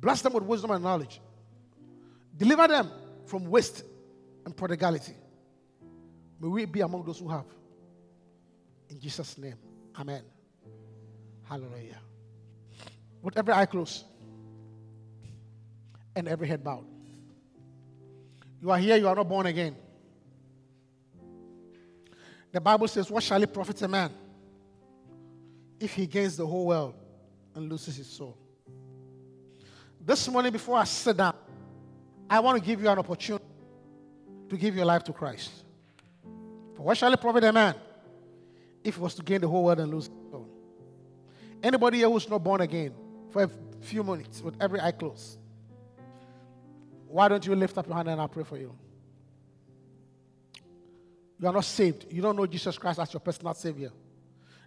Bless 0.00 0.22
them 0.22 0.32
with 0.32 0.44
wisdom 0.44 0.70
and 0.70 0.82
knowledge. 0.82 1.20
Deliver 2.36 2.66
them 2.68 2.90
from 3.26 3.44
waste 3.44 3.84
and 4.46 4.56
prodigality. 4.56 5.14
May 6.40 6.48
we 6.48 6.64
be 6.64 6.80
among 6.80 7.04
those 7.04 7.18
who 7.18 7.28
have. 7.28 7.44
In 8.88 8.98
Jesus' 8.98 9.36
name. 9.36 9.56
Amen. 9.98 10.22
Hallelujah. 11.44 11.98
With 13.22 13.36
every 13.36 13.52
eye 13.52 13.66
closed 13.66 14.04
and 16.16 16.26
every 16.26 16.48
head 16.48 16.64
bowed. 16.64 16.86
You 18.62 18.70
are 18.70 18.78
here, 18.78 18.96
you 18.96 19.06
are 19.08 19.14
not 19.14 19.28
born 19.28 19.46
again. 19.46 19.76
The 22.52 22.60
Bible 22.60 22.88
says, 22.88 23.10
What 23.10 23.22
shall 23.22 23.42
it 23.42 23.52
profit 23.52 23.80
a 23.82 23.88
man 23.88 24.12
if 25.78 25.94
he 25.94 26.06
gains 26.06 26.36
the 26.36 26.46
whole 26.46 26.66
world 26.66 26.94
and 27.54 27.70
loses 27.70 27.96
his 27.96 28.06
soul? 28.06 28.36
This 30.10 30.28
morning, 30.28 30.50
before 30.50 30.76
I 30.76 30.82
sit 30.82 31.18
down, 31.18 31.36
I 32.28 32.40
want 32.40 32.58
to 32.58 32.66
give 32.66 32.82
you 32.82 32.88
an 32.88 32.98
opportunity 32.98 33.44
to 34.48 34.56
give 34.56 34.74
your 34.74 34.84
life 34.84 35.04
to 35.04 35.12
Christ. 35.12 35.52
For 36.74 36.82
what 36.82 36.96
shall 36.96 37.12
it 37.12 37.20
profit 37.20 37.44
a 37.44 37.52
man 37.52 37.76
if 38.82 38.96
he 38.96 39.00
was 39.00 39.14
to 39.14 39.22
gain 39.22 39.40
the 39.40 39.46
whole 39.46 39.62
world 39.62 39.78
and 39.78 39.88
lose 39.88 40.06
his 40.06 40.30
soul? 40.32 40.48
Anybody 41.62 41.98
here 41.98 42.10
who's 42.10 42.28
not 42.28 42.42
born 42.42 42.60
again 42.60 42.92
for 43.30 43.44
a 43.44 43.50
few 43.82 44.02
minutes 44.02 44.42
with 44.42 44.60
every 44.60 44.80
eye 44.80 44.90
closed? 44.90 45.38
Why 47.06 47.28
don't 47.28 47.46
you 47.46 47.54
lift 47.54 47.78
up 47.78 47.86
your 47.86 47.94
hand 47.94 48.08
and 48.08 48.20
I'll 48.20 48.26
pray 48.26 48.42
for 48.42 48.56
you? 48.56 48.74
You 51.38 51.46
are 51.46 51.54
not 51.54 51.66
saved. 51.66 52.06
You 52.10 52.20
don't 52.20 52.34
know 52.34 52.48
Jesus 52.48 52.76
Christ 52.76 52.98
as 52.98 53.12
your 53.12 53.20
personal 53.20 53.54
Savior. 53.54 53.92